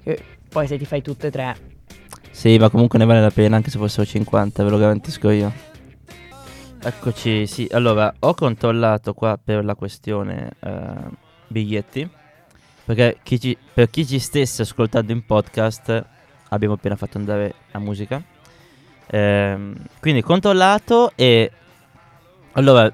E 0.02 0.22
poi 0.48 0.66
se 0.66 0.76
ti 0.76 0.84
fai 0.84 1.00
tutte 1.00 1.28
e 1.28 1.30
tre, 1.30 1.56
Sì, 2.30 2.58
ma 2.58 2.68
comunque 2.68 2.98
ne 2.98 3.06
vale 3.06 3.20
la 3.22 3.30
pena 3.30 3.56
anche 3.56 3.70
se 3.70 3.78
fossero 3.78 4.04
50, 4.06 4.62
ve 4.64 4.70
lo 4.70 4.76
garantisco 4.78 5.30
io. 5.30 5.52
Eccoci, 6.82 7.46
sì. 7.46 7.68
Allora, 7.70 8.12
ho 8.20 8.34
controllato 8.34 9.12
qua 9.14 9.38
per 9.42 9.64
la 9.64 9.74
questione 9.74 10.50
eh, 10.60 10.92
biglietti. 11.50 12.08
Perché 12.84 13.18
chi 13.22 13.38
ci- 13.38 13.56
per 13.72 13.90
chi 13.90 14.06
ci 14.06 14.18
stesse 14.18 14.62
ascoltando 14.62 15.12
in 15.12 15.24
podcast, 15.24 16.04
abbiamo 16.48 16.74
appena 16.74 16.96
fatto 16.96 17.18
andare 17.18 17.54
la 17.70 17.78
musica. 17.78 18.22
Ehm, 19.06 19.74
quindi 20.00 20.22
controllato 20.22 21.12
e... 21.14 21.50
Allora, 22.52 22.92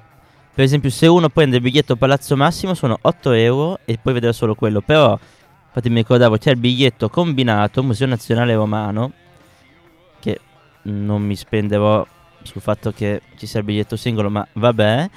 per 0.53 0.63
esempio, 0.63 0.89
se 0.89 1.07
uno 1.07 1.29
prende 1.29 1.57
il 1.57 1.61
biglietto 1.61 1.95
Palazzo 1.95 2.35
Massimo 2.35 2.73
sono 2.73 2.97
8 3.01 3.31
euro 3.31 3.79
e 3.85 3.97
poi 4.01 4.13
vedrà 4.13 4.31
solo 4.31 4.55
quello. 4.55 4.81
Però, 4.81 5.17
infatti 5.67 5.89
mi 5.89 5.97
ricordavo, 5.97 6.37
c'è 6.37 6.51
il 6.51 6.57
biglietto 6.57 7.09
combinato 7.09 7.83
Museo 7.83 8.07
Nazionale 8.07 8.55
Romano, 8.55 9.11
che 10.19 10.39
non 10.83 11.21
mi 11.21 11.35
spenderò 11.35 12.05
sul 12.43 12.61
fatto 12.61 12.91
che 12.91 13.21
ci 13.37 13.45
sia 13.45 13.59
il 13.59 13.65
biglietto 13.65 13.95
singolo, 13.95 14.29
ma 14.29 14.47
vabbè. 14.53 15.09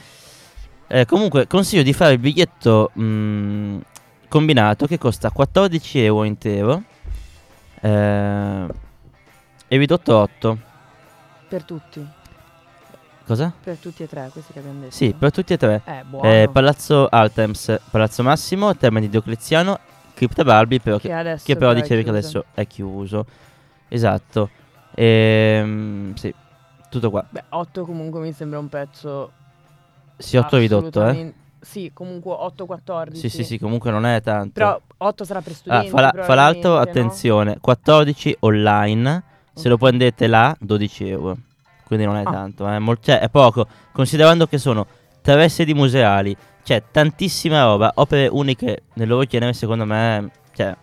Eh, 0.92 1.06
comunque, 1.06 1.46
consiglio 1.46 1.84
di 1.84 1.92
fare 1.92 2.14
il 2.14 2.18
biglietto 2.18 2.90
mh, 2.94 3.78
combinato 4.28 4.88
che 4.88 4.98
costa 4.98 5.30
14 5.30 6.00
euro 6.00 6.24
intero 6.24 6.82
eh, 7.80 8.66
e 9.68 9.76
ridotto 9.76 10.16
8. 10.16 10.58
per 11.46 11.62
tutti, 11.62 12.04
Cosa? 13.24 13.52
per 13.62 13.76
tutti 13.76 14.02
e 14.02 14.08
tre, 14.08 14.30
questi 14.32 14.52
che 14.52 14.58
abbiamo 14.58 14.80
detto. 14.80 14.92
Sì, 14.92 15.14
per 15.16 15.30
tutti 15.30 15.52
e 15.52 15.56
tre. 15.56 15.80
Eh, 15.84 16.02
buono. 16.04 16.28
Eh, 16.28 16.48
Palazzo 16.52 17.06
Altems, 17.08 17.80
Palazzo 17.88 18.24
Massimo, 18.24 18.76
Termini 18.76 19.06
di 19.06 19.12
Diocleziano, 19.12 19.78
Cripta 20.14 20.42
Barbi, 20.42 20.80
però 20.80 20.98
che, 20.98 21.06
che 21.08 21.38
che 21.44 21.56
però 21.56 21.72
dicevi 21.72 22.02
che 22.02 22.10
adesso 22.10 22.46
è 22.52 22.66
chiuso. 22.66 23.26
Esatto. 23.86 24.50
Ehm, 24.96 26.14
sì. 26.14 26.34
Tutto 26.90 27.10
qua. 27.10 27.24
Beh, 27.30 27.44
8 27.50 27.84
comunque 27.84 28.18
mi 28.18 28.32
sembra 28.32 28.58
un 28.58 28.68
pezzo 28.68 29.30
Sì, 30.20 30.36
8 30.36 30.56
ridotto, 30.58 31.06
eh. 31.06 31.32
Sì, 31.60 31.90
comunque 31.92 32.32
8-14. 32.32 33.14
Sì, 33.14 33.28
sì, 33.28 33.44
sì, 33.44 33.58
comunque 33.58 33.90
non 33.90 34.06
è 34.06 34.20
tanto. 34.22 34.52
Però 34.54 34.80
8 34.98 35.24
sarà 35.24 35.40
per 35.40 35.52
Ah, 35.52 35.56
studenti. 35.56 35.88
fa, 35.90 36.00
la- 36.00 36.12
fa 36.22 36.34
l'alto, 36.34 36.60
probabilmente, 36.60 37.00
no? 37.00 37.06
attenzione, 37.06 37.58
14 37.60 38.36
online, 38.40 39.22
se 39.52 39.68
lo 39.68 39.76
prendete 39.76 40.26
là 40.26 40.56
12 40.58 41.08
euro, 41.08 41.36
quindi 41.86 42.06
non 42.06 42.16
è 42.16 42.22
Ah. 42.24 42.30
tanto, 42.30 42.66
eh, 42.68 42.78
mol- 42.78 42.98
cioè, 43.00 43.18
è 43.20 43.28
poco, 43.28 43.66
considerando 43.92 44.46
che 44.46 44.56
sono 44.58 44.86
tre 45.20 45.48
sedi 45.50 45.74
museali, 45.74 46.34
c'è 46.62 46.82
tantissima 46.90 47.62
roba, 47.64 47.92
opere 47.96 48.26
uniche 48.28 48.84
nel 48.94 49.08
loro 49.08 49.24
genere, 49.24 49.52
secondo 49.52 49.84
me, 49.84 50.30
cioè, 50.54 50.74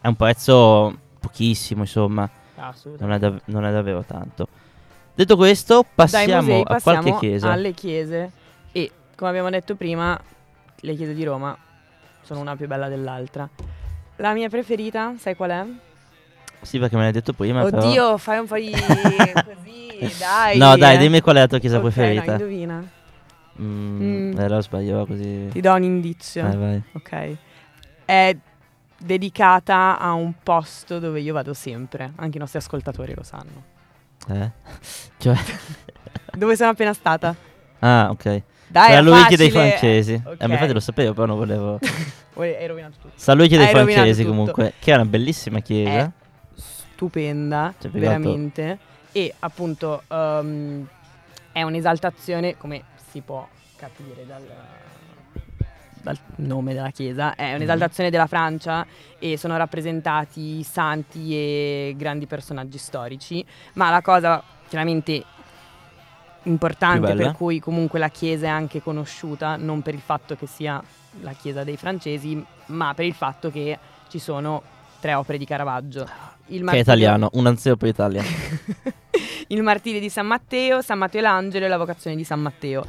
è 0.00 0.06
un 0.08 0.16
prezzo 0.16 0.96
pochissimo, 1.20 1.82
insomma, 1.82 2.28
Ah, 2.56 2.72
non 2.98 3.12
è, 3.12 3.18
dav- 3.18 3.40
non 3.46 3.64
è 3.64 3.72
davvero 3.72 4.02
tanto. 4.04 4.46
Detto 5.14 5.36
questo, 5.36 5.82
Dai 5.82 5.90
passiamo 5.94 6.40
musei 6.42 6.60
a 6.60 6.64
passiamo 6.64 7.00
qualche 7.10 7.18
chiesa. 7.26 7.52
alle 7.52 7.72
chiese 7.72 8.30
come 9.16 9.30
abbiamo 9.30 9.50
detto 9.50 9.74
prima, 9.76 10.18
le 10.80 10.94
chiese 10.94 11.14
di 11.14 11.24
Roma 11.24 11.56
sono 12.22 12.40
una 12.40 12.56
più 12.56 12.66
bella 12.66 12.88
dell'altra. 12.88 13.48
La 14.16 14.32
mia 14.32 14.48
preferita, 14.48 15.14
sai 15.18 15.34
qual 15.36 15.50
è? 15.50 15.64
Sì, 16.62 16.78
perché 16.78 16.96
me 16.96 17.02
l'hai 17.02 17.12
detto 17.12 17.32
prima, 17.32 17.62
però- 17.64 17.78
Oddio, 17.86 18.16
fai 18.18 18.38
un 18.38 18.46
po' 18.46 18.56
di 18.56 18.70
così, 18.72 20.18
dai. 20.18 20.56
No, 20.58 20.76
dai, 20.76 20.96
dimmi 20.98 21.20
qual 21.20 21.36
è 21.36 21.40
la 21.40 21.46
tua 21.46 21.58
chiesa 21.58 21.76
Ok, 21.78 21.82
no, 21.84 21.90
preferita. 21.90 22.32
indovina. 22.32 22.88
Mm, 23.60 24.00
Mm. 24.32 24.38
Eh, 24.38 24.48
lo 24.48 24.60
sbaglio 24.62 25.06
così. 25.06 25.48
Ti 25.52 25.60
do 25.60 25.72
un 25.74 25.82
indizio. 25.84 26.42
Vai, 26.42 26.56
vai. 26.56 26.82
Ok. 26.94 27.36
È 28.04 28.36
dedicata 28.98 29.98
a 29.98 30.12
un 30.12 30.32
posto 30.42 30.98
dove 30.98 31.20
io 31.20 31.32
vado 31.34 31.54
sempre. 31.54 32.12
Anche 32.16 32.36
i 32.36 32.40
nostri 32.40 32.58
ascoltatori 32.58 33.14
lo 33.14 33.22
sanno. 33.22 33.62
Eh? 34.28 34.50
Cioè... 35.18 35.36
Dove 36.32 36.56
sono 36.56 36.70
appena 36.70 36.92
stata? 36.92 37.34
Ah, 37.80 38.08
ok. 38.10 38.42
Dai, 38.74 38.90
San 38.90 39.04
Luigi 39.04 39.36
dei 39.36 39.50
francesi. 39.52 40.12
Eh, 40.14 40.46
ma 40.48 40.54
infatti 40.54 40.72
lo 40.72 40.80
sapevo, 40.80 41.14
però 41.14 41.26
non 41.26 41.36
volevo. 41.36 41.78
Hai 42.34 42.66
rovinato 42.66 42.94
tutto. 43.00 43.12
San 43.14 43.36
Luigi 43.36 43.56
dei 43.56 43.66
Hai 43.66 43.70
francesi, 43.72 44.22
tutto. 44.24 44.34
comunque, 44.34 44.72
che 44.80 44.90
è 44.90 44.94
una 44.96 45.04
bellissima 45.04 45.60
chiesa. 45.60 45.90
È 46.06 46.10
stupenda, 46.56 47.72
Cioè, 47.80 47.90
veramente. 47.92 48.78
E 49.12 49.32
appunto 49.38 50.02
ehm, 50.08 50.84
è 51.52 51.62
un'esaltazione, 51.62 52.56
come 52.56 52.82
si 53.12 53.20
può 53.20 53.46
capire 53.76 54.26
dal, 54.26 54.42
dal 56.02 56.18
nome 56.38 56.74
della 56.74 56.90
chiesa, 56.90 57.26
Mhm. 57.26 57.32
è 57.36 57.54
un'esaltazione 57.54 58.10
della 58.10 58.26
Francia 58.26 58.84
e 59.20 59.36
sono 59.38 59.56
rappresentati 59.56 60.64
santi 60.64 61.32
e 61.32 61.94
grandi 61.96 62.26
personaggi 62.26 62.78
storici. 62.78 63.46
Ma 63.74 63.90
la 63.90 64.02
cosa 64.02 64.42
chiaramente 64.68 65.22
importante 66.44 67.14
per 67.14 67.32
cui 67.32 67.58
comunque 67.60 67.98
la 67.98 68.08
chiesa 68.08 68.46
è 68.46 68.50
anche 68.50 68.82
conosciuta, 68.82 69.56
non 69.56 69.82
per 69.82 69.94
il 69.94 70.00
fatto 70.00 70.36
che 70.36 70.46
sia 70.46 70.82
la 71.20 71.32
chiesa 71.32 71.64
dei 71.64 71.76
francesi, 71.76 72.42
ma 72.66 72.92
per 72.94 73.04
il 73.04 73.14
fatto 73.14 73.50
che 73.50 73.78
ci 74.08 74.18
sono 74.18 74.62
tre 75.00 75.14
opere 75.14 75.38
di 75.38 75.44
Caravaggio. 75.44 76.00
Il 76.46 76.56
Che 76.56 76.56
è 76.56 76.62
martirio- 76.62 76.82
italiano, 76.82 77.30
un 77.34 77.56
per 77.78 77.88
Italia. 77.88 78.22
il 79.48 79.62
martirio 79.62 80.00
di 80.00 80.08
San 80.08 80.26
Matteo, 80.26 80.80
San 80.82 80.98
Matteo 80.98 81.20
l'Angelo 81.22 81.64
e 81.64 81.68
la 81.68 81.78
vocazione 81.78 82.16
di 82.16 82.24
San 82.24 82.40
Matteo. 82.40 82.84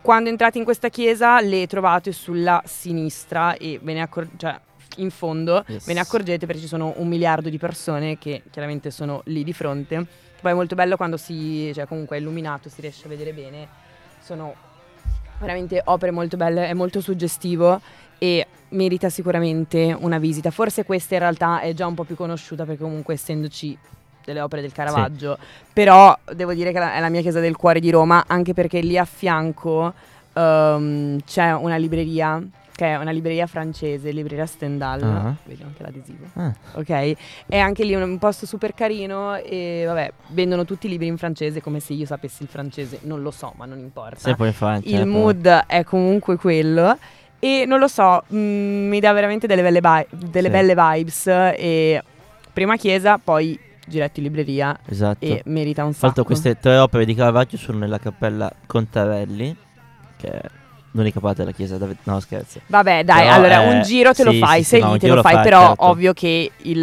Quando 0.00 0.30
entrate 0.30 0.58
in 0.58 0.64
questa 0.64 0.88
chiesa 0.88 1.40
le 1.40 1.66
trovate 1.66 2.12
sulla 2.12 2.62
sinistra 2.64 3.56
e 3.56 3.78
ve 3.82 3.92
ne 3.94 4.00
accor- 4.02 4.28
cioè, 4.36 4.58
in 4.96 5.10
fondo 5.10 5.64
Yes. 5.66 5.84
ve 5.86 5.92
ne 5.94 6.00
accorgete 6.00 6.46
perché 6.46 6.62
ci 6.62 6.66
sono 6.68 6.94
un 6.96 7.08
miliardo 7.08 7.48
di 7.50 7.58
persone 7.58 8.16
che 8.18 8.42
chiaramente 8.50 8.90
sono 8.90 9.20
lì 9.26 9.44
di 9.44 9.52
fronte. 9.52 10.06
Poi 10.40 10.52
è 10.52 10.54
molto 10.54 10.74
bello 10.74 10.96
quando 10.96 11.16
si, 11.16 11.70
cioè 11.74 11.86
comunque 11.86 12.16
è 12.16 12.20
illuminato, 12.20 12.68
si 12.68 12.80
riesce 12.80 13.06
a 13.06 13.08
vedere 13.08 13.32
bene. 13.32 13.68
Sono 14.20 14.54
veramente 15.38 15.80
opere 15.84 16.10
molto 16.10 16.36
belle, 16.36 16.68
è 16.68 16.74
molto 16.74 17.00
suggestivo 17.00 17.80
e 18.18 18.46
merita 18.70 19.08
sicuramente 19.08 19.96
una 19.98 20.18
visita. 20.18 20.50
Forse 20.50 20.84
questa 20.84 21.14
in 21.14 21.20
realtà 21.20 21.60
è 21.60 21.72
già 21.72 21.86
un 21.86 21.94
po' 21.94 22.04
più 22.04 22.16
conosciuta 22.16 22.64
perché 22.64 22.82
comunque 22.82 23.14
essendoci 23.14 23.76
delle 24.24 24.40
opere 24.40 24.60
del 24.60 24.72
Caravaggio, 24.72 25.38
però 25.72 26.16
devo 26.34 26.52
dire 26.52 26.70
che 26.70 26.78
è 26.78 27.00
la 27.00 27.08
mia 27.08 27.22
chiesa 27.22 27.40
del 27.40 27.56
cuore 27.56 27.80
di 27.80 27.90
Roma, 27.90 28.24
anche 28.26 28.52
perché 28.52 28.80
lì 28.80 28.98
a 28.98 29.06
fianco 29.06 29.94
ehm, 30.34 31.20
c'è 31.24 31.54
una 31.54 31.76
libreria 31.76 32.42
che 32.78 32.86
è 32.92 32.94
una 32.96 33.10
libreria 33.10 33.48
francese, 33.48 34.12
libreria 34.12 34.46
Stendhal, 34.46 35.02
Ah. 35.02 35.34
vedi 35.46 35.64
anche 35.64 35.82
l'adesivo 35.82 36.26
Ah, 36.34 36.54
ok? 36.74 37.16
È 37.48 37.58
anche 37.58 37.82
lì 37.82 37.92
un, 37.92 38.02
un 38.02 38.18
posto 38.18 38.46
super 38.46 38.72
carino 38.72 39.34
e 39.34 39.82
vabbè, 39.84 40.12
vendono 40.28 40.64
tutti 40.64 40.86
i 40.86 40.88
libri 40.88 41.08
in 41.08 41.16
francese 41.18 41.60
come 41.60 41.80
se 41.80 41.94
io 41.94 42.06
sapessi 42.06 42.44
il 42.44 42.48
francese, 42.48 43.00
non 43.02 43.20
lo 43.20 43.32
so, 43.32 43.52
ma 43.56 43.64
non 43.64 43.80
importa. 43.80 44.30
in 44.30 44.52
Francia. 44.52 44.88
eh, 44.88 44.92
il 44.92 44.98
però. 44.98 45.10
mood 45.10 45.46
è 45.66 45.82
comunque 45.82 46.36
quello 46.36 46.96
e 47.40 47.64
non 47.66 47.80
lo 47.80 47.88
so, 47.88 48.22
mm, 48.32 48.86
mi 48.88 49.00
dà 49.00 49.10
veramente 49.10 49.48
delle 49.48 49.62
belle, 49.62 49.80
vi- 49.80 50.28
delle 50.30 50.46
Sì. 50.46 50.52
belle 50.54 50.74
vibes 50.76 51.26
e 51.26 52.00
prima 52.52 52.76
chiesa, 52.76 53.18
poi 53.18 53.58
giretto 53.88 54.20
in 54.20 54.26
libreria 54.26 54.78
Esatto. 54.86 55.24
e 55.24 55.42
merita 55.46 55.82
un 55.84 55.94
sacco. 55.94 56.22
queste 56.22 56.60
tre 56.60 56.76
opere 56.76 57.04
di 57.04 57.14
Caravaggio 57.16 57.56
sono 57.56 57.78
nella 57.78 57.98
cappella 57.98 58.48
Contarelli, 58.66 59.56
che 60.16 60.40
è 60.90 60.96
l'unica 60.96 61.20
parte 61.20 61.38
della 61.40 61.52
chiesa. 61.52 61.76
da- 61.78 61.86
No, 62.04 62.20
scherzo. 62.20 62.60
Vabbè, 62.66 63.04
dai, 63.04 63.22
Però, 63.22 63.32
allora 63.34 63.62
eh, 63.62 63.74
un 63.74 63.82
giro 63.82 64.12
te 64.12 64.24
lo 64.24 64.30
sì, 64.32 64.38
fai, 64.38 64.62
sì, 64.62 64.68
sei 64.70 64.80
no, 64.80 64.96
te 64.98 65.08
lo 65.08 65.14
lo 65.16 65.22
fai, 65.22 65.34
fai, 65.34 65.42
però 65.44 65.66
certo. 65.68 65.84
ovvio 65.86 66.12
che 66.12 66.50
il, 66.56 66.78
uh, 66.78 66.82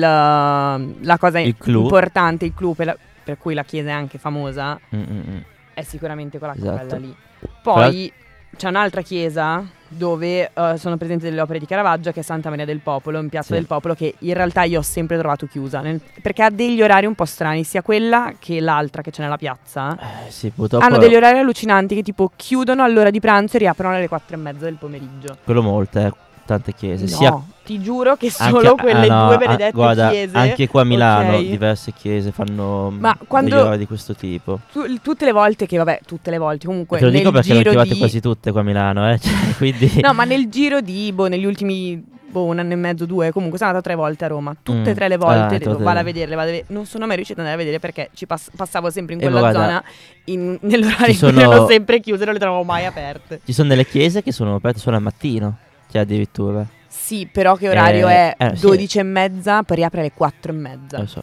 la 1.02 1.18
cosa 1.20 1.40
Il 1.40 1.56
importante, 1.66 2.46
il 2.46 2.54
clou 2.54 2.74
per, 2.76 2.86
la- 2.86 2.98
per 3.24 3.38
cui 3.38 3.54
la 3.54 3.64
chiesa 3.64 3.90
è 3.90 3.94
anche 3.94 4.18
famosa 4.18 4.80
Mm, 4.96 5.00
mm, 5.02 5.20
mm. 5.30 5.38
è 5.74 5.82
sicuramente 5.82 6.38
quella 6.38 6.54
Esatto. 6.56 6.98
lì. 6.98 7.16
Poi 7.62 8.12
c'è 8.56 8.70
un'altra 8.70 9.02
chiesa 9.02 9.64
dove 9.96 10.52
eh, 10.54 10.78
sono 10.78 10.98
presenti 10.98 11.26
delle 11.26 11.42
opere 11.42 11.60
di 11.60 11.66
Caravaggio 11.66 12.12
che 12.12 12.20
è 12.20 12.24
Santa 12.24 12.50
Maria 12.50 12.66
del 12.66 12.80
Popolo, 12.80 13.20
in 13.20 13.30
Piazza 13.30 13.48
Sì. 13.48 13.54
del 13.54 13.66
Popolo, 13.66 13.94
che 13.96 14.16
in 14.20 14.34
realtà 14.34 14.64
io 14.64 14.80
ho 14.80 14.84
sempre 14.84 15.18
trovato 15.18 15.46
chiusa, 15.48 15.82
nel- 15.82 16.02
perché 16.22 16.44
ha 16.44 16.50
degli 16.50 16.82
orari 16.82 17.06
un 17.06 17.16
po' 17.16 17.26
strani, 17.26 17.64
sia 17.64 17.82
quella 17.82 18.34
che 18.40 18.60
l'altra 18.60 19.02
che 19.02 19.12
c'è 19.12 19.22
nella 19.22 19.38
piazza. 19.38 19.98
Eh, 20.28 20.32
sì, 20.32 20.50
purtroppo. 20.50 20.84
Hanno 20.86 20.98
degli 20.98 21.16
orari 21.16 21.40
allucinanti 21.40 21.96
che 21.96 22.02
tipo 22.04 22.32
chiudono 22.36 22.84
all'ora 22.84 23.10
di 23.10 23.20
pranzo 23.20 23.56
e 23.56 23.60
riaprono 23.60 23.96
alle 23.96 24.08
quattro 24.08 24.36
e 24.36 24.40
mezza 24.40 24.66
del 24.66 24.76
pomeriggio. 24.76 25.38
Quello 25.44 25.62
molte, 25.62 26.06
eh, 26.06 26.12
tante 26.46 26.74
chiese. 26.74 27.04
No, 27.04 27.10
Sia 27.18 27.42
ti 27.66 27.82
giuro 27.82 28.16
che 28.16 28.32
anche- 28.38 28.58
solo 28.60 28.76
quelle 28.76 29.08
ah, 29.08 29.22
no, 29.22 29.26
due 29.26 29.36
ah, 29.36 29.38
benedette 29.38 29.72
guarda, 29.72 30.10
chiese. 30.10 30.38
Anche 30.38 30.68
qua 30.68 30.82
a 30.82 30.84
Milano 30.84 31.36
ok? 31.38 31.44
diverse 31.46 31.92
chiese 31.94 32.32
fanno 32.32 32.92
mm, 32.92 33.00
Ma 33.00 33.18
quando- 33.28 33.76
di 33.76 33.88
questo 33.88 34.14
tipo. 34.16 34.60
Tu- 34.72 35.00
tutte 35.02 35.26
le 35.26 35.32
volte 35.32 35.66
che, 35.66 35.78
vabbè, 35.78 36.02
tutte 36.06 36.30
le 36.30 36.38
volte, 36.38 36.68
comunque 36.68 37.00
Te 37.00 37.06
lo 37.06 37.12
dico 37.12 37.32
perché 37.32 37.54
le 37.54 37.60
ho 37.60 37.64
trovate 37.64 37.94
di... 37.94 37.98
quasi 37.98 38.20
tutte 38.22 38.52
qua 38.52 38.62
a 38.62 38.64
Milano, 38.64 39.12
eh. 39.12 39.18
cioè, 39.20 39.34
quindi... 39.58 40.00
No, 40.02 40.14
ma 40.14 40.24
nel 40.26 40.48
giro 40.50 40.82
di, 40.82 41.12
boh, 41.12 41.28
negli 41.28 41.46
ultimi, 41.46 42.00
boh, 42.30 42.44
un 42.44 42.60
anno 42.60 42.74
e 42.74 42.76
mezzo, 42.76 43.06
due, 43.08 43.32
comunque 43.32 43.58
sono 43.58 43.72
andata 43.72 43.88
tre 43.88 43.96
volte 43.98 44.26
a 44.26 44.28
Roma. 44.28 44.56
Tutte 44.62 44.90
e 44.90 44.94
Mm. 44.94 44.96
tre 44.96 45.08
le 45.08 45.16
Ah, 45.16 45.18
volte, 45.18 45.64
lo 45.66 45.78
vado 45.80 46.00
a 46.00 46.04
vederle, 46.04 46.36
vado 46.36 46.50
a 46.50 46.52
vedere. 46.52 46.68
Non 46.72 46.86
sono 46.86 47.08
mai 47.08 47.16
riuscita 47.16 47.40
ad 47.42 47.48
andare 47.48 47.62
a 47.64 47.66
vedere 47.66 47.82
perché 47.82 48.12
ci 48.14 48.28
pass- 48.28 48.52
passavo 48.56 48.90
sempre 48.92 49.16
in 49.16 49.22
quella 49.22 49.40
guarda, 49.40 49.60
zona, 49.60 49.84
in, 50.26 50.58
nell'orario 50.62 51.14
ci 51.16 51.26
in 51.26 51.32
cui 51.32 51.40
sono- 51.40 51.40
erano 51.40 51.68
sempre 51.68 52.00
chiuse, 52.00 52.26
non 52.26 52.34
le 52.34 52.40
trovavo 52.40 52.64
mai 52.64 52.86
aperte. 52.86 53.42
Ci 53.44 53.54
sono 53.54 53.70
delle 53.70 53.86
chiese 53.88 54.22
che 54.22 54.32
sono 54.32 54.56
aperte 54.56 54.80
solo 54.80 54.98
al 54.98 55.02
mattino, 55.02 55.58
cioè 55.96 56.02
addirittura. 56.02 56.66
Sì, 56.88 57.28
però 57.32 57.56
che 57.56 57.70
orario 57.70 58.08
Eh, 58.10 58.36
è? 58.36 58.36
eh, 58.38 58.56
sì. 58.56 58.62
12 58.66 59.00
e 59.00 59.04
mezza, 59.04 59.64
poi 59.64 59.78
riapre 59.78 60.00
alle 60.02 60.12
4 60.14 60.52
e 60.52 60.56
mezza. 60.56 60.98
Lo 61.00 61.06
so. 61.06 61.22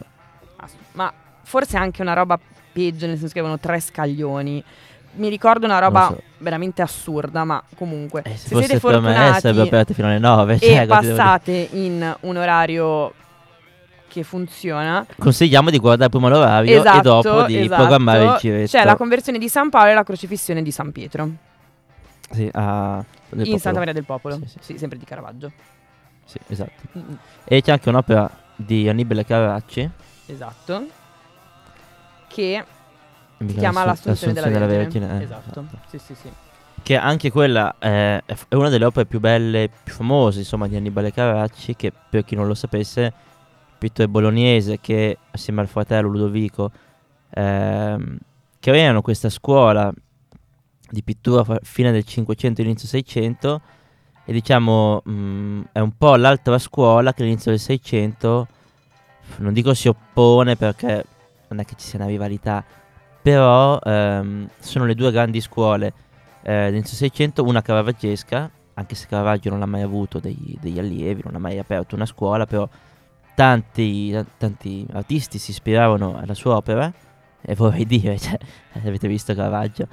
Ma 0.93 1.11
forse 1.43 1.77
anche 1.77 2.01
una 2.01 2.13
roba 2.13 2.39
peggio, 2.71 3.05
nel 3.05 3.17
senso 3.17 3.33
che 3.33 3.39
avevano 3.39 3.59
tre 3.59 3.79
scaglioni. 3.79 4.63
Mi 5.15 5.29
ricordo 5.29 5.65
una 5.65 5.77
roba 5.77 6.07
so. 6.07 6.21
veramente 6.39 6.81
assurda, 6.81 7.43
ma 7.43 7.61
comunque, 7.75 8.21
Eh, 8.23 8.31
se, 8.35 8.47
se 8.47 8.55
siete 8.55 8.73
me 8.73 8.79
fortunati 8.79 9.39
sarebbero 9.41 9.65
aperte 9.65 9.93
fino 9.93 10.07
alle 10.07 10.17
9. 10.19 10.53
e 10.55 10.59
Cioè, 10.59 10.69
dire? 10.69 10.85
passate 10.87 11.67
in 11.73 12.15
un 12.21 12.37
orario 12.37 13.13
che 14.07 14.23
funziona, 14.23 15.05
Consigliamo 15.19 15.69
di 15.69 15.77
guardare 15.79 16.09
prima 16.09 16.29
l'orario 16.29 16.79
esatto, 16.79 16.97
e 16.97 17.01
dopo 17.01 17.43
di 17.45 17.59
esatto, 17.59 17.75
programmare 17.81 18.23
il 18.25 18.37
giretto. 18.39 18.71
C'è 18.77 18.83
la 18.85 18.95
conversione 18.95 19.37
di 19.37 19.49
San 19.49 19.69
Paolo 19.69 19.89
e 19.91 19.93
la 19.93 20.03
crocifissione 20.03 20.61
di 20.63 20.71
San 20.71 20.91
Pietro 20.91 21.29
Sì, 22.33 22.49
a- 22.51 23.03
del 23.29 23.47
in. 23.47 23.59
Santa 23.59 23.79
Maria 23.79 23.93
del 23.93 24.05
Popolo. 24.05 24.35
Sì, 24.35 24.47
sì. 24.47 24.57
Sì, 24.61 24.77
sempre 24.77 24.97
di 24.97 25.05
Caravaggio. 25.05 25.51
Sì, 26.25 26.37
esatto. 26.47 26.71
Mm, 26.97 27.13
E 27.45 27.61
c'è 27.61 27.71
anche 27.71 27.89
un'opera 27.89 28.29
di 28.55 28.87
Annibale 28.89 29.25
Carracci. 29.25 29.89
Esatto. 30.25 30.87
Che 32.27 32.65
mi 33.37 33.49
si 33.49 33.57
chiama 33.57 33.81
chiama 33.81 33.91
Assun- 33.91 34.11
l'Assunzione 34.11 34.51
della 34.51 34.65
Vergine. 34.65 35.19
eh, 35.19 35.23
esatto. 35.23 35.65
Sì, 35.87 35.99
sì, 35.99 36.15
sì. 36.15 36.31
Che 36.81 36.97
anche 36.97 37.31
quella 37.31 37.75
è, 37.77 38.21
è 38.25 38.55
una 38.55 38.69
delle 38.69 38.85
opere 38.85 39.05
più 39.05 39.19
belle, 39.19 39.69
più 39.83 39.93
famose, 39.93 40.39
insomma, 40.39 40.67
di 40.67 40.75
Annibale 40.75 41.13
Carracci, 41.13 41.75
che 41.75 41.91
per 42.09 42.23
chi 42.25 42.35
non 42.35 42.47
lo 42.47 42.53
sapesse, 42.55 43.13
pittore 43.77 44.07
bolognese 44.09 44.79
che 44.79 45.17
assieme 45.31 45.61
al 45.61 45.67
fratello 45.67 46.07
Ludovico 46.09 46.71
ehm, 47.29 48.17
creano 48.59 49.01
questa 49.01 49.29
scuola 49.29 49.93
di 50.93 51.03
pittura 51.03 51.43
fine 51.63 51.91
del 51.91 52.05
500 52.05 52.61
e 52.61 52.63
inizio 52.63 52.87
600 52.87 53.61
e 54.25 54.31
diciamo 54.31 55.01
mh, 55.03 55.61
è 55.71 55.79
un 55.79 55.97
po' 55.97 56.15
l'altra 56.15 56.57
scuola 56.59 57.13
che 57.13 57.23
all'inizio 57.23 57.51
del 57.51 57.59
600 57.59 58.47
non 59.37 59.53
dico 59.53 59.73
si 59.73 59.87
oppone 59.87 60.55
perché 60.55 61.05
non 61.49 61.59
è 61.59 61.65
che 61.65 61.75
ci 61.75 61.87
sia 61.87 61.99
una 61.99 62.07
rivalità 62.07 62.63
però 63.23 63.79
ehm, 63.81 64.49
sono 64.59 64.85
le 64.85 64.95
due 64.95 65.09
grandi 65.09 65.39
scuole. 65.39 65.93
Eh, 66.43 66.65
dell'inizio 66.65 66.97
600, 66.97 67.41
una 67.43 67.61
caravaggesca, 67.61 68.51
anche 68.73 68.95
se 68.95 69.07
Caravaggio 69.07 69.49
non 69.49 69.61
ha 69.61 69.65
mai 69.65 69.81
avuto 69.81 70.19
dei- 70.19 70.57
degli 70.59 70.77
allievi, 70.77 71.21
non 71.23 71.35
ha 71.35 71.39
mai 71.39 71.57
aperto 71.57 71.95
una 71.95 72.05
scuola, 72.05 72.45
però 72.45 72.67
tanti, 73.33 74.13
tanti 74.37 74.85
artisti 74.91 75.37
si 75.39 75.51
ispiravano 75.51 76.17
alla 76.17 76.33
sua 76.33 76.57
opera, 76.57 76.91
e 77.41 77.55
vorrei 77.55 77.85
dire, 77.85 78.19
cioè, 78.19 78.37
avete 78.83 79.07
visto 79.07 79.33
Caravaggio, 79.33 79.87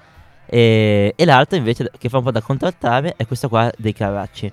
e, 0.52 1.12
e 1.16 1.24
l'altra 1.24 1.56
invece 1.56 1.90
che 1.96 2.08
fa 2.08 2.18
un 2.18 2.24
po' 2.24 2.32
da 2.32 2.40
contraltare 2.42 3.14
è 3.16 3.24
questa 3.26 3.46
qua 3.48 3.70
dei 3.76 3.92
Carracci. 3.92 4.50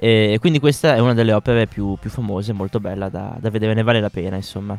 E 0.00 0.38
quindi 0.40 0.58
questa 0.60 0.94
è 0.94 1.00
una 1.00 1.12
delle 1.12 1.32
opere 1.32 1.66
più, 1.66 1.96
più 2.00 2.08
famose, 2.08 2.52
molto 2.52 2.78
bella 2.80 3.08
da, 3.08 3.36
da 3.38 3.50
vedere, 3.50 3.74
ne 3.74 3.82
vale 3.82 4.00
la 4.00 4.10
pena 4.10 4.36
insomma. 4.36 4.78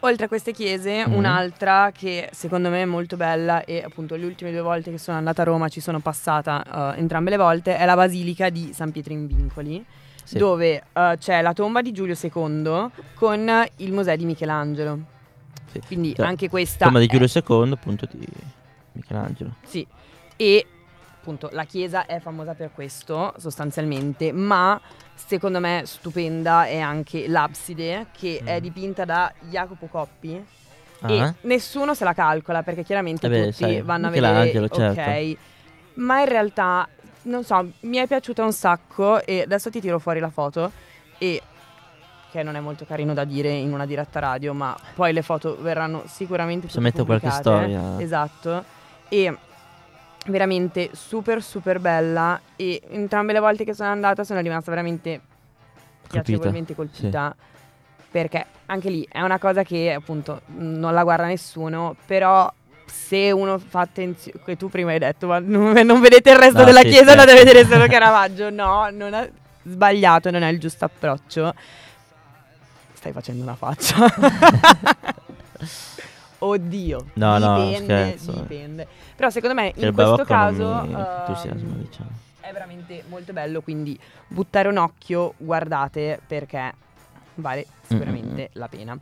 Oltre 0.00 0.26
a 0.26 0.28
queste 0.28 0.52
chiese, 0.52 1.04
Mhm. 1.06 1.14
un'altra 1.14 1.90
che 1.92 2.28
secondo 2.32 2.68
me 2.70 2.82
è 2.82 2.84
molto 2.84 3.16
bella 3.16 3.64
e 3.64 3.82
appunto 3.82 4.14
le 4.14 4.24
ultime 4.24 4.52
due 4.52 4.60
volte 4.60 4.90
che 4.92 4.98
sono 4.98 5.16
andata 5.18 5.42
a 5.42 5.46
Roma 5.46 5.68
ci 5.68 5.80
sono 5.80 5.98
passata 6.00 6.94
eh, 6.94 7.00
entrambe 7.00 7.30
le 7.30 7.36
volte, 7.36 7.76
è 7.76 7.84
la 7.84 7.96
Basilica 7.96 8.48
di 8.50 8.70
San 8.72 8.92
Pietro 8.92 9.12
in 9.14 9.26
Vincoli, 9.26 9.84
Sì. 10.22 10.38
dove 10.38 10.82
eh, 10.92 11.16
c'è 11.18 11.42
la 11.42 11.52
tomba 11.52 11.82
di 11.82 11.90
Giulio 11.92 12.14
II 12.20 12.88
con 13.14 13.50
il 13.78 13.92
museo 13.92 14.16
di 14.16 14.24
Michelangelo. 14.26 14.98
Sì. 15.72 15.80
Quindi 15.86 16.14
Cioè, 16.14 16.24
anche 16.26 16.48
questa... 16.48 16.84
Tomba 16.84 17.00
di 17.00 17.06
è- 17.06 17.08
Giulio 17.08 17.26
II, 17.26 17.72
appunto 17.72 18.06
di 18.12 18.26
Michelangelo. 18.96 19.54
Sì, 19.62 19.86
e 20.36 20.66
appunto 21.18 21.48
la 21.52 21.64
chiesa 21.64 22.06
è 22.06 22.20
famosa 22.20 22.54
per 22.54 22.70
questo 22.72 23.34
sostanzialmente, 23.38 24.32
ma 24.32 24.80
secondo 25.14 25.60
me 25.60 25.82
stupenda 25.84 26.66
è 26.66 26.78
anche 26.78 27.26
l'abside 27.28 28.06
che 28.12 28.40
è 28.44 28.58
Mm. 28.58 28.62
dipinta 28.62 29.04
da 29.04 29.32
Jacopo 29.48 29.86
Coppi 29.86 30.44
Ah, 31.00 31.12
e 31.12 31.34
nessuno 31.42 31.94
se 31.94 32.04
la 32.04 32.14
calcola 32.14 32.62
perché 32.62 32.82
chiaramente 32.82 33.26
Eh 33.26 33.30
beh, 33.30 33.42
tutti 33.50 33.52
sai, 33.64 33.82
vanno 33.82 34.06
a 34.06 34.10
vedere 34.10 34.32
Michelangelo, 34.44 34.68
certo. 34.94 35.00
ok, 35.10 35.36
ma 35.94 36.20
in 36.20 36.28
realtà 36.28 36.88
non 37.22 37.44
so, 37.44 37.70
mi 37.80 37.96
è 37.98 38.06
piaciuta 38.06 38.42
un 38.44 38.52
sacco 38.52 39.22
e 39.24 39.42
adesso 39.42 39.68
ti 39.68 39.80
tiro 39.80 39.98
fuori 39.98 40.20
la 40.20 40.30
foto 40.30 40.70
e 41.18 41.42
che 42.30 42.42
non 42.42 42.56
è 42.56 42.60
molto 42.60 42.84
carino 42.86 43.14
da 43.14 43.24
dire 43.24 43.50
in 43.50 43.72
una 43.72 43.84
diretta 43.84 44.20
radio, 44.20 44.52
ma 44.54 44.76
poi 44.94 45.12
le 45.12 45.22
foto 45.22 45.56
verranno 45.60 46.04
sicuramente 46.06 46.66
Se 46.68 46.74
tutte 46.74 46.84
metto 46.84 47.04
qualche 47.04 47.28
pubblicate. 47.28 47.68
storia. 47.72 48.00
Esatto. 48.00 48.64
E 49.08 49.38
veramente 50.26 50.90
super 50.92 51.42
super 51.42 51.78
bella 51.78 52.40
e 52.56 52.82
entrambe 52.90 53.32
le 53.32 53.38
volte 53.38 53.64
che 53.64 53.74
sono 53.74 53.90
andata 53.90 54.24
sono 54.24 54.40
rimasta 54.40 54.70
veramente 54.70 55.20
Colpita, 56.08 56.22
piacevolmente 56.22 56.74
colpita 56.74 57.34
perché 58.10 58.46
anche 58.66 58.90
lì 58.90 59.06
è 59.10 59.20
una 59.20 59.38
cosa 59.38 59.62
che 59.62 59.92
appunto 59.92 60.40
non 60.46 60.94
la 60.94 61.02
guarda 61.02 61.26
nessuno, 61.26 61.94
però 62.06 62.50
se 62.86 63.30
uno 63.30 63.58
fa 63.58 63.80
attenzione, 63.80 64.40
che 64.44 64.56
tu 64.56 64.68
prima 64.70 64.92
hai 64.92 64.98
detto, 64.98 65.26
ma 65.26 65.38
non, 65.38 65.72
non 65.84 66.00
vedete 66.00 66.30
il 66.30 66.38
resto 66.38 66.60
No, 66.60 66.64
della 66.64 66.80
sì, 66.80 66.88
chiesa, 66.88 67.04
certo. 67.04 67.20
andate 67.20 67.32
a 67.32 67.44
vedere 67.44 67.66
solo 67.66 67.86
Caravaggio. 67.90 68.50
No, 68.50 68.88
non 68.90 69.12
è 69.12 69.30
sbagliato, 69.64 70.30
non 70.30 70.42
è 70.42 70.48
il 70.48 70.58
giusto 70.58 70.84
approccio. 70.86 71.54
Stai 72.94 73.12
facendo 73.12 73.42
una 73.42 73.54
faccia. 73.54 73.96
Oddio. 76.46 77.06
No, 77.14 77.38
no, 77.38 77.64
dipende, 77.66 78.16
scherzo. 78.18 78.32
dipende. 78.32 78.86
Però 79.16 79.30
secondo 79.30 79.54
me 79.54 79.72
Che 79.72 79.86
in 79.86 79.92
questo 79.94 80.24
caso 80.24 80.82
ehm, 80.82 80.94
entusiasma, 81.26 81.74
diciamo. 81.74 82.08
è 82.40 82.52
veramente 82.52 83.02
molto 83.08 83.32
bello, 83.32 83.60
quindi 83.62 83.98
buttare 84.28 84.68
un 84.68 84.76
occhio, 84.76 85.34
guardate 85.36 86.20
perché 86.26 86.72
vale 87.34 87.66
sicuramente 87.82 88.50
la 88.52 88.68
pena. 88.68 88.96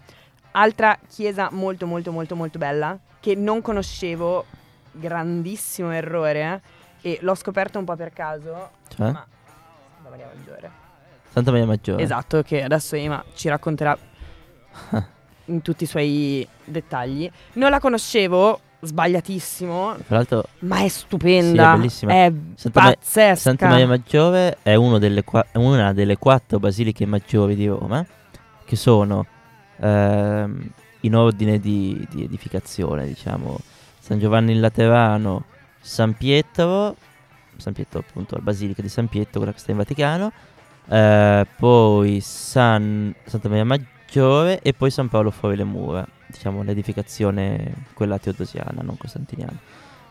Altra 0.52 0.98
chiesa 1.08 1.48
molto 1.50 1.86
molto 1.86 2.12
molto 2.12 2.36
molto 2.36 2.58
bella 2.58 2.96
che 3.20 3.34
non 3.34 3.60
conoscevo, 3.60 4.44
grandissimo 4.92 5.90
errore 5.92 6.60
eh, 7.02 7.10
e 7.10 7.18
l'ho 7.22 7.34
scoperto 7.34 7.78
un 7.78 7.84
po' 7.84 7.96
per 7.96 8.12
caso, 8.12 8.70
Cioè? 8.88 9.10
ma 9.10 9.26
Santa 9.94 10.10
Maria 10.10 10.30
Maggiore. 10.34 10.70
Santa 11.30 11.50
Maria 11.50 11.66
Maggiore. 11.66 12.02
Esatto, 12.02 12.42
che 12.42 12.62
adesso 12.62 12.94
Ema 12.96 13.22
ci 13.34 13.48
racconterà 13.48 13.98
in 15.46 15.62
tutti 15.62 15.84
i 15.84 15.86
suoi 15.86 16.46
dettagli. 16.64 17.30
Non 17.54 17.70
la 17.70 17.80
conoscevo, 17.80 18.60
sbagliatissimo, 18.80 19.96
Tra 20.06 20.16
l'altro 20.16 20.44
ma 20.60 20.82
è 20.82 20.88
stupenda. 20.88 21.62
Sì, 21.64 21.68
è 21.68 21.76
bellissima. 21.76 22.12
È 22.12 22.32
Santa 22.54 22.80
Ma- 22.80 22.90
pazzesca. 22.92 23.34
Santa 23.36 23.68
Maria 23.68 23.86
Maggiore 23.86 24.58
è 24.62 24.74
uno 24.74 24.98
delle 24.98 25.24
qua- 25.24 25.46
una 25.54 25.92
delle 25.92 26.16
quattro 26.16 26.58
basiliche 26.58 27.06
maggiori 27.06 27.54
di 27.54 27.66
Roma, 27.66 28.04
che 28.64 28.76
sono 28.76 29.26
ehm, 29.80 30.70
in 31.00 31.14
ordine 31.14 31.58
di, 31.58 32.06
di 32.10 32.24
edificazione, 32.24 33.06
diciamo, 33.06 33.58
San 33.98 34.18
Giovanni 34.18 34.52
il 34.52 34.60
Laterano, 34.60 35.44
San 35.80 36.14
Pietro, 36.14 36.96
San 37.56 37.72
Pietro 37.72 38.00
appunto, 38.00 38.36
la 38.36 38.42
Basilica 38.42 38.82
di 38.82 38.88
San 38.88 39.08
Pietro, 39.08 39.38
quella 39.38 39.52
che 39.52 39.58
sta 39.58 39.70
in 39.70 39.76
Vaticano, 39.78 40.32
eh, 40.88 41.46
poi 41.58 42.20
San, 42.20 43.14
Santa 43.24 43.48
Maria 43.48 43.64
Maggiore 43.64 43.92
e 44.18 44.72
poi 44.76 44.90
San 44.90 45.08
Paolo 45.08 45.30
fuori 45.30 45.56
le 45.56 45.64
mura, 45.64 46.06
diciamo 46.26 46.62
l'edificazione 46.62 47.86
quella 47.94 48.18
teodosiana, 48.18 48.82
non 48.82 48.96
costantiniana. 48.96 49.56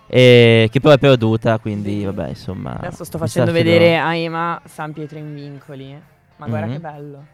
E 0.07 0.67
che 0.71 0.79
però 0.79 0.93
è 0.93 0.99
perduta, 0.99 1.57
quindi 1.59 2.03
vabbè, 2.03 2.29
insomma. 2.29 2.75
Adesso 2.75 3.03
sto 3.03 3.17
facendo 3.17 3.51
vedere 3.51 3.97
a 3.97 4.15
Ema 4.15 4.61
San 4.65 4.91
Pietro 4.93 5.17
in 5.17 5.33
Vincoli. 5.33 5.99
Ma 6.37 6.47
guarda 6.47 6.65
Mhm. 6.67 6.73
che 6.73 6.79
bello. 6.79 7.25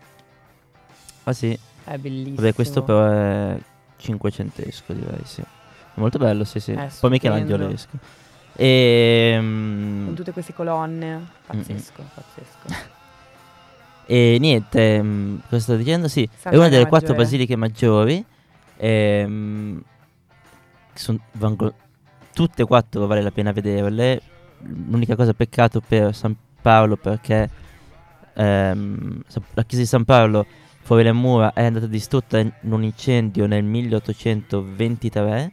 Ah 1.23 1.33
sì, 1.33 1.57
È 1.83 1.97
bellissimo. 1.97 2.35
vabbè, 2.35 2.53
questo 2.53 2.83
però 2.83 3.09
è 3.09 3.57
cinquecentesco, 3.97 4.93
direi, 4.93 5.21
sì. 5.23 5.41
È 5.41 5.99
molto 5.99 6.17
bello, 6.19 6.43
sì, 6.43 6.59
sì. 6.59 6.71
È 6.73 6.89
Poi. 6.99 7.09
Michelangiolesco. 7.09 7.97
E, 8.55 9.35
Con 9.39 10.13
tutte 10.15 10.31
queste 10.31 10.53
colonne. 10.53 11.25
Pazzesco, 11.47 12.03
pazzesco. 12.13 12.87
e 14.11 14.37
niente, 14.39 15.01
mh, 15.03 15.41
cosa 15.49 15.61
sto 15.61 15.75
dicendo? 15.75 16.07
Sì, 16.07 16.27
Santa 16.33 16.49
è 16.49 16.55
una 16.59 16.67
delle 16.69 16.87
quattro 16.87 17.09
Maggiore. 17.09 17.23
basiliche 17.23 17.55
maggiori. 17.55 18.25
ehm, 18.77 19.81
son- 20.93 21.19
vango- 21.33 21.73
tutte 22.33 22.63
e 22.63 22.65
quattro 22.65 23.05
vale 23.05 23.21
la 23.21 23.29
pena 23.31 23.51
vederle. 23.51 24.19
L'unica 24.61 25.15
cosa 25.15 25.33
peccato 25.33 25.79
per 25.85 26.15
San 26.15 26.35
Paolo 26.61 26.95
perché 26.97 27.49
ehm, 28.33 29.21
la 29.53 29.63
chiesa 29.63 29.83
di 29.83 29.87
San 29.87 30.05
Paolo 30.05 30.45
fuori 30.81 31.03
le 31.03 31.11
mura 31.11 31.53
è 31.53 31.63
andata 31.65 31.85
distrutta 31.85 32.39
in 32.39 32.51
un 32.61 32.83
incendio 32.83 33.45
nel 33.45 33.63
1823 33.63 35.51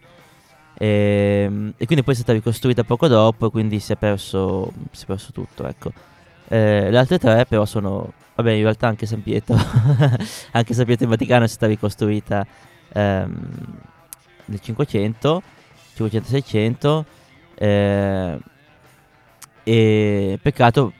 ehm, 0.78 1.74
e 1.76 1.84
quindi 1.86 2.04
poi 2.04 2.14
è 2.14 2.16
stata 2.16 2.32
ricostruita 2.32 2.84
poco 2.84 3.06
dopo 3.08 3.46
e 3.46 3.50
quindi 3.50 3.78
si 3.80 3.92
è 3.92 3.96
perso, 3.96 4.72
si 4.92 5.02
è 5.04 5.06
perso 5.06 5.32
tutto 5.32 5.66
ecco. 5.66 5.92
Eh, 6.48 6.90
le 6.90 6.98
altre 6.98 7.18
tre 7.18 7.44
però 7.44 7.64
sono 7.64 8.12
vabbè 8.36 8.52
in 8.52 8.62
realtà 8.62 8.86
anche 8.86 9.06
San 9.06 9.22
Pietro 9.22 9.56
anche 10.52 10.74
San 10.74 10.84
Pietro 10.84 11.04
in 11.04 11.10
Vaticano 11.10 11.44
è 11.44 11.48
stata 11.48 11.66
ricostruita 11.66 12.46
ehm, 12.92 13.50
nel 14.44 14.60
500 14.60 15.42
500-600 15.96 17.02
eh, 17.54 18.38
e 19.64 20.38
peccato 20.40 20.92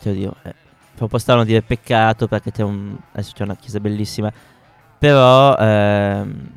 cioè 0.00 0.12
oddio 0.12 0.34
eh, 0.42 0.54
fa 0.94 1.04
un 1.04 1.08
po' 1.08 1.18
strano 1.18 1.44
dire 1.44 1.62
peccato 1.62 2.26
perché 2.26 2.50
c'è 2.50 2.62
un 2.62 2.96
c'è 3.14 3.44
una 3.44 3.56
chiesa 3.56 3.78
bellissima 3.78 4.32
però 4.98 5.56
ehm, 5.56 6.48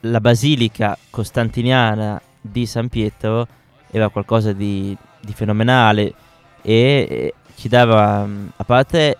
la 0.00 0.20
basilica 0.20 0.96
costantiniana 1.10 2.20
di 2.40 2.66
San 2.66 2.88
Pietro 2.88 3.46
era 3.90 4.08
qualcosa 4.08 4.52
di, 4.52 4.96
di 5.20 5.32
fenomenale 5.32 6.14
e, 6.62 7.34
ci 7.56 7.68
dava 7.68 8.24
mm, 8.26 8.48
a 8.56 8.64
parte 8.64 9.18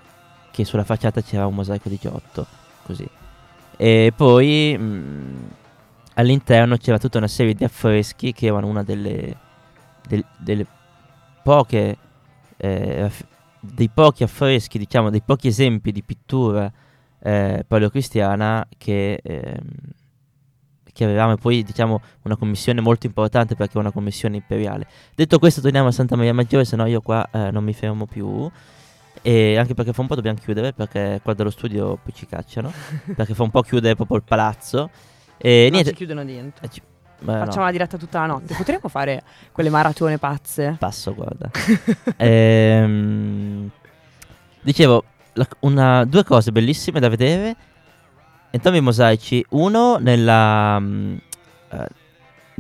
che 0.51 0.65
sulla 0.65 0.85
facciata 0.85 1.23
c'era 1.23 1.47
un 1.47 1.55
mosaico 1.55 1.89
di 1.89 1.99
Giotto 2.01 2.47
così. 2.85 3.09
E 3.77 4.13
poi 4.15 4.77
mm, 4.79 5.37
all'interno 6.15 6.77
c'era 6.77 6.99
tutta 6.99 7.19
una 7.19 7.29
serie 7.29 7.55
di 7.55 7.65
affreschi 7.65 8.33
che 8.33 8.47
erano 8.47 8.67
una 8.67 8.83
delle, 8.83 9.37
del- 10.07 10.25
delle 10.39 10.67
poche 11.43 11.97
eh, 12.57 13.11
dei 13.61 13.89
pochi 13.89 14.23
affreschi 14.23 14.79
diciamo 14.79 15.11
dei 15.11 15.23
pochi 15.23 15.49
esempi 15.49 15.93
di 15.93 16.03
pittura 16.03 16.71
eh, 17.23 17.65
paleocristiana 17.67 18.67
che, 18.79 19.21
ehm, 19.23 19.61
che 21.05 21.11
avevamo 21.11 21.33
e 21.33 21.37
poi 21.37 21.63
diciamo 21.63 22.01
una 22.23 22.37
commissione 22.37 22.81
molto 22.81 23.07
importante 23.07 23.55
perché 23.55 23.75
è 23.75 23.79
una 23.79 23.91
commissione 23.93 24.37
imperiale 24.37 24.87
detto 25.15 25.39
questo 25.39 25.61
torniamo 25.61 25.89
a 25.89 25.93
Santa 25.93 26.17
Maria 26.17 26.35
Maggiore 26.35 26.65
se 26.65 26.77
no 26.77 26.85
io 26.87 27.01
qua 27.01 27.29
eh, 27.33 27.51
non 27.51 27.65
mi 27.65 27.73
fermo 27.73 28.07
più 28.07 28.51
e 29.23 29.57
anche 29.59 29.75
perché 29.75 29.93
fa 29.93 30.01
un 30.03 30.07
po' 30.07 30.15
dobbiamo 30.15 30.39
chiudere 30.39 30.73
perché 30.73 31.21
qua 31.23 31.35
dallo 31.35 31.51
studio 31.51 31.99
poi 32.03 32.13
ci 32.15 32.27
cacciano 32.27 32.71
perché 33.17 33.35
fa 33.35 33.43
un 33.43 33.51
po' 33.51 33.63
chiudere 33.63 33.95
proprio 33.97 34.19
il 34.19 34.23
palazzo 34.25 34.91
e 35.39 35.65
No, 35.69 35.73
niente 35.73 35.91
ci 35.91 35.97
chiudono 35.97 36.25
dentro. 36.25 36.65
eh, 36.65 36.69
ci- 36.69 36.83
beh, 37.21 37.33
no, 37.33 37.45
Facciamo 37.47 37.65
la 37.65 37.71
diretta 37.73 37.97
tutta 37.97 38.21
la 38.21 38.27
notte. 38.27 38.55
Potremmo 38.55 38.89
fare 38.89 39.23
quelle 39.53 39.71
maratone 39.71 40.19
pazze? 40.19 40.77
passo 40.79 41.15
guarda 41.15 41.51
Ehm, 42.17 43.71
dicevo 44.61 45.05
la- 45.35 45.49
una- 45.61 46.05
due 46.05 46.25
cose 46.25 46.53
bellissime 46.53 47.01
da 47.01 47.09
vedere 47.09 47.57
entrambi 48.51 48.79
i 48.79 48.83
mosaici 48.83 49.45
uno 49.51 49.99
nella 49.99 50.79
mm, 50.79 51.17
eh, 51.71 51.89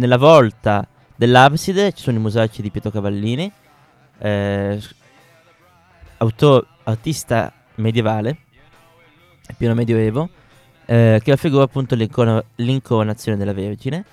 nella 0.00 0.16
volta 0.16 0.86
dell'abside 1.14 1.92
ci 1.92 2.02
sono 2.02 2.16
i 2.16 2.20
mosaici 2.20 2.62
di 2.62 2.70
Pietro 2.70 2.90
Cavallini, 2.90 3.52
eh, 4.18 4.80
autor- 6.16 6.66
artista 6.84 7.52
medievale, 7.74 8.38
pieno 9.58 9.74
medioevo, 9.74 10.30
eh, 10.86 11.20
che 11.22 11.30
raffigura 11.30 11.64
appunto 11.64 11.94
l'incoro- 11.94 12.46
l'incoronazione 12.56 13.36
della 13.36 13.52
Vergine. 13.52 14.04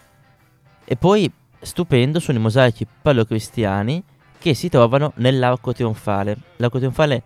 E 0.83 0.95
poi, 0.97 1.31
stupendo, 1.61 2.19
sono 2.19 2.37
i 2.37 2.41
mosaici 2.41 2.85
paleocristiani 3.01 4.03
che 4.37 4.53
si 4.53 4.67
trovano 4.67 5.13
nell'arco 5.15 5.71
trionfale. 5.71 6.37
L'arco 6.57 6.77
trionfale 6.77 7.23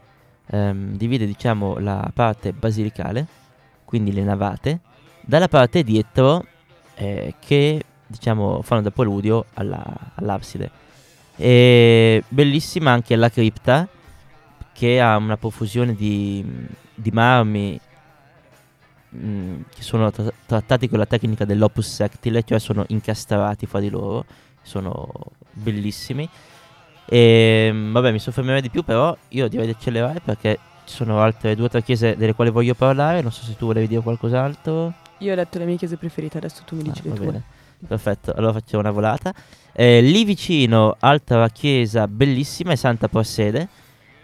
ehm, 0.48 0.96
divide, 0.98 1.26
diciamo, 1.26 1.80
la 1.80 2.10
parte 2.14 2.54
basilicale, 2.54 3.26
quindi 3.92 4.14
le 4.14 4.24
navate, 4.24 4.80
dalla 5.20 5.50
parte 5.50 5.84
dietro 5.84 6.46
eh, 6.96 7.36
che, 7.40 7.84
diciamo, 8.08 8.62
fanno 8.62 8.84
da 8.84 8.90
preludio 8.90 9.48
alla- 9.56 10.14
all'abside. 10.16 10.72
E 11.36 12.24
bellissima 12.30 12.92
anche 12.92 13.18
la 13.18 13.30
cripta, 13.30 13.86
che 14.72 15.02
ha 15.02 15.18
una 15.18 15.36
profusione 15.36 15.94
di, 15.94 16.42
di 16.96 17.12
marmi 17.12 17.78
mm, 19.14 19.62
che 19.76 19.82
sono 19.82 20.10
tra- 20.10 20.32
trattati 20.46 20.88
con 20.88 20.98
la 20.98 21.06
tecnica 21.06 21.44
dell'opus 21.44 21.94
sectile, 21.94 22.44
cioè 22.44 22.60
sono 22.60 22.86
incastrati 22.88 23.66
fra 23.66 23.82
di 23.82 23.90
loro, 23.90 24.24
sono 24.62 25.12
bellissimi. 25.52 26.30
E 27.04 27.70
mm, 27.74 27.92
vabbè, 27.92 28.14
mi 28.14 28.20
soffermerei 28.20 28.62
di 28.62 28.70
più, 28.70 28.84
però 28.84 29.14
io 29.30 29.50
direi 29.50 29.66
di 29.66 29.74
accelerare 29.74 30.22
perché 30.22 30.58
ci 30.92 30.98
sono 30.98 31.22
altre 31.22 31.56
due 31.56 31.66
o 31.66 31.70
tre 31.70 31.82
chiese 31.82 32.16
delle 32.18 32.34
quali 32.36 32.52
voglio 32.52 32.74
parlare. 32.76 33.22
Non 33.22 33.32
so 33.32 33.44
se 33.44 33.56
tu 33.56 33.66
volevi 33.66 33.88
dire 33.88 34.02
qualcos'altro. 34.02 34.94
Io 35.20 35.32
ho 35.32 35.36
detto 35.36 35.58
le 35.58 35.66
mie 35.66 35.78
chiese 35.78 35.98
preferite, 35.98 36.38
adesso 36.38 36.64
tu 36.66 36.76
mi 36.76 36.84
dici 36.84 37.02
Ah, 37.06 37.10
le 37.10 37.16
tue. 37.16 37.26
bene. 37.26 37.44
Perfetto, 37.88 38.34
allora 38.36 38.54
facciamo 38.54 38.82
una 38.84 38.92
volata. 38.92 39.34
Eh, 39.74 40.02
lì 40.02 40.24
vicino, 40.26 40.96
altra 41.00 41.48
chiesa 41.50 42.08
bellissima, 42.08 42.74
è 42.74 42.76
Santa 42.76 43.08
Porsede. 43.08 43.68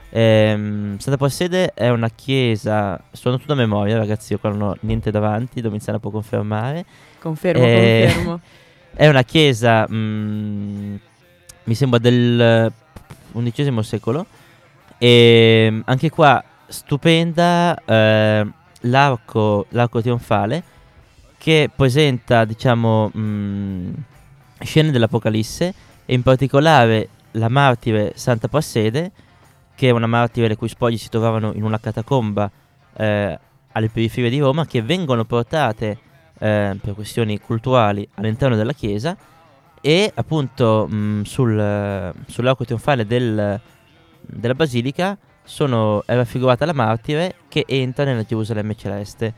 Ehm, 0.10 0.98
Santa 0.98 1.18
Porsede 1.18 1.74
è 1.74 1.90
una 1.90 2.10
chiesa, 2.10 3.00
sono 3.12 3.38
tutto 3.40 3.54
a 3.54 3.56
memoria 3.56 3.98
ragazzi, 3.98 4.34
io 4.34 4.40
qua 4.40 4.50
non 4.52 4.62
ho 4.62 4.76
niente 4.82 5.10
davanti, 5.12 5.62
Domiziana 5.62 6.00
può 6.00 6.12
confermare. 6.12 6.86
Confermo, 7.20 7.64
Eh, 7.64 8.04
confermo. 8.14 8.40
È 8.98 9.08
una 9.08 9.24
chiesa, 9.24 9.86
mm, 9.92 10.96
mi 11.66 11.76
sembra 11.76 12.00
del 12.00 12.72
XI 13.34 13.84
secolo. 13.84 14.26
E 14.98 15.82
anche 15.86 16.10
qua 16.10 16.44
stupenda 16.68 17.76
eh, 17.84 18.48
l'arco, 18.82 19.66
l'arco 19.70 20.02
trionfale 20.02 20.64
che 21.38 21.70
presenta, 21.74 22.46
diciamo, 22.46 23.12
mm, 23.16 23.94
scene 24.60 24.92
dell'Apocalisse 24.92 25.74
e 26.06 26.14
in 26.14 26.24
particolare 26.24 27.10
la 27.32 27.50
martire 27.50 28.14
Santa 28.16 28.48
Prassede, 28.48 29.12
che 29.76 29.90
è 29.90 29.92
una 29.92 30.08
martire 30.08 30.48
le 30.48 30.56
cui 30.56 30.68
spoglie 30.68 30.98
si 30.98 31.10
trovavano 31.10 31.52
in 31.54 31.64
una 31.64 31.80
catacomba 31.80 32.50
eh, 32.98 33.40
alle 33.72 33.90
periferie 33.90 34.30
di 34.30 34.40
Roma, 34.40 34.66
che 34.66 34.82
vengono 34.82 35.26
portate 35.26 36.00
eh, 36.40 36.78
per 36.82 36.94
questioni 36.96 37.40
culturali 37.40 38.08
all'interno 38.16 38.56
della 38.56 38.74
chiesa 38.74 39.16
e 39.80 40.12
appunto 40.14 40.88
mh, 40.88 41.22
sul, 41.22 41.58
eh, 41.58 42.14
sull'arco 42.26 42.66
trionfale 42.66 43.06
del- 43.06 43.60
della 44.22 44.54
basilica 44.56 45.18
sono, 45.48 46.04
è 46.06 46.14
raffigurata 46.14 46.66
la 46.66 46.74
martire 46.74 47.36
che 47.48 47.64
entra 47.68 48.04
nella 48.04 48.24
Gerusalemme 48.24 48.76
celeste. 48.76 49.34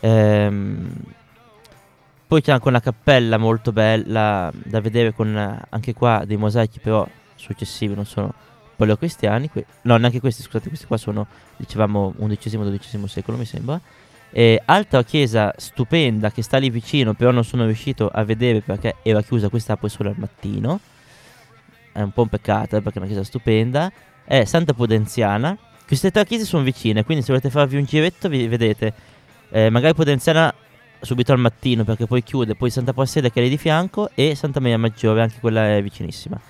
Ehm, 0.00 0.92
poi 2.26 2.42
c'è 2.42 2.52
anche 2.52 2.68
una 2.68 2.80
cappella 2.80 3.38
molto 3.38 3.72
bella 3.72 4.52
da 4.52 4.80
vedere 4.80 5.14
con 5.14 5.36
eh, 5.36 5.60
anche 5.70 5.94
qua 5.94 6.24
dei 6.26 6.36
mosaici 6.36 6.78
però 6.80 7.06
successivi, 7.34 7.94
non 7.94 8.04
sono 8.04 8.32
paleocristiani. 8.76 9.48
que- 9.48 9.64
no, 9.82 9.96
neanche 9.96 10.20
questi, 10.20 10.42
scusate, 10.42 10.68
questi 10.68 10.86
qua 10.86 10.98
sono, 10.98 11.26
dicevamo, 11.56 12.14
XI-XII 12.18 13.08
secolo 13.08 13.38
mi 13.38 13.46
sembra. 13.46 13.80
E 14.30 14.60
altra 14.66 15.02
chiesa 15.02 15.54
stupenda 15.56 16.30
che 16.30 16.42
sta 16.42 16.58
lì 16.58 16.68
vicino, 16.68 17.14
però 17.14 17.30
non 17.30 17.44
sono 17.44 17.64
riuscito 17.64 18.08
a 18.08 18.22
vedere 18.24 18.60
perché 18.60 18.96
era 19.02 19.22
chiusa, 19.22 19.48
questa 19.48 19.72
apre 19.74 19.88
solo 19.88 20.10
al 20.10 20.16
mattino. 20.18 20.80
È 21.92 22.02
un 22.02 22.10
po' 22.10 22.22
un 22.22 22.28
peccato 22.28 22.76
eh, 22.76 22.82
perché 22.82 22.98
è 22.98 23.02
una 23.02 23.06
chiesa 23.06 23.24
stupenda. 23.24 23.90
È 24.26 24.44
Santa 24.44 24.74
Pudenziana. 24.74 25.56
Queste 25.86 26.10
tre 26.10 26.26
chiese 26.26 26.44
sono 26.44 26.64
vicine, 26.64 27.04
quindi 27.04 27.22
se 27.22 27.30
volete 27.30 27.48
farvi 27.48 27.76
un 27.76 27.84
giretto 27.84 28.28
vi 28.28 28.48
vedete 28.48 28.92
eh, 29.50 29.70
magari 29.70 29.94
Pudenziana 29.94 30.52
subito 31.00 31.30
al 31.30 31.38
mattino 31.38 31.84
perché 31.84 32.06
poi 32.06 32.24
chiude, 32.24 32.56
poi 32.56 32.70
Santa 32.70 32.92
Prassede 32.92 33.30
che 33.30 33.38
è 33.38 33.42
lì 33.44 33.48
di 33.48 33.56
fianco 33.56 34.10
e 34.14 34.34
Santa 34.34 34.58
Maria 34.58 34.78
Maggiore, 34.78 35.22
anche 35.22 35.38
quella 35.38 35.76
è 35.76 35.82
vicinissima. 35.82 36.40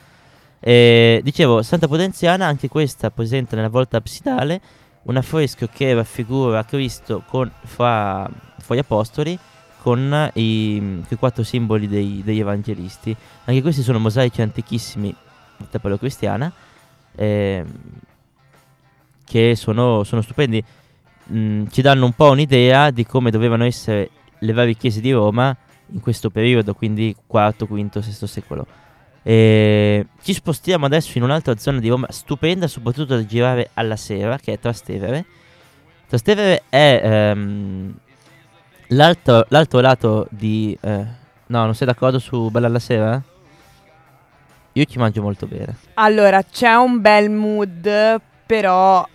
E, 0.59 1.21
dicevo, 1.23 1.62
Santa 1.62 1.87
Pudenziana, 1.87 2.47
anche 2.47 2.69
questa 2.69 3.11
presenta 3.11 3.57
nella 3.57 3.69
volta 3.69 3.99
absidale 3.99 4.61
un 5.03 5.17
affresco 5.17 5.69
che 5.71 5.93
raffigura 5.93 6.65
Cristo 6.65 7.23
con, 7.27 7.53
fra, 7.62 8.27
fra 8.59 8.75
gli 8.75 8.79
apostoli 8.79 9.39
con 9.83 10.31
i, 10.33 10.77
i 11.07 11.15
quattro 11.17 11.45
simboli 11.45 11.87
dei- 11.87 12.23
degli 12.25 12.41
evangelisti. 12.41 13.15
Anche 13.45 13.61
questi 13.61 13.83
sono 13.83 13.99
mosaici 13.99 14.41
antichissimi 14.41 15.15
di 15.59 15.67
tapolo 15.71 15.99
cristiana 15.99 16.51
ehm, 17.17 17.67
che 19.25 19.57
sono, 19.57 20.05
sono 20.05 20.23
stupendi. 20.23 20.63
Mm, 21.33 21.67
ci 21.71 21.83
danno 21.83 22.05
un 22.05 22.13
po' 22.13 22.31
un'idea 22.31 22.91
di 22.91 23.05
come 23.05 23.31
dovevano 23.31 23.65
essere 23.65 24.11
le 24.39 24.53
varie 24.53 24.75
chiese 24.75 25.01
di 25.01 25.11
Roma 25.11 25.55
in 25.93 26.01
questo 26.01 26.31
periodo, 26.31 26.75
quindi 26.75 27.09
IV, 27.09 27.67
V, 27.67 27.75
VI 27.75 28.27
secolo. 28.27 28.67
E 29.23 30.07
ci 30.23 30.33
spostiamo 30.33 30.87
adesso 30.87 31.19
in 31.19 31.25
un'altra 31.25 31.57
zona 31.57 31.81
di 31.81 31.89
Roma 31.89 32.07
stupenda, 32.11 32.69
soprattutto 32.69 33.17
da 33.17 33.27
girare 33.27 33.71
alla 33.75 33.97
sera, 33.97 34.39
che 34.39 34.53
è 34.53 34.59
Trastevere. 34.61 35.25
Trastevere 36.07 36.63
è 36.69 37.01
ehm, 37.03 37.93
l'altro, 38.89 39.45
l'altro 39.49 39.81
lato 39.81 40.29
di... 40.31 40.79
eh, 40.81 41.05
no, 41.47 41.65
non 41.65 41.75
sei 41.75 41.89
d'accordo 41.89 42.21
su 42.21 42.49
Bella 42.51 42.69
alla 42.69 42.79
sera? 42.79 43.21
Io 44.77 44.85
ci 44.85 44.99
mangio 44.99 45.23
molto 45.23 45.47
bene. 45.47 45.75
Allora, 45.95 46.43
c'è 46.43 46.75
un 46.75 47.01
bel 47.01 47.31
mood, 47.31 48.21
però 48.45 49.07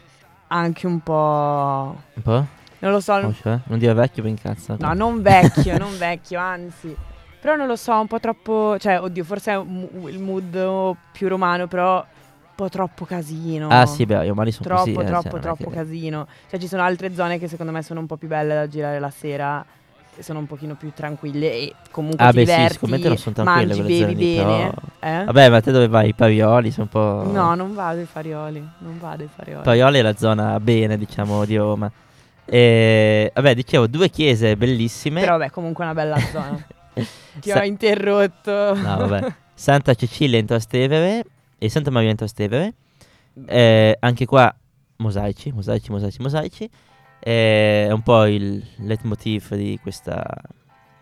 anche 0.47 0.87
un 0.87 0.99
po'... 1.01 1.95
Un 2.15 2.21
po'? 2.23 2.45
Non 2.79 2.91
lo 2.91 2.99
so, 2.99 3.13
Oh, 3.13 3.31
cioè? 3.33 3.59
Non 3.65 3.77
dire 3.77 3.93
vecchio, 3.93 4.23
mi 4.23 4.29
incazza. 4.31 4.75
no, 4.79 4.93
non 4.93 5.21
vecchio, 5.21 5.77
non 5.77 5.95
vecchio, 5.99 6.39
anzi. 6.39 6.95
Però 7.39 7.55
non 7.55 7.67
lo 7.67 7.75
so, 7.75 7.93
un 7.99 8.07
po' 8.07 8.19
troppo... 8.19 8.75
Cioè, 8.79 8.99
oddio, 9.01 9.23
forse 9.23 9.51
è 9.53 9.57
mu- 9.63 10.07
il 10.07 10.17
mood 10.19 10.95
più 11.11 11.27
romano, 11.27 11.67
però 11.67 11.97
un 11.97 12.55
po' 12.55 12.67
troppo 12.69 13.05
casino. 13.05 13.67
Ah 13.69 13.85
sì, 13.85 14.07
beh, 14.07 14.25
i 14.25 14.29
romani 14.29 14.51
sono 14.51 14.65
Troppo, 14.65 14.91
così. 14.93 14.97
eh, 15.05 15.05
troppo, 15.05 15.29
cioè, 15.29 15.39
è 15.39 15.41
troppo 15.43 15.69
che- 15.69 15.75
casino. 15.75 16.25
Cioè, 16.49 16.59
ci 16.59 16.67
sono 16.67 16.81
altre 16.81 17.13
zone 17.13 17.37
che 17.37 17.47
secondo 17.47 17.71
me 17.71 17.83
sono 17.83 17.99
un 17.99 18.07
po' 18.07 18.17
più 18.17 18.27
belle 18.27 18.55
da 18.55 18.67
girare 18.67 18.97
la 18.99 19.11
sera. 19.11 19.63
Sono 20.19 20.39
un 20.39 20.45
pochino 20.47 20.75
più 20.75 20.91
tranquille 20.93 21.51
e 21.51 21.73
comunque 21.89 22.23
Ah 22.23 22.31
beh 22.31 22.45
sì, 22.45 22.51
diverti, 22.51 22.73
secondo 22.73 22.97
me 22.97 23.03
non 23.07 23.17
sono 23.17 23.35
tranquille 23.35 23.75
mangi, 23.75 23.81
bevi 24.05 24.13
bene. 24.35 24.43
però- 24.43 24.71
Eh? 25.21 25.23
Vabbè, 25.25 25.49
ma 25.49 25.61
te 25.61 25.71
dove 25.71 25.87
vai? 25.87 26.09
I 26.09 26.13
Parioli 26.13 26.69
sono 26.71 26.87
un 26.91 27.23
po'... 27.25 27.31
No, 27.31 27.55
non 27.55 27.73
vado 27.73 27.99
ai 27.99 28.05
farioli. 28.05 28.59
Non 28.79 28.99
vado 28.99 29.23
ai 29.23 29.29
farioli. 29.33 29.63
Parioli 29.63 29.97
è 29.99 30.01
la 30.01 30.15
zona 30.15 30.59
bene, 30.59 30.97
diciamo, 30.97 31.43
di 31.45 31.55
Roma. 31.57 31.91
E, 32.45 33.31
vabbè, 33.33 33.55
dicevo, 33.55 33.87
due 33.87 34.09
chiese 34.09 34.55
bellissime. 34.57 35.21
Però 35.21 35.37
vabbè, 35.37 35.49
comunque 35.51 35.83
una 35.85 35.93
bella 35.93 36.17
zona. 36.17 36.61
Ti 37.39 37.49
Sa- 37.49 37.59
ho 37.61 37.63
interrotto. 37.63 38.51
No, 38.75 38.97
vabbè. 39.07 39.33
Santa 39.55 39.93
Cecilia 39.95 40.37
in 40.37 40.45
Trastevere 40.45 41.23
e 41.57 41.69
Santa 41.69 41.89
Maria 41.91 42.09
in 42.09 42.15
Trastevere. 42.17 42.73
Eh, 43.45 43.95
anche 43.99 44.25
qua 44.25 44.53
mosaici, 44.97 45.51
mosaici, 45.51 45.89
mosaici, 45.91 46.21
mosaici. 46.21 46.69
È 47.23 47.87
un 47.91 48.01
po' 48.01 48.25
il 48.25 48.65
leitmotiv 48.77 49.53
di 49.55 49.77
questa, 49.81 50.25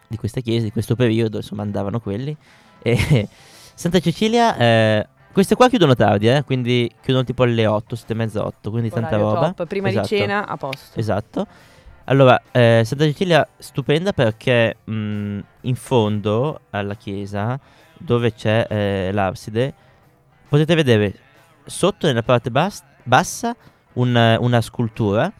di 0.08 0.18
questa 0.18 0.42
chiesa, 0.42 0.66
di 0.66 0.72
questo 0.72 0.96
periodo, 0.96 1.38
insomma 1.38 1.62
andavano 1.62 2.00
quelli. 2.02 2.36
E 2.82 3.28
Santa 3.74 4.00
Cecilia, 4.00 4.58
eh, 4.58 5.08
queste 5.32 5.56
qua 5.56 5.70
chiudono 5.70 5.96
tardi, 5.96 6.28
eh, 6.30 6.44
quindi 6.44 6.92
chiudono 7.02 7.24
tipo 7.24 7.44
alle 7.44 7.66
8, 7.66 7.96
7 7.96 8.12
e 8.12 8.16
mezza, 8.16 8.46
8, 8.46 8.70
quindi 8.70 8.90
tanta 8.90 9.16
Orario 9.18 9.34
roba. 9.34 9.54
top. 9.54 9.68
Prima 9.68 9.88
Esatto. 9.88 10.08
di 10.10 10.18
cena, 10.18 10.46
a 10.46 10.58
posto. 10.58 11.00
Esatto. 11.00 11.48
Allora, 12.06 12.42
eh, 12.52 12.82
Santa 12.84 13.06
Cecilia 13.06 13.48
stupenda 13.58 14.12
perché 14.12 14.78
mh, 14.84 15.40
in 15.62 15.76
fondo 15.76 16.62
alla 16.72 16.96
chiesa, 16.96 17.58
dove 17.98 18.34
c'è 18.34 18.66
eh, 18.70 19.12
l'abside, 19.14 19.74
potete 20.50 20.76
vedere 20.76 21.14
sotto 21.66 22.08
nella 22.08 22.24
parte 22.24 22.50
bas- 22.52 22.84
bassa 23.04 23.56
un- 23.94 24.38
una 24.40 24.60
scultura 24.62 25.32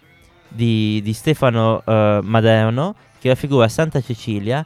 di, 0.50 1.02
di 1.02 1.14
Stefano 1.14 1.82
eh, 1.86 2.20
Maderno 2.22 2.96
che 3.20 3.30
raffigura 3.30 3.68
Santa 3.68 4.02
Cecilia 4.02 4.66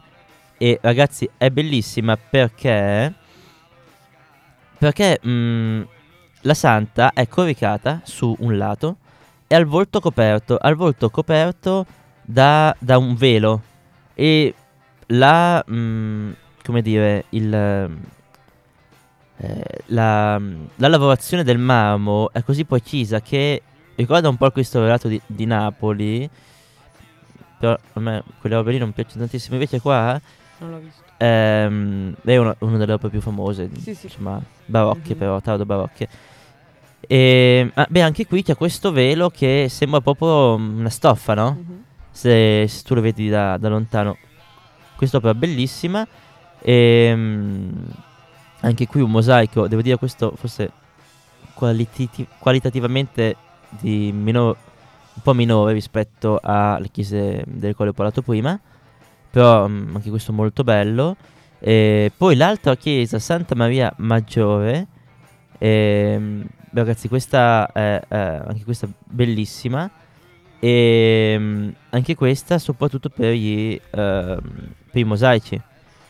e 0.58 0.80
ragazzi 0.82 1.30
è 1.38 1.50
bellissima 1.50 2.18
perché 2.18 3.14
perché 4.78 5.20
mh, 5.22 5.88
la 6.42 6.54
santa 6.54 7.14
è 7.14 7.28
coricata 7.28 8.02
su 8.04 8.36
un 8.40 8.58
lato 8.58 8.98
e 9.48 9.56
al 9.56 9.66
volto 9.66 10.00
coperto, 10.00 10.58
al 10.60 10.76
volto 10.76 11.10
coperto 11.10 11.86
da, 12.22 12.76
da 12.80 12.98
un 12.98 13.16
velo. 13.16 13.62
E 14.14 14.54
la, 15.08 15.64
mh, 15.66 16.32
come 16.64 16.82
dire, 16.82 17.26
il, 17.30 17.54
eh, 19.38 19.64
la, 19.86 20.42
la 20.76 20.88
lavorazione 20.88 21.44
del 21.44 21.60
marmo 21.60 22.32
è 22.32 22.44
così 22.44 22.66
precisa 22.66 23.22
che 23.22 23.62
ricorda 23.96 24.30
un 24.30 24.38
po' 24.38 24.46
il 24.48 24.52
Cristo 24.52 24.80
Velato 24.82 25.08
di, 25.08 25.22
di 25.26 25.46
Napoli, 25.46 26.30
però 27.60 27.78
a 27.94 28.00
me 28.00 28.24
quelle 28.40 28.56
robe 28.56 28.72
lì 28.72 28.78
non 28.78 28.92
piacciono 28.94 29.20
tantissimo, 29.22 29.56
invece 29.56 29.80
qua 29.80 30.20
Non 30.60 30.72
l'ho 30.72 30.80
visto. 30.80 31.02
ehm, 31.18 32.16
è 32.24 32.38
una, 32.38 32.56
una 32.60 32.78
delle 32.78 32.94
opere 32.94 33.10
più 33.10 33.22
famose, 33.22 33.70
Sì, 33.80 33.94
sì. 33.96 34.08
insomma, 34.08 34.42
barocche 34.66 35.14
Mhm. 35.14 35.18
però, 35.20 35.40
tardo 35.42 35.66
barocche. 35.66 36.08
E, 37.06 37.70
ah, 37.74 37.88
beh, 37.90 38.02
anche 38.02 38.26
qui 38.26 38.44
c'è 38.44 38.56
questo 38.56 38.92
velo 38.92 39.30
che 39.30 39.68
sembra 39.70 40.00
proprio 40.02 40.56
una 40.56 40.90
stoffa, 40.90 41.34
no? 41.34 41.52
Mhm. 41.60 41.84
se, 42.12 42.66
se 42.68 42.84
tu 42.84 42.94
lo 42.94 43.02
vedi 43.02 43.28
da, 43.28 43.58
da 43.58 43.70
lontano. 43.70 44.18
Quest'opera 44.96 45.34
bellissima. 45.34 46.06
E, 46.62 47.18
anche 48.62 48.88
qui 48.88 49.02
un 49.02 49.10
mosaico, 49.12 49.68
devo 49.68 49.82
dire 49.82 49.98
questo 49.98 50.32
forse 50.38 50.72
qualitati- 51.54 52.26
qualitativamente 52.38 53.36
di 53.80 54.12
minor- 54.12 54.58
un 55.16 55.22
po' 55.22 55.34
minore 55.34 55.74
rispetto 55.74 56.40
alle 56.42 56.90
chiese 56.90 57.44
delle 57.48 57.76
quali 57.76 57.92
ho 57.92 57.94
parlato 57.94 58.22
prima. 58.22 58.60
Però 59.30 59.68
mm, 59.68 59.96
anche 59.96 60.10
questo 60.10 60.34
molto 60.34 60.64
bello. 60.64 61.16
E 61.60 62.12
poi 62.16 62.36
l'altra 62.36 62.76
chiesa, 62.76 63.20
Santa 63.20 63.56
Maria 63.56 63.94
Maggiore. 63.98 64.88
ehm, 65.58 66.46
beh, 66.72 66.80
ragazzi, 66.82 67.08
questa 67.08 67.72
è, 67.72 68.02
è 68.08 68.16
anche 68.16 68.64
questa 68.64 68.88
bellissima. 69.06 69.90
E 70.60 71.36
mm, 71.38 71.70
anche 71.90 72.16
questa 72.16 72.58
soprattutto 72.58 73.10
per, 73.10 73.34
gli, 73.34 73.80
ehm, 73.92 74.42
per 74.92 75.02
i 75.02 75.04
mosaici. 75.04 75.62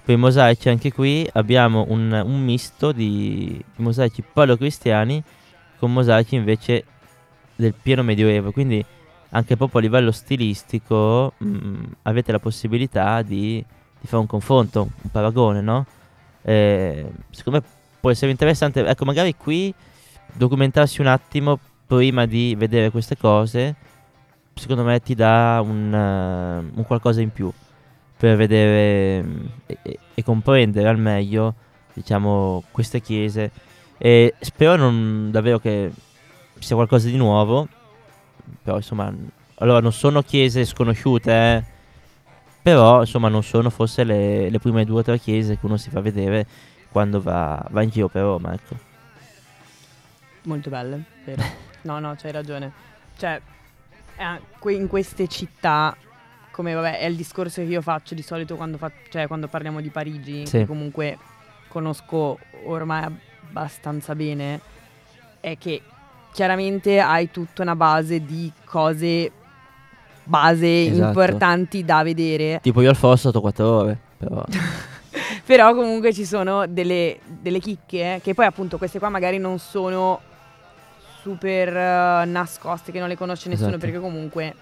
Per 0.05 0.15
i 0.15 0.17
mosaici 0.17 0.69
anche 0.69 0.91
qui 0.91 1.27
abbiamo 1.33 1.85
un, 1.87 2.11
un 2.11 2.43
misto 2.43 2.91
di 2.91 3.63
mosaici 3.77 4.21
paleocristiani 4.21 5.23
con 5.79 5.93
mosaici 5.93 6.35
invece 6.35 6.83
del 7.63 7.73
pieno 7.79 8.03
medioevo. 8.03 8.51
Quindi 8.51 8.83
anche 9.29 9.57
proprio 9.57 9.79
a 9.79 9.83
livello 9.83 10.11
stilistico 10.11 11.33
mm, 11.43 11.83
avete 12.03 12.31
la 12.31 12.39
possibilità 12.39 13.21
di, 13.21 13.63
di 13.99 14.07
fare 14.07 14.21
un 14.21 14.27
confronto, 14.27 14.89
un 15.01 15.11
paragone, 15.11 15.61
no? 15.61 15.85
Eh, 16.43 17.09
secondo 17.31 17.59
me 17.59 17.65
può 17.99 18.11
essere 18.11 18.31
interessante. 18.31 18.85
Ecco, 18.85 19.05
magari 19.05 19.35
qui 19.35 19.73
documentarsi 20.33 21.01
un 21.01 21.07
attimo 21.07 21.59
prima 21.85 22.25
di 22.25 22.55
vedere 22.57 22.89
queste 22.89 23.17
cose 23.17 23.75
secondo 24.55 24.83
me 24.83 24.99
ti 25.01 25.15
dà 25.15 25.61
un, 25.63 25.93
eh, 25.93 26.71
un 26.75 26.83
qualcosa 26.85 27.21
in 27.21 27.31
più 27.31 27.51
per 28.17 28.35
vedere 28.35 29.23
mm, 29.23 29.45
e- 29.65 29.99
e 30.13 30.23
comprendere 30.23 30.87
al 30.87 30.97
meglio 30.97 31.55
diciamo 31.93 32.63
queste 32.71 33.01
chiese 33.01 33.51
e 33.97 34.33
spero 34.39 34.75
non 34.75 35.29
davvero 35.31 35.59
che 35.59 35.91
sia 36.63 36.75
qualcosa 36.75 37.07
di 37.07 37.17
nuovo 37.17 37.67
però 38.61 38.77
insomma 38.77 39.13
allora 39.55 39.79
non 39.79 39.93
sono 39.93 40.21
chiese 40.21 40.65
sconosciute 40.65 41.31
eh, 41.31 41.63
però 42.61 43.01
insomma 43.01 43.27
non 43.29 43.43
sono 43.43 43.69
forse 43.69 44.03
le, 44.03 44.49
le 44.49 44.59
prime 44.59 44.85
due 44.85 44.99
o 44.99 45.03
tre 45.03 45.19
chiese 45.19 45.57
che 45.59 45.65
uno 45.65 45.77
si 45.77 45.89
fa 45.89 46.01
vedere 46.01 46.45
quando 46.91 47.21
va, 47.21 47.65
va 47.71 47.81
in 47.81 47.89
giro 47.89 48.07
per 48.09 48.21
Roma 48.23 48.53
ecco 48.53 48.91
Molto 50.43 50.69
belle, 50.69 51.03
vero? 51.25 51.41
No, 51.83 51.99
no, 51.99 52.15
c'hai 52.17 52.31
ragione. 52.31 52.71
Cioè, 53.17 53.41
eh, 54.15 54.73
in 54.73 54.87
queste 54.87 55.27
città, 55.27 55.95
come 56.51 56.73
vabbè, 56.73 56.99
è 56.99 57.05
il 57.05 57.15
discorso 57.17 57.61
che 57.61 57.67
io 57.67 57.81
faccio 57.81 58.13
di 58.15 58.21
solito 58.21 58.55
quando, 58.55 58.77
fa- 58.77 58.91
cioè, 59.09 59.27
quando 59.27 59.47
parliamo 59.49 59.81
di 59.81 59.89
Parigi, 59.89 60.45
Sì. 60.47 60.59
che 60.59 60.65
comunque 60.65 61.17
conosco 61.67 62.39
ormai 62.65 63.03
abbastanza 63.49 64.15
bene, 64.15 64.61
è 65.41 65.57
che 65.57 65.81
chiaramente 66.33 66.99
hai 66.99 67.31
tutta 67.31 67.61
una 67.61 67.75
base 67.75 68.25
di 68.25 68.51
cose 68.65 69.31
base 70.25 70.85
Esatto. 70.87 71.07
importanti 71.07 71.83
da 71.85 72.03
vedere. 72.03 72.59
tipo 72.61 72.81
io 72.81 72.89
al 72.89 72.95
Fosso 72.95 73.13
ho 73.13 73.31
stato 73.31 73.41
quattro 73.41 73.69
ore 73.69 73.99
però 74.17 74.43
Però 75.45 75.75
comunque 75.75 76.13
ci 76.13 76.25
sono 76.25 76.65
delle, 76.67 77.19
delle 77.25 77.59
chicche 77.59 78.15
eh, 78.15 78.21
che 78.21 78.33
poi 78.33 78.45
appunto 78.45 78.77
queste 78.77 78.97
qua 78.97 79.09
magari 79.09 79.37
non 79.37 79.59
sono 79.59 80.21
super 81.21 81.67
eh, 81.67 82.25
nascoste, 82.25 82.91
che 82.91 82.99
non 82.99 83.09
le 83.09 83.17
conosce 83.17 83.49
nessuno 83.49 83.69
Esatto. 83.69 83.85
perché 83.85 83.99
comunque 83.99 84.55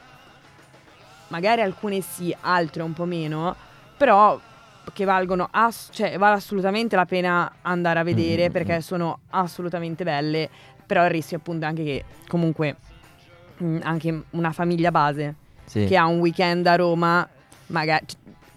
magari 1.27 1.61
alcune 1.61 2.01
sì, 2.01 2.35
altre 2.41 2.83
un 2.83 2.93
po' 2.93 3.05
meno, 3.05 3.55
però 3.95 4.37
che 4.93 5.05
valgono, 5.05 5.47
ass- 5.51 5.89
cioè 5.91 6.17
vale 6.17 6.35
assolutamente 6.35 6.95
la 6.95 7.05
pena 7.05 7.51
andare 7.61 7.99
a 7.99 8.03
vedere 8.03 8.49
Mm, 8.49 8.51
perché 8.51 8.77
mm. 8.77 8.79
sono 8.79 9.19
assolutamente 9.29 10.03
belle, 10.03 10.49
però 10.91 11.05
il 11.05 11.11
rischio 11.11 11.37
appunto 11.37 11.63
è 11.63 11.69
anche 11.69 11.85
che 11.85 12.03
comunque 12.27 12.75
mm, 13.63 13.77
anche 13.83 14.23
una 14.31 14.51
famiglia 14.51 14.91
base 14.91 15.35
sì. 15.63 15.85
che 15.85 15.95
ha 15.95 16.05
un 16.05 16.19
weekend 16.19 16.67
a 16.67 16.75
Roma, 16.75 17.25
magari 17.67 18.05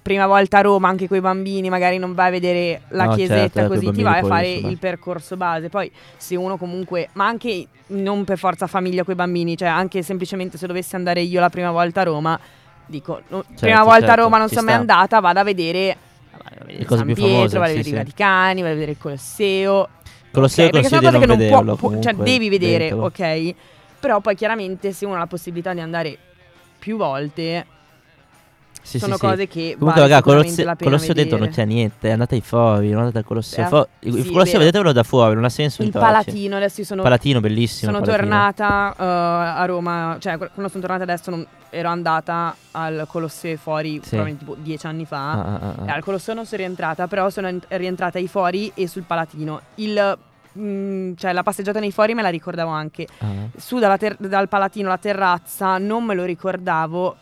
prima 0.02 0.26
volta 0.26 0.58
a 0.58 0.62
Roma 0.62 0.88
anche 0.88 1.06
con 1.06 1.16
i 1.16 1.20
bambini, 1.20 1.70
magari 1.70 1.96
non 1.96 2.12
vai 2.12 2.26
a 2.26 2.30
vedere 2.32 2.82
la 2.88 3.04
No, 3.04 3.14
chiesetta 3.14 3.60
certo, 3.60 3.60
eh, 3.60 3.66
così, 3.68 3.92
ti 3.92 4.02
vai 4.02 4.18
a 4.18 4.24
fare 4.24 4.50
il 4.50 4.78
percorso 4.78 5.36
base. 5.36 5.68
Poi 5.68 5.88
se 6.16 6.34
uno 6.34 6.56
comunque, 6.56 7.08
ma 7.12 7.24
anche 7.24 7.68
non 7.86 8.24
per 8.24 8.36
forza 8.36 8.66
famiglia 8.66 9.04
con 9.04 9.12
i 9.12 9.16
bambini, 9.16 9.56
cioè 9.56 9.68
anche 9.68 10.02
semplicemente 10.02 10.58
se 10.58 10.66
dovessi 10.66 10.96
andare 10.96 11.20
io 11.20 11.38
la 11.38 11.50
prima 11.50 11.70
volta 11.70 12.00
a 12.00 12.04
Roma, 12.04 12.36
dico, 12.84 13.22
no, 13.28 13.44
prima 13.60 13.84
volta 13.84 14.06
a 14.06 14.08
certo, 14.08 14.22
Roma 14.22 14.38
non 14.38 14.48
ci 14.48 14.56
sono 14.56 14.66
mai 14.66 14.74
andata, 14.74 15.20
vado 15.20 15.38
a 15.38 15.44
vedere... 15.44 15.96
vado 16.32 16.62
a 16.62 16.64
vedere 16.64 16.84
San 16.88 17.06
Pietro, 17.06 17.26
famose, 17.26 17.58
vado 17.58 17.64
a 17.64 17.68
sì, 17.68 17.76
vedere 17.76 17.80
i 17.80 17.92
sì. 17.92 17.94
Vaticani, 17.94 18.60
vado 18.60 18.72
a 18.72 18.74
vedere 18.74 18.90
il 18.90 18.98
Colosseo. 18.98 19.88
Colosseo 20.34 20.66
ok? 20.66 20.70
Perché 20.72 20.88
sono 20.88 21.00
cose 21.00 21.18
che 21.18 21.26
non 21.26 21.36
vederlo 21.36 21.76
può, 21.76 21.88
pu- 21.88 21.94
cioè 22.02 22.12
comunque, 22.12 22.24
devi 22.24 22.48
vedere, 22.48 22.88
dentro. 22.88 23.04
ok? 23.06 23.54
Però 24.00 24.20
poi 24.20 24.34
chiaramente 24.34 24.92
se 24.92 25.06
uno 25.06 25.14
ha 25.14 25.18
la 25.18 25.26
possibilità 25.26 25.72
di 25.72 25.80
andare 25.80 26.18
più 26.78 26.96
volte, 26.96 27.64
Sì, 28.84 28.98
sono 28.98 29.14
sì, 29.14 29.20
sì. 29.20 29.26
cose 29.26 29.46
che 29.48 29.76
Comunque, 29.78 30.02
vale 30.02 30.12
raga, 30.12 30.22
Colosseo, 30.22 30.74
Colosseo 30.78 31.14
dentro 31.14 31.38
non 31.38 31.48
c'è 31.48 31.64
niente. 31.64 32.10
Andate 32.10 32.34
ai 32.34 32.42
fori, 32.42 32.90
non 32.90 32.98
andate 33.00 33.18
al 33.18 33.24
Colosseo. 33.24 33.64
Eh, 33.64 33.68
Fo- 33.68 33.88
il 34.00 34.12
sì, 34.12 34.28
Colosseo 34.30 34.44
vero. 34.44 34.58
vedetelo 34.58 34.92
da 34.92 35.02
fuori, 35.02 35.34
non 35.34 35.44
ha 35.44 35.48
senso. 35.48 35.80
Il 35.80 35.86
entrarci. 35.88 36.12
Palatino, 36.12 36.56
adesso 36.56 36.84
sono, 36.84 37.02
Palatino, 37.02 37.40
bellissimo. 37.40 37.90
sono 37.92 38.04
Palatino. 38.04 38.28
tornata 38.28 38.94
eh, 38.98 39.58
a 39.62 39.64
Roma, 39.64 40.16
cioè 40.20 40.36
quando 40.36 40.68
sono 40.68 40.80
tornata 40.82 41.02
adesso 41.02 41.30
non- 41.30 41.46
ero 41.70 41.88
andata 41.88 42.54
al 42.72 43.06
Colosseo 43.08 43.56
fuori 43.56 43.94
Sì. 43.94 44.10
probabilmente 44.10 44.44
tipo 44.44 44.56
dieci 44.60 44.86
anni 44.86 45.06
fa. 45.06 45.32
Ah, 45.32 45.38
ah, 45.44 45.58
ah, 45.60 45.74
ah. 45.86 45.94
al 45.94 46.04
Colosseo 46.04 46.34
non 46.34 46.44
sono 46.44 46.58
rientrata, 46.62 47.08
però 47.08 47.30
sono 47.30 47.48
en- 47.48 47.60
rientrata 47.68 48.18
ai 48.18 48.28
fori 48.28 48.70
e 48.74 48.86
sul 48.86 49.02
Palatino. 49.04 49.60
Il, 49.76 50.18
mm, 50.58 51.14
cioè 51.16 51.32
la 51.32 51.42
passeggiata 51.42 51.80
nei 51.80 51.90
fori 51.90 52.14
me 52.14 52.22
la 52.22 52.28
ricordavo 52.28 52.70
anche. 52.70 53.08
Ah. 53.18 53.26
Su 53.56 53.78
dalla 53.78 53.96
ter- 53.96 54.18
dal 54.18 54.48
Palatino, 54.48 54.88
la 54.88 54.98
terrazza, 54.98 55.78
non 55.78 56.04
me 56.04 56.14
lo 56.14 56.24
ricordavo. 56.24 57.16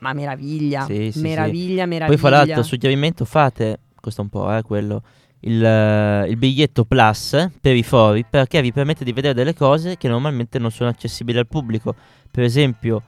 Ma 0.00 0.12
meraviglia, 0.12 0.84
Sì, 0.84 1.10
sì, 1.12 1.20
meraviglia, 1.20 1.86
meraviglia. 1.86 2.06
Poi, 2.06 2.16
fra 2.16 2.30
l'altro, 2.30 2.62
suggerimento 2.62 3.24
fate, 3.24 3.78
costa 4.00 4.22
un 4.22 4.28
po', 4.28 4.54
eh, 4.54 4.62
quello. 4.62 5.02
Il, 5.40 5.64
eh, 5.64 6.26
il 6.28 6.36
biglietto 6.36 6.84
plus 6.84 7.48
per 7.60 7.74
i 7.74 7.82
fori 7.82 8.26
perché 8.28 8.60
vi 8.60 8.72
permette 8.72 9.04
di 9.04 9.12
vedere 9.12 9.32
delle 9.32 9.54
cose 9.54 9.96
che 9.96 10.06
normalmente 10.06 10.58
non 10.58 10.70
sono 10.70 10.90
accessibili 10.90 11.38
al 11.38 11.46
pubblico. 11.46 11.94
Per 12.30 12.44
esempio, 12.44 13.02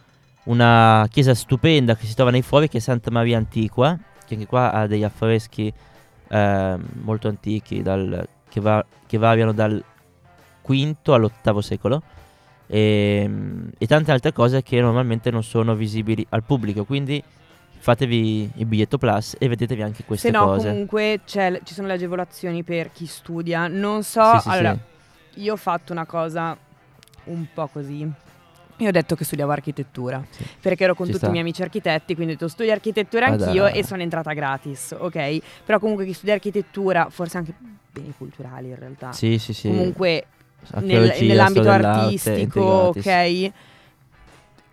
una 0.45 1.07
chiesa 1.11 1.34
stupenda 1.34 1.95
che 1.95 2.07
si 2.07 2.14
trova 2.14 2.30
nei 2.30 2.43
fori 2.43 2.68
che 2.68 2.78
è 2.78 2.80
Santa 2.80 3.11
Maria 3.11 3.36
Antiqua, 3.36 3.99
che 4.26 4.34
anche 4.34 4.47
qua 4.47 4.72
ha 4.72 4.86
degli 4.86 5.05
affreschi 5.05 5.72
eh, 6.28 6.76
molto 7.03 7.28
antichi 7.28 7.82
dal- 7.82 8.26
che, 8.49 8.61
va- 8.61 8.84
che 9.07 9.18
variano 9.18 9.53
dal 9.53 9.82
V 10.64 10.93
all'VIII 11.05 11.62
secolo. 11.62 12.03
E, 12.67 13.31
e 13.77 13.87
tante 13.87 14.13
altre 14.13 14.33
cose 14.33 14.63
che 14.63 14.81
normalmente 14.81 15.31
non 15.31 15.43
sono 15.43 15.75
visibili 15.75 16.25
al 16.31 16.43
pubblico. 16.43 16.85
Quindi 16.85 17.23
fatevi 17.79 18.51
il 18.55 18.67
biglietto 18.67 18.97
plus 18.99 19.35
e 19.39 19.49
vedetevi 19.49 19.83
anche 19.83 20.05
queste 20.05 20.29
Se 20.31 20.33
no, 20.37 20.45
cose. 20.47 20.69
comunque 20.69 21.21
ci 21.25 21.75
sono 21.75 21.87
le 21.89 21.95
agevolazioni 21.95 22.63
per 22.63 22.93
chi 22.93 23.07
studia. 23.07 23.67
Non 23.69 24.03
so, 24.05 24.23
Sì, 24.37 24.41
sì, 24.41 24.49
allora, 24.49 24.79
sì. 25.33 25.41
io 25.43 25.53
ho 25.55 25.57
fatto 25.57 25.93
una 25.93 26.07
cosa 26.07 26.57
un 27.25 27.47
po' 27.53 27.67
così. 27.67 28.09
Io 28.79 28.89
ho 28.89 28.93
detto 28.93 29.15
che 29.15 29.25
studiavo 29.25 29.53
architettura 29.53 30.25
perché 30.61 30.85
ero 30.85 30.95
con 30.95 31.07
Ci 31.07 31.13
tutti 31.13 31.25
sta. 31.25 31.29
i 31.29 31.33
miei 31.33 31.43
amici 31.45 31.63
architetti, 31.63 32.15
quindi 32.15 32.33
ho 32.33 32.37
detto 32.37 32.49
studio 32.49 32.73
architettura 32.73 33.27
Ah, 33.27 33.31
anch'io 33.33 33.67
e 33.67 33.85
sono 33.85 34.03
entrata 34.03 34.33
gratis, 34.33 34.97
ok? 34.99 35.39
Però 35.65 35.79
comunque 35.79 36.05
chi 36.05 36.13
studia 36.13 36.35
architettura, 36.35 37.09
forse 37.11 37.37
anche 37.37 37.55
beni 37.93 38.13
culturali 38.17 38.69
in 38.71 38.77
realtà. 38.77 39.13
Sì, 39.13 39.39
sì, 39.39 39.53
sì. 39.53 39.69
Comunque 39.69 40.25
nel- 40.81 41.13
nell'ambito 41.27 41.69
artistico, 41.71 42.61
ok? 42.63 43.51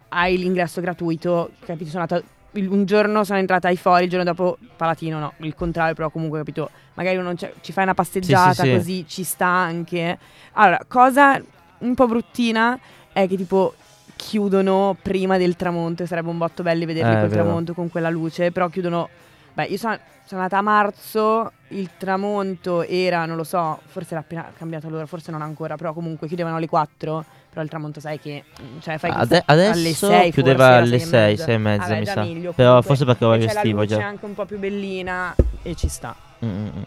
Hai 0.09 0.37
l'ingresso 0.37 0.81
gratuito, 0.81 1.51
capito? 1.65 1.89
Sono 1.89 2.05
andata 2.09 2.23
un 2.53 2.85
giorno 2.85 3.23
sono 3.23 3.37
entrata 3.37 3.67
ai 3.67 3.77
fori, 3.77 4.05
il 4.05 4.09
giorno 4.09 4.25
dopo 4.25 4.57
Palatino, 4.75 5.19
no, 5.19 5.33
il 5.37 5.53
contrario, 5.53 5.93
però 5.93 6.09
comunque 6.09 6.39
capito, 6.39 6.71
magari 6.95 7.19
ci 7.61 7.71
fai 7.71 7.83
una 7.83 7.93
passeggiata 7.93 8.53
Sì, 8.53 8.61
sì, 8.61 8.67
sì. 8.69 8.75
così 8.75 9.05
ci 9.07 9.23
sta 9.23 9.45
anche. 9.45 10.17
Allora, 10.53 10.79
cosa 10.87 11.39
un 11.79 11.93
po' 11.93 12.07
bruttina 12.07 12.77
è 13.13 13.27
che 13.27 13.37
tipo 13.37 13.75
chiudono 14.15 14.97
prima 14.99 15.37
del 15.37 15.55
tramonto, 15.55 16.03
e 16.03 16.05
sarebbe 16.07 16.29
un 16.29 16.39
botto 16.39 16.63
belli 16.63 16.85
vederli 16.85 17.13
Eh, 17.15 17.19
col 17.19 17.29
tramonto 17.29 17.73
con 17.73 17.89
quella 17.89 18.09
luce, 18.09 18.51
però 18.51 18.67
chiudono 18.67 19.09
Beh, 19.53 19.65
io 19.65 19.77
sono, 19.77 19.97
sono 20.25 20.41
andata 20.41 20.57
a 20.57 20.61
marzo, 20.61 21.51
il 21.69 21.89
tramonto 21.97 22.83
era, 22.83 23.25
non 23.25 23.35
lo 23.35 23.43
so, 23.43 23.79
forse 23.85 24.11
era 24.11 24.19
appena 24.21 24.51
cambiato 24.57 24.89
l'ora, 24.89 25.05
forse 25.05 25.31
non 25.31 25.41
ancora, 25.41 25.75
però 25.75 25.93
comunque 25.93 26.27
chiudevano 26.27 26.55
alle 26.57 26.67
4, 26.67 27.25
però 27.49 27.61
il 27.61 27.69
tramonto 27.69 27.99
sai 27.99 28.19
che, 28.19 28.43
mm, 28.61 28.79
cioè 28.79 28.97
fai 28.97 29.11
Ade- 29.11 29.43
alle 29.45 29.69
adesso 29.69 30.07
6 30.07 30.31
chiudeva 30.31 30.75
alle 30.77 30.99
sei 30.99 31.01
e 31.01 31.05
6, 31.05 31.29
mezza. 31.29 31.43
6 31.45 31.53
e 31.53 31.57
mezza 31.57 31.81
Vabbè, 31.87 31.99
mi 31.99 32.05
già 32.05 32.11
sa. 32.13 32.21
meglio, 32.21 32.51
Però 32.53 32.81
forse 32.81 33.05
perché 33.05 33.25
ora 33.25 33.35
E 33.35 33.45
è 33.45 33.47
c'è 33.47 33.85
già. 33.85 34.05
anche 34.05 34.25
un 34.25 34.33
po' 34.33 34.45
più 34.45 34.57
bellina 34.59 35.35
e 35.61 35.75
ci 35.75 35.87
sta. 35.87 36.15
Mm, 36.45 36.49
mm, 36.49 36.65
mm. 36.77 36.81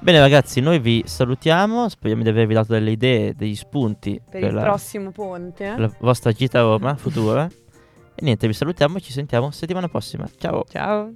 Bene 0.00 0.18
ragazzi, 0.18 0.60
noi 0.60 0.80
vi 0.80 1.02
salutiamo, 1.06 1.88
speriamo 1.88 2.24
di 2.24 2.28
avervi 2.28 2.54
dato 2.54 2.72
delle 2.72 2.90
idee, 2.90 3.34
degli 3.36 3.54
spunti 3.54 4.20
Per 4.28 4.42
il 4.42 4.52
la, 4.52 4.62
prossimo 4.62 5.12
ponte. 5.12 5.64
per 5.70 5.78
la 5.80 5.92
vostra 6.00 6.32
gita 6.32 6.58
a 6.58 6.62
Roma 6.62 6.96
futura. 6.96 7.44
e 8.14 8.24
niente, 8.24 8.48
vi 8.48 8.52
salutiamo 8.52 8.96
e 8.96 9.00
ci 9.00 9.12
sentiamo 9.12 9.52
settimana 9.52 9.86
prossima. 9.88 10.28
Ciao! 10.38 10.64
Ciao. 10.68 11.12